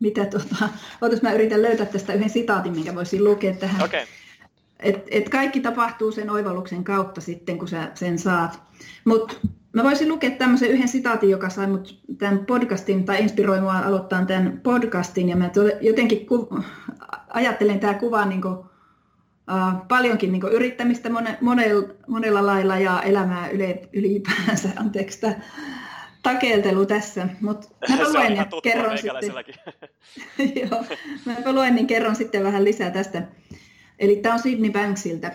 mitä 0.00 0.24
tuota, 0.24 0.68
ootas 1.02 1.22
mä 1.22 1.32
yritän 1.32 1.62
löytää 1.62 1.86
tästä 1.86 2.14
yhden 2.14 2.30
sitaatin, 2.30 2.72
minkä 2.72 2.94
voisin 2.94 3.24
lukea 3.24 3.54
tähän. 3.54 3.82
Okay. 3.82 4.00
Et, 4.80 5.04
et 5.10 5.28
kaikki 5.28 5.60
tapahtuu 5.60 6.12
sen 6.12 6.30
oivalluksen 6.30 6.84
kautta 6.84 7.20
sitten, 7.20 7.58
kun 7.58 7.68
sä 7.68 7.90
sen 7.94 8.18
saat. 8.18 8.60
Mutta 9.04 9.34
mä 9.72 9.82
voisin 9.82 10.08
lukea 10.08 10.30
tämmöisen 10.30 10.70
yhden 10.70 10.88
sitaatin, 10.88 11.30
joka 11.30 11.50
sai 11.50 11.66
mut 11.66 12.00
tämän 12.18 12.46
podcastin, 12.46 13.04
tai 13.04 13.22
inspiroi 13.22 13.60
mua 13.60 13.78
aloittaa 13.78 14.24
tämän 14.24 14.60
podcastin, 14.62 15.28
ja 15.28 15.36
mä 15.36 15.50
jotenkin 15.80 16.26
ku, 16.26 16.48
ajattelen 17.28 17.80
tämä 17.80 17.94
kuva 17.94 18.24
niin 18.24 18.42
kuin, 18.42 18.58
uh, 19.48 19.88
paljonkin 19.88 20.32
niin 20.32 20.42
yrittämistä 20.52 21.10
mone, 21.10 21.38
monella, 21.40 21.88
monella 22.08 22.46
lailla 22.46 22.78
ja 22.78 23.02
elämää 23.02 23.48
yle, 23.48 23.88
ylipäänsä. 23.92 24.68
Anteeksi 24.76 25.20
tämä 25.20 25.34
takeltelu 26.22 26.86
tässä, 26.86 27.28
mutta 27.40 27.68
mä 27.88 28.12
luen 28.12 28.36
ja 28.36 28.46
kerron 28.62 28.98
sitten. 28.98 29.44
Joo, 30.60 30.84
mä 31.26 31.52
luen 31.52 31.74
niin 31.74 31.86
kerron 31.86 32.16
sitten 32.16 32.44
vähän 32.44 32.64
lisää 32.64 32.90
tästä. 32.90 33.22
Eli 33.98 34.16
tämä 34.16 34.34
on 34.34 34.40
Sidney 34.40 34.70
Banksilta. 34.70 35.30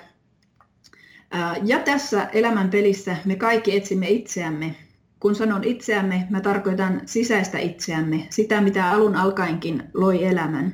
Ja 1.64 1.80
tässä 1.80 2.30
elämän 2.34 2.70
pelissä 2.70 3.18
me 3.26 3.36
kaikki 3.36 3.78
etsimme 3.78 4.10
itseämme. 4.10 4.76
Kun 5.20 5.36
sanon 5.36 5.64
itseämme, 5.64 6.28
mä 6.30 6.42
tarkoitan 6.42 7.02
sisäistä 7.06 7.60
itseämme, 7.60 8.28
sitä 8.30 8.62
mitä 8.62 8.92
alun 8.92 9.16
alkaenkin 9.16 9.84
loi 9.94 10.26
elämän. 10.26 10.74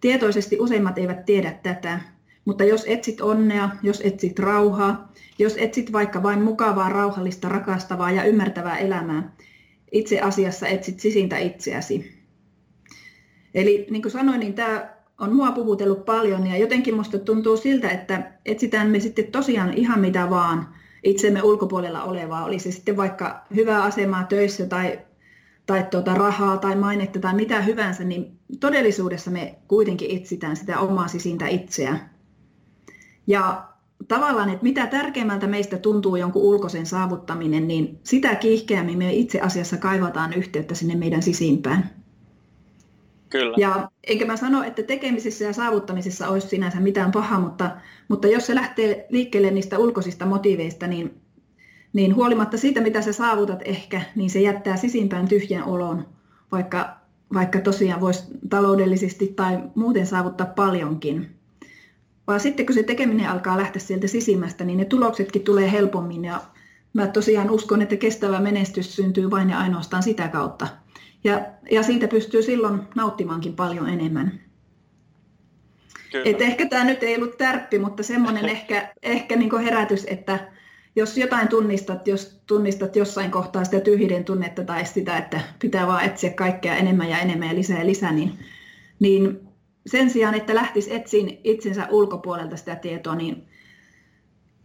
Tietoisesti 0.00 0.56
useimmat 0.60 0.98
eivät 0.98 1.24
tiedä 1.24 1.52
tätä, 1.62 2.00
mutta 2.48 2.64
jos 2.64 2.84
etsit 2.86 3.20
onnea, 3.20 3.70
jos 3.82 4.00
etsit 4.04 4.38
rauhaa, 4.38 5.12
jos 5.38 5.54
etsit 5.58 5.92
vaikka 5.92 6.22
vain 6.22 6.42
mukavaa, 6.42 6.88
rauhallista, 6.88 7.48
rakastavaa 7.48 8.10
ja 8.10 8.24
ymmärtävää 8.24 8.78
elämää, 8.78 9.32
itse 9.92 10.20
asiassa 10.20 10.66
etsit 10.66 11.00
sisintä 11.00 11.38
itseäsi. 11.38 12.24
Eli 13.54 13.86
niin 13.90 14.02
kuin 14.02 14.12
sanoin, 14.12 14.40
niin 14.40 14.54
tämä 14.54 14.88
on 15.18 15.36
mua 15.36 15.52
puhutellut 15.52 16.04
paljon 16.04 16.46
ja 16.46 16.56
jotenkin 16.56 16.94
musta 16.94 17.18
tuntuu 17.18 17.56
siltä, 17.56 17.90
että 17.90 18.32
etsitään 18.46 18.90
me 18.90 19.00
sitten 19.00 19.32
tosiaan 19.32 19.74
ihan 19.74 20.00
mitä 20.00 20.30
vaan 20.30 20.74
itsemme 21.02 21.42
ulkopuolella 21.42 22.04
olevaa, 22.04 22.44
oli 22.44 22.58
se 22.58 22.70
sitten 22.70 22.96
vaikka 22.96 23.46
hyvää 23.54 23.82
asemaa 23.82 24.24
töissä 24.24 24.66
tai, 24.66 24.98
tai 25.66 25.86
tuota 25.90 26.14
rahaa 26.14 26.56
tai 26.56 26.76
mainetta 26.76 27.18
tai 27.18 27.34
mitä 27.34 27.60
hyvänsä, 27.60 28.04
niin 28.04 28.38
todellisuudessa 28.60 29.30
me 29.30 29.54
kuitenkin 29.66 30.16
etsitään 30.16 30.56
sitä 30.56 30.80
omaa 30.80 31.08
sisintä 31.08 31.48
itseä. 31.48 32.17
Ja 33.28 33.68
tavallaan, 34.08 34.48
että 34.48 34.62
mitä 34.62 34.86
tärkeimmältä 34.86 35.46
meistä 35.46 35.78
tuntuu 35.78 36.16
jonkun 36.16 36.42
ulkoisen 36.42 36.86
saavuttaminen, 36.86 37.68
niin 37.68 38.00
sitä 38.02 38.34
kiihkeämmin 38.34 38.98
me 38.98 39.12
itse 39.12 39.40
asiassa 39.40 39.76
kaivataan 39.76 40.32
yhteyttä 40.32 40.74
sinne 40.74 40.94
meidän 40.94 41.22
sisimpään. 41.22 41.90
Kyllä. 43.30 43.56
Ja 43.58 43.90
enkä 44.06 44.26
mä 44.26 44.36
sano, 44.36 44.62
että 44.62 44.82
tekemisessä 44.82 45.44
ja 45.44 45.52
saavuttamisessa 45.52 46.28
olisi 46.28 46.48
sinänsä 46.48 46.80
mitään 46.80 47.12
pahaa, 47.12 47.40
mutta, 47.40 47.70
mutta 48.08 48.28
jos 48.28 48.46
se 48.46 48.54
lähtee 48.54 49.06
liikkeelle 49.08 49.50
niistä 49.50 49.78
ulkoisista 49.78 50.26
motiiveista, 50.26 50.86
niin, 50.86 51.20
niin 51.92 52.14
huolimatta 52.14 52.56
siitä, 52.56 52.80
mitä 52.80 53.02
sä 53.02 53.12
saavutat 53.12 53.60
ehkä, 53.64 54.02
niin 54.16 54.30
se 54.30 54.40
jättää 54.40 54.76
sisimpään 54.76 55.28
tyhjän 55.28 55.64
olon, 55.64 56.06
vaikka, 56.52 56.96
vaikka 57.34 57.60
tosiaan 57.60 58.00
voisi 58.00 58.24
taloudellisesti 58.50 59.26
tai 59.26 59.58
muuten 59.74 60.06
saavuttaa 60.06 60.46
paljonkin 60.46 61.37
vaan 62.28 62.40
sitten 62.40 62.66
kun 62.66 62.74
se 62.74 62.82
tekeminen 62.82 63.28
alkaa 63.28 63.56
lähteä 63.56 63.80
sieltä 63.80 64.06
sisimmästä, 64.06 64.64
niin 64.64 64.78
ne 64.78 64.84
tuloksetkin 64.84 65.42
tulee 65.42 65.72
helpommin 65.72 66.24
ja 66.24 66.40
mä 66.92 67.06
tosiaan 67.06 67.50
uskon, 67.50 67.82
että 67.82 67.96
kestävä 67.96 68.40
menestys 68.40 68.96
syntyy 68.96 69.30
vain 69.30 69.50
ja 69.50 69.58
ainoastaan 69.58 70.02
sitä 70.02 70.28
kautta. 70.28 70.68
Ja, 71.24 71.46
ja 71.70 71.82
siitä 71.82 72.08
pystyy 72.08 72.42
silloin 72.42 72.80
nauttimaankin 72.94 73.56
paljon 73.56 73.88
enemmän. 73.88 74.40
Et 76.24 76.40
ehkä 76.40 76.66
tämä 76.68 76.84
nyt 76.84 77.02
ei 77.02 77.16
ollut 77.16 77.38
tärppi, 77.38 77.78
mutta 77.78 78.02
semmoinen 78.02 78.48
ehkä, 78.56 78.92
ehkä 79.02 79.36
niin 79.36 79.58
herätys, 79.58 80.04
että 80.08 80.48
jos 80.96 81.18
jotain 81.18 81.48
tunnistat, 81.48 82.08
jos 82.08 82.40
tunnistat 82.46 82.96
jossain 82.96 83.30
kohtaa 83.30 83.64
sitä 83.64 83.80
tyhjiden 83.80 84.24
tunnetta 84.24 84.64
tai 84.64 84.86
sitä, 84.86 85.18
että 85.18 85.40
pitää 85.58 85.86
vaan 85.86 86.04
etsiä 86.04 86.30
kaikkea 86.30 86.76
enemmän 86.76 87.10
ja 87.10 87.18
enemmän 87.18 87.48
ja 87.48 87.54
lisää 87.54 87.78
ja 87.78 87.86
lisää, 87.86 88.12
niin, 88.12 88.38
niin 89.00 89.47
sen 89.88 90.10
sijaan, 90.10 90.34
että 90.34 90.54
lähtisi 90.54 90.94
etsiin 90.94 91.40
itsensä 91.44 91.86
ulkopuolelta 91.90 92.56
sitä 92.56 92.76
tietoa, 92.76 93.14
niin 93.14 93.48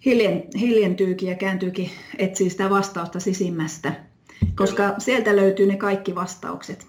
hiljen, 0.06 0.44
hiljentyykin 0.60 1.30
ja 1.30 1.36
kääntyykin 1.36 1.92
etsii 2.18 2.50
sitä 2.50 2.70
vastausta 2.70 3.20
sisimmästä, 3.20 3.94
koska 4.56 4.84
Kyllä. 4.84 5.00
sieltä 5.00 5.36
löytyy 5.36 5.66
ne 5.66 5.78
kaikki 5.78 6.16
vastaukset. 6.16 6.88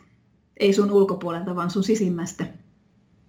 Ei 0.57 0.72
sun 0.72 0.91
ulkopuolelta, 0.91 1.57
vaan 1.57 1.70
sun 1.70 1.85
sisimmästä. 1.85 2.45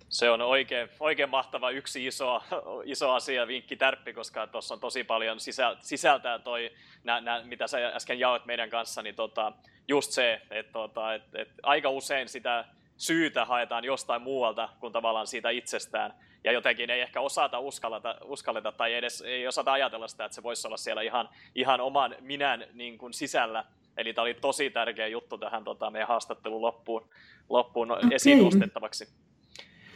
Se 0.10 0.30
on 0.30 0.42
oikein, 0.42 0.90
oikein 1.00 1.30
mahtava 1.30 1.70
yksi 1.70 2.06
iso, 2.06 2.42
iso 2.84 3.12
asia, 3.12 3.48
vinkki 3.48 3.76
tärppi, 3.76 4.14
koska 4.14 4.48
tuossa 4.48 4.74
on 4.74 4.80
tosi 4.80 5.04
paljon 5.04 5.40
sisä, 5.40 5.78
sisältää 5.82 6.40
toi, 6.40 6.72
nä, 7.04 7.22
nä, 7.22 7.44
mitä 7.44 7.68
sä 7.68 7.78
äsken 7.88 8.20
jaoit 8.20 8.46
meidän 8.46 8.70
kanssa, 8.70 9.02
niin 9.02 9.16
tota, 9.16 9.54
just 9.88 10.12
se, 10.12 10.42
että 10.52 10.72
tota, 10.72 11.14
et, 11.14 11.24
et 11.36 11.50
aika 11.64 11.90
usein 11.90 12.30
sitä 12.30 12.66
syytä 12.98 13.46
haetaan 13.46 13.84
jostain 13.84 14.22
muualta 14.22 14.70
kuin 14.80 14.94
tavallaan 14.94 15.28
siitä 15.28 15.50
itsestään. 15.50 16.14
Ja 16.44 16.52
jotenkin 16.52 16.90
ei 16.90 17.02
ehkä 17.02 17.22
osata 17.22 17.60
uskalleta, 17.60 18.16
uskalleta 18.24 18.72
tai 18.72 18.94
edes 18.94 19.22
ei 19.22 19.48
osata 19.48 19.72
ajatella 19.72 20.08
sitä, 20.08 20.26
että 20.26 20.36
se 20.36 20.44
voisi 20.44 20.68
olla 20.68 20.78
siellä 20.78 21.02
ihan, 21.02 21.30
ihan 21.56 21.82
oman 21.82 22.16
minän 22.20 22.66
niin 22.74 22.98
kuin 22.98 23.14
sisällä. 23.14 23.66
Eli 23.98 24.14
tämä 24.14 24.24
oli 24.24 24.34
tosi 24.34 24.70
tärkeä 24.70 25.08
juttu 25.08 25.38
tähän 25.38 25.64
tota, 25.64 25.90
meidän 25.90 26.08
haastattelun 26.08 26.62
loppuun, 26.62 27.10
loppuun 27.50 27.92
okay. 27.92 28.10
esiin 28.12 28.44
nostettavaksi. 28.44 29.08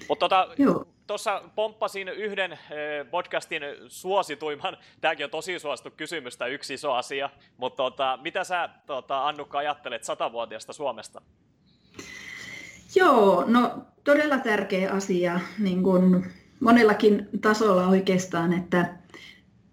Mutta 0.09 0.29
tuossa 1.07 1.31
tota, 1.31 1.49
pomppasin 1.55 2.09
yhden 2.09 2.51
eh, 2.51 2.59
podcastin 3.11 3.61
suosituimman, 3.87 4.77
tämäkin 5.01 5.23
on 5.23 5.29
tosi 5.29 5.59
suosittu 5.59 5.91
kysymys, 5.97 6.37
tämä 6.37 6.47
yksi 6.47 6.73
iso 6.73 6.93
asia, 6.93 7.29
mutta 7.57 7.83
tota, 7.83 8.19
mitä 8.21 8.43
sä 8.43 8.69
tota, 8.85 9.27
Annukka 9.27 9.57
ajattelet 9.57 10.03
satavuotiaasta 10.03 10.73
Suomesta? 10.73 11.21
Joo, 12.95 13.43
no 13.47 13.85
todella 14.03 14.37
tärkeä 14.37 14.91
asia 14.91 15.39
niin 15.59 15.83
kuin 15.83 16.25
monellakin 16.59 17.29
tasolla 17.41 17.87
oikeastaan, 17.87 18.53
että 18.53 18.99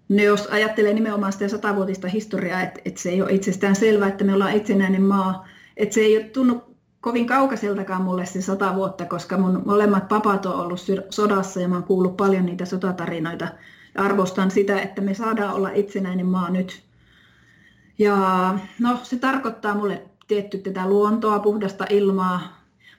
No 0.08 0.22
jos 0.22 0.46
ajattelee 0.46 0.92
nimenomaan 0.92 1.32
sitä 1.32 1.48
satavuotista 1.48 2.08
historiaa, 2.08 2.62
että, 2.62 2.80
että 2.84 3.00
se 3.00 3.10
ei 3.10 3.22
ole 3.22 3.32
itsestään 3.32 3.76
selvää, 3.76 4.08
että 4.08 4.24
me 4.24 4.34
ollaan 4.34 4.52
itsenäinen 4.52 5.02
maa, 5.02 5.48
että 5.76 5.94
se 5.94 6.00
ei 6.00 6.16
ole 6.16 6.24
tunnu 6.24 6.62
kovin 7.00 7.26
kaukaiseltakaan 7.26 8.02
mulle 8.02 8.26
se 8.26 8.42
sata 8.42 8.74
vuotta, 8.74 9.04
koska 9.04 9.36
mun 9.38 9.62
molemmat 9.66 10.08
papat 10.08 10.46
on 10.46 10.54
ollut 10.54 10.80
sodassa 11.10 11.60
ja 11.60 11.68
mä 11.68 11.74
oon 11.74 11.84
kuullut 11.84 12.16
paljon 12.16 12.46
niitä 12.46 12.64
sotatarinoita. 12.64 13.48
Arvostan 13.94 14.50
sitä, 14.50 14.80
että 14.80 15.02
me 15.02 15.14
saadaan 15.14 15.54
olla 15.54 15.70
itsenäinen 15.70 16.26
maa 16.26 16.50
nyt. 16.50 16.82
Ja 17.98 18.18
no 18.80 18.98
se 19.02 19.16
tarkoittaa 19.16 19.74
mulle 19.74 20.02
tietty 20.28 20.58
tätä 20.58 20.88
luontoa, 20.88 21.38
puhdasta 21.38 21.86
ilmaa, 21.90 22.55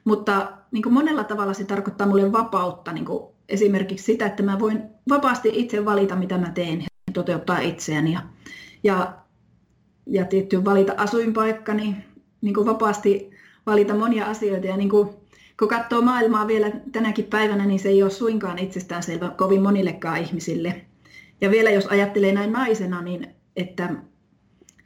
mutta 0.07 0.51
niin 0.71 0.83
kuin 0.83 0.93
monella 0.93 1.23
tavalla 1.23 1.53
se 1.53 1.63
tarkoittaa 1.63 2.07
mulle 2.07 2.31
vapautta, 2.31 2.93
niin 2.93 3.05
kuin 3.05 3.23
esimerkiksi 3.49 4.05
sitä, 4.05 4.25
että 4.25 4.43
mä 4.43 4.59
voin 4.59 4.83
vapaasti 5.09 5.49
itse 5.53 5.85
valita, 5.85 6.15
mitä 6.15 6.37
mä 6.37 6.51
teen 6.51 6.81
ja 6.81 6.87
toteuttaa 7.13 7.59
itseäni. 7.59 8.13
Ja, 8.13 8.21
ja, 8.83 9.17
ja 10.05 10.25
tietty 10.25 10.65
valita 10.65 10.93
asuinpaikkani, 10.97 11.95
niin 12.41 12.53
kuin 12.53 12.65
vapaasti 12.65 13.31
valita 13.65 13.95
monia 13.95 14.25
asioita. 14.25 14.67
Ja 14.67 14.77
niin 14.77 14.89
kuin, 14.89 15.09
kun 15.59 15.67
katsoo 15.67 16.01
maailmaa 16.01 16.47
vielä 16.47 16.71
tänäkin 16.91 17.25
päivänä, 17.25 17.65
niin 17.65 17.79
se 17.79 17.89
ei 17.89 18.03
ole 18.03 18.11
suinkaan 18.11 18.59
itsestäänselvä 18.59 19.29
kovin 19.29 19.61
monillekaan 19.61 20.17
ihmisille. 20.17 20.81
Ja 21.41 21.51
vielä 21.51 21.69
jos 21.69 21.85
ajattelee 21.85 22.31
näin 22.31 22.51
naisena, 22.51 23.01
niin 23.01 23.27
että 23.55 23.89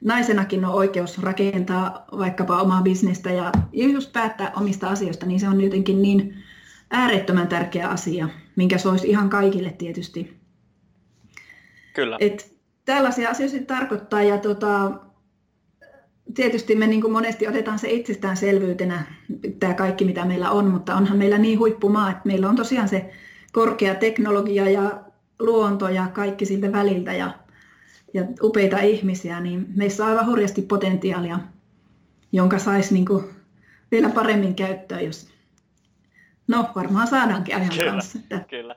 naisenakin 0.01 0.65
on 0.65 0.73
oikeus 0.73 1.19
rakentaa 1.19 2.05
vaikkapa 2.17 2.61
omaa 2.61 2.81
bisnestä 2.81 3.31
ja 3.31 3.51
just 3.73 4.13
päättää 4.13 4.51
omista 4.55 4.87
asioista, 4.87 5.25
niin 5.25 5.39
se 5.39 5.47
on 5.47 5.61
jotenkin 5.61 6.01
niin 6.01 6.35
äärettömän 6.91 7.47
tärkeä 7.47 7.87
asia, 7.87 8.29
minkä 8.55 8.77
se 8.77 8.89
olisi 8.89 9.09
ihan 9.09 9.29
kaikille 9.29 9.71
tietysti. 9.77 10.37
Kyllä. 11.93 12.17
Et 12.19 12.55
tällaisia 12.85 13.29
asioita 13.29 13.57
se 13.57 13.63
tarkoittaa 13.63 14.21
ja 14.21 14.37
tota, 14.37 14.91
tietysti 16.33 16.75
me 16.75 16.87
niin 16.87 17.01
kuin 17.01 17.13
monesti 17.13 17.47
otetaan 17.47 17.79
se 17.79 17.89
itsestäänselvyytenä, 17.89 19.05
tämä 19.59 19.73
kaikki 19.73 20.05
mitä 20.05 20.25
meillä 20.25 20.51
on, 20.51 20.67
mutta 20.67 20.95
onhan 20.95 21.17
meillä 21.17 21.37
niin 21.37 21.59
huippumaa, 21.59 22.11
että 22.11 22.21
meillä 22.25 22.49
on 22.49 22.55
tosiaan 22.55 22.89
se 22.89 23.13
korkea 23.51 23.95
teknologia 23.95 24.69
ja 24.69 25.03
luonto 25.39 25.89
ja 25.89 26.07
kaikki 26.07 26.45
siltä 26.45 26.71
väliltä 26.71 27.13
ja 27.13 27.40
ja 28.13 28.23
upeita 28.43 28.79
ihmisiä, 28.79 29.39
niin 29.39 29.65
meissä 29.75 30.03
on 30.03 30.09
aivan 30.09 30.25
hurjasti 30.25 30.61
potentiaalia, 30.61 31.39
jonka 32.31 32.59
saisi 32.59 32.93
niin 32.93 33.05
vielä 33.91 34.09
paremmin 34.09 34.55
käyttöön, 34.55 35.05
jos 35.05 35.29
no 36.47 36.69
varmaan 36.75 37.07
saadaankin 37.07 37.55
ajan 37.55 37.69
kyllä, 37.69 37.91
kanssa. 37.91 38.19
Että... 38.19 38.39
Kyllä. 38.49 38.75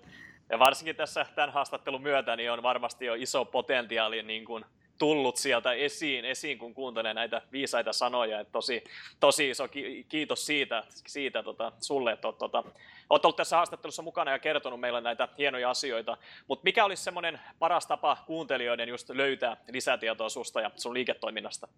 Ja 0.51 0.59
varsinkin 0.59 0.97
tässä 0.97 1.27
tämän 1.35 1.53
haastattelun 1.53 2.03
myötä 2.03 2.37
niin 2.37 2.53
on 2.53 2.63
varmasti 2.63 3.05
jo 3.05 3.15
iso 3.15 3.45
potentiaali 3.45 4.23
niin 4.23 4.45
kuin 4.45 4.65
tullut 4.99 5.37
sieltä 5.37 5.73
esiin, 5.73 6.25
esiin, 6.25 6.59
kun 6.59 6.75
kuuntelee 6.75 7.15
näitä 7.15 7.43
viisaita 7.53 7.93
sanoja. 7.93 8.41
Et 8.41 8.53
tosi, 8.53 8.85
tosi 9.21 9.51
iso 9.51 9.69
kiitos 10.09 10.47
siitä, 10.47 10.85
siitä 11.07 11.43
tota, 11.43 11.73
sulle, 11.81 12.13
että 12.13 12.29
olet, 12.29 12.39
tota, 12.39 12.65
olet 13.11 13.25
ollut 13.25 13.37
tässä 13.37 13.57
haastattelussa 13.57 14.03
mukana 14.03 14.31
ja 14.31 14.39
kertonut 14.39 14.81
meille 14.81 15.01
näitä 15.01 15.29
hienoja 15.39 15.71
asioita. 15.71 16.17
Mutta 16.49 16.65
mikä 16.65 16.85
olisi 16.85 17.03
semmoinen 17.03 17.41
paras 17.59 17.87
tapa 17.87 18.17
kuuntelijoiden 18.27 18.89
just 18.89 19.11
löytää 19.11 19.57
lisätietoa 19.73 20.29
susta 20.29 20.61
ja 20.61 20.71
sun 20.77 20.95
liiketoiminnasta? 20.95 21.69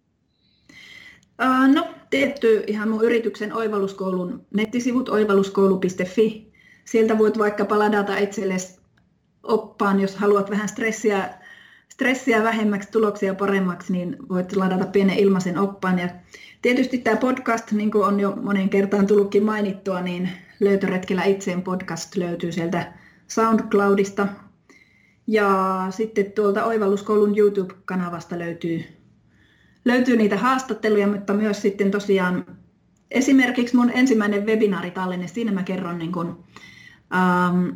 No, 1.73 1.87
tietty 2.09 2.63
ihan 2.67 2.89
mun 2.89 3.03
yrityksen 3.03 3.53
oivalluskoulun 3.53 4.45
nettisivut 4.53 5.09
oivalluskoulu.fi. 5.09 6.53
Sieltä 6.85 7.17
voit 7.17 7.37
vaikka 7.37 7.65
ladata 7.69 8.17
itsellesi 8.17 8.79
oppaan, 9.43 9.99
jos 9.99 10.15
haluat 10.15 10.49
vähän 10.49 10.69
stressiä 10.69 11.36
stressiä 11.93 12.43
vähemmäksi, 12.43 12.91
tuloksia 12.91 13.35
paremmaksi, 13.35 13.93
niin 13.93 14.17
voit 14.29 14.55
ladata 14.55 14.85
pienen 14.85 15.17
ilmaisen 15.17 15.57
oppaan. 15.57 15.99
Ja 15.99 16.09
tietysti 16.61 16.97
tämä 16.97 17.17
podcast, 17.17 17.71
niin 17.71 17.91
kuin 17.91 18.05
on 18.05 18.19
jo 18.19 18.35
monen 18.35 18.69
kertaan 18.69 19.07
tullutkin 19.07 19.43
mainittua, 19.43 20.01
niin 20.01 20.29
Löytöretkellä 20.59 21.23
itseen 21.23 21.61
podcast 21.61 22.15
löytyy 22.15 22.51
sieltä 22.51 22.93
SoundCloudista. 23.27 24.27
Ja 25.27 25.87
sitten 25.89 26.31
tuolta 26.31 26.65
Oivalluskoulun 26.65 27.37
YouTube-kanavasta 27.37 28.39
löytyy, 28.39 28.83
löytyy 29.85 30.17
niitä 30.17 30.37
haastatteluja, 30.37 31.07
mutta 31.07 31.33
myös 31.33 31.61
sitten 31.61 31.91
tosiaan 31.91 32.45
esimerkiksi 33.11 33.75
mun 33.75 33.91
ensimmäinen 33.93 34.45
webinaaritallenne, 34.45 35.27
siinä 35.27 35.51
mä 35.51 35.63
kerron 35.63 35.97
niin 35.97 36.11
kuin, 36.11 36.35
ähm, 37.15 37.69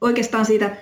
oikeastaan 0.00 0.46
siitä 0.46 0.76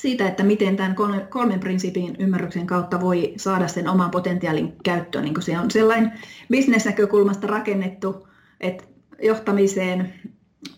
siitä, 0.00 0.28
että 0.28 0.42
miten 0.42 0.76
tämän 0.76 0.96
kolmen 1.28 1.60
prinsiipin 1.60 2.16
ymmärryksen 2.18 2.66
kautta 2.66 3.00
voi 3.00 3.32
saada 3.36 3.68
sen 3.68 3.88
oman 3.88 4.10
potentiaalin 4.10 4.72
käyttöön. 4.84 5.24
Niin 5.24 5.42
se 5.42 5.58
on 5.58 5.70
sellainen 5.70 6.12
bisnesnäkökulmasta 6.50 7.46
rakennettu, 7.46 8.28
että 8.60 8.84
johtamiseen, 9.22 10.14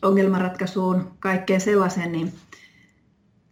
ongelmanratkaisuun, 0.02 1.12
kaikkeen 1.18 1.60
sellaiseen, 1.60 2.12
niin 2.12 2.32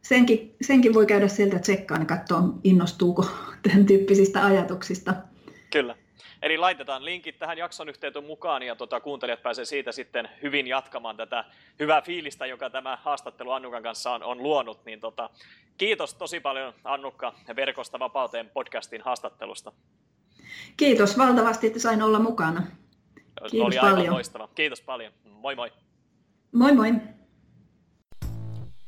senkin, 0.03 0.55
senkin 0.61 0.95
voi 0.95 1.07
käydä 1.07 1.29
sieltä 1.29 1.59
tsekkaan 1.59 2.01
ja 2.01 2.07
katsoa, 2.07 2.43
innostuuko 2.65 3.27
tämän 3.63 3.87
tyyppisistä 3.87 4.47
ajatuksista. 4.47 5.15
Kyllä. 5.73 5.97
Eli 6.43 6.59
laitetaan 6.59 7.05
linkit 7.05 7.39
tähän 7.39 7.59
jakson 7.59 7.89
yhteyteen 7.89 8.25
mukaan 8.25 8.63
ja 8.63 8.77
tota, 8.77 9.01
kuuntelijat 9.01 9.43
pääsee 9.43 9.65
siitä 9.65 9.93
sitten 9.93 10.29
hyvin 10.43 10.67
jatkamaan 10.67 11.17
tätä 11.17 11.45
hyvää 11.79 12.03
fiilistä, 12.03 12.47
joka 12.47 12.71
tämä 12.71 12.99
haastattelu 13.03 13.51
Annukan 13.51 13.83
kanssa 13.83 14.11
on, 14.11 14.23
on 14.23 14.43
luonut. 14.43 14.85
Niin 14.85 15.01
tota, 15.01 15.31
kiitos 15.79 16.15
tosi 16.15 16.41
paljon 16.41 16.75
Annukka 16.85 17.33
Verkosta 17.57 17.99
vapauteen 17.99 18.51
podcastin 18.51 19.03
haastattelusta. 19.03 19.73
Kiitos 20.77 21.19
valtavasti, 21.19 21.67
että 21.67 21.79
sain 21.79 22.03
olla 22.03 22.19
mukana. 22.19 22.67
Kiitos 23.51 23.67
Oli 23.67 23.79
aivan 23.79 23.95
paljon. 23.95 24.15
loistava. 24.15 24.49
Kiitos 24.55 24.81
paljon. 24.81 25.13
Moi 25.25 25.55
moi. 25.55 25.73
Moi 26.53 26.73
moi. 26.73 26.93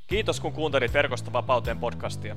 Kiitos 0.06 0.40
kun 0.40 0.52
kuuntelit 0.52 0.92
Verkosta 0.92 1.32
vapauteen 1.32 1.78
podcastia. 1.78 2.36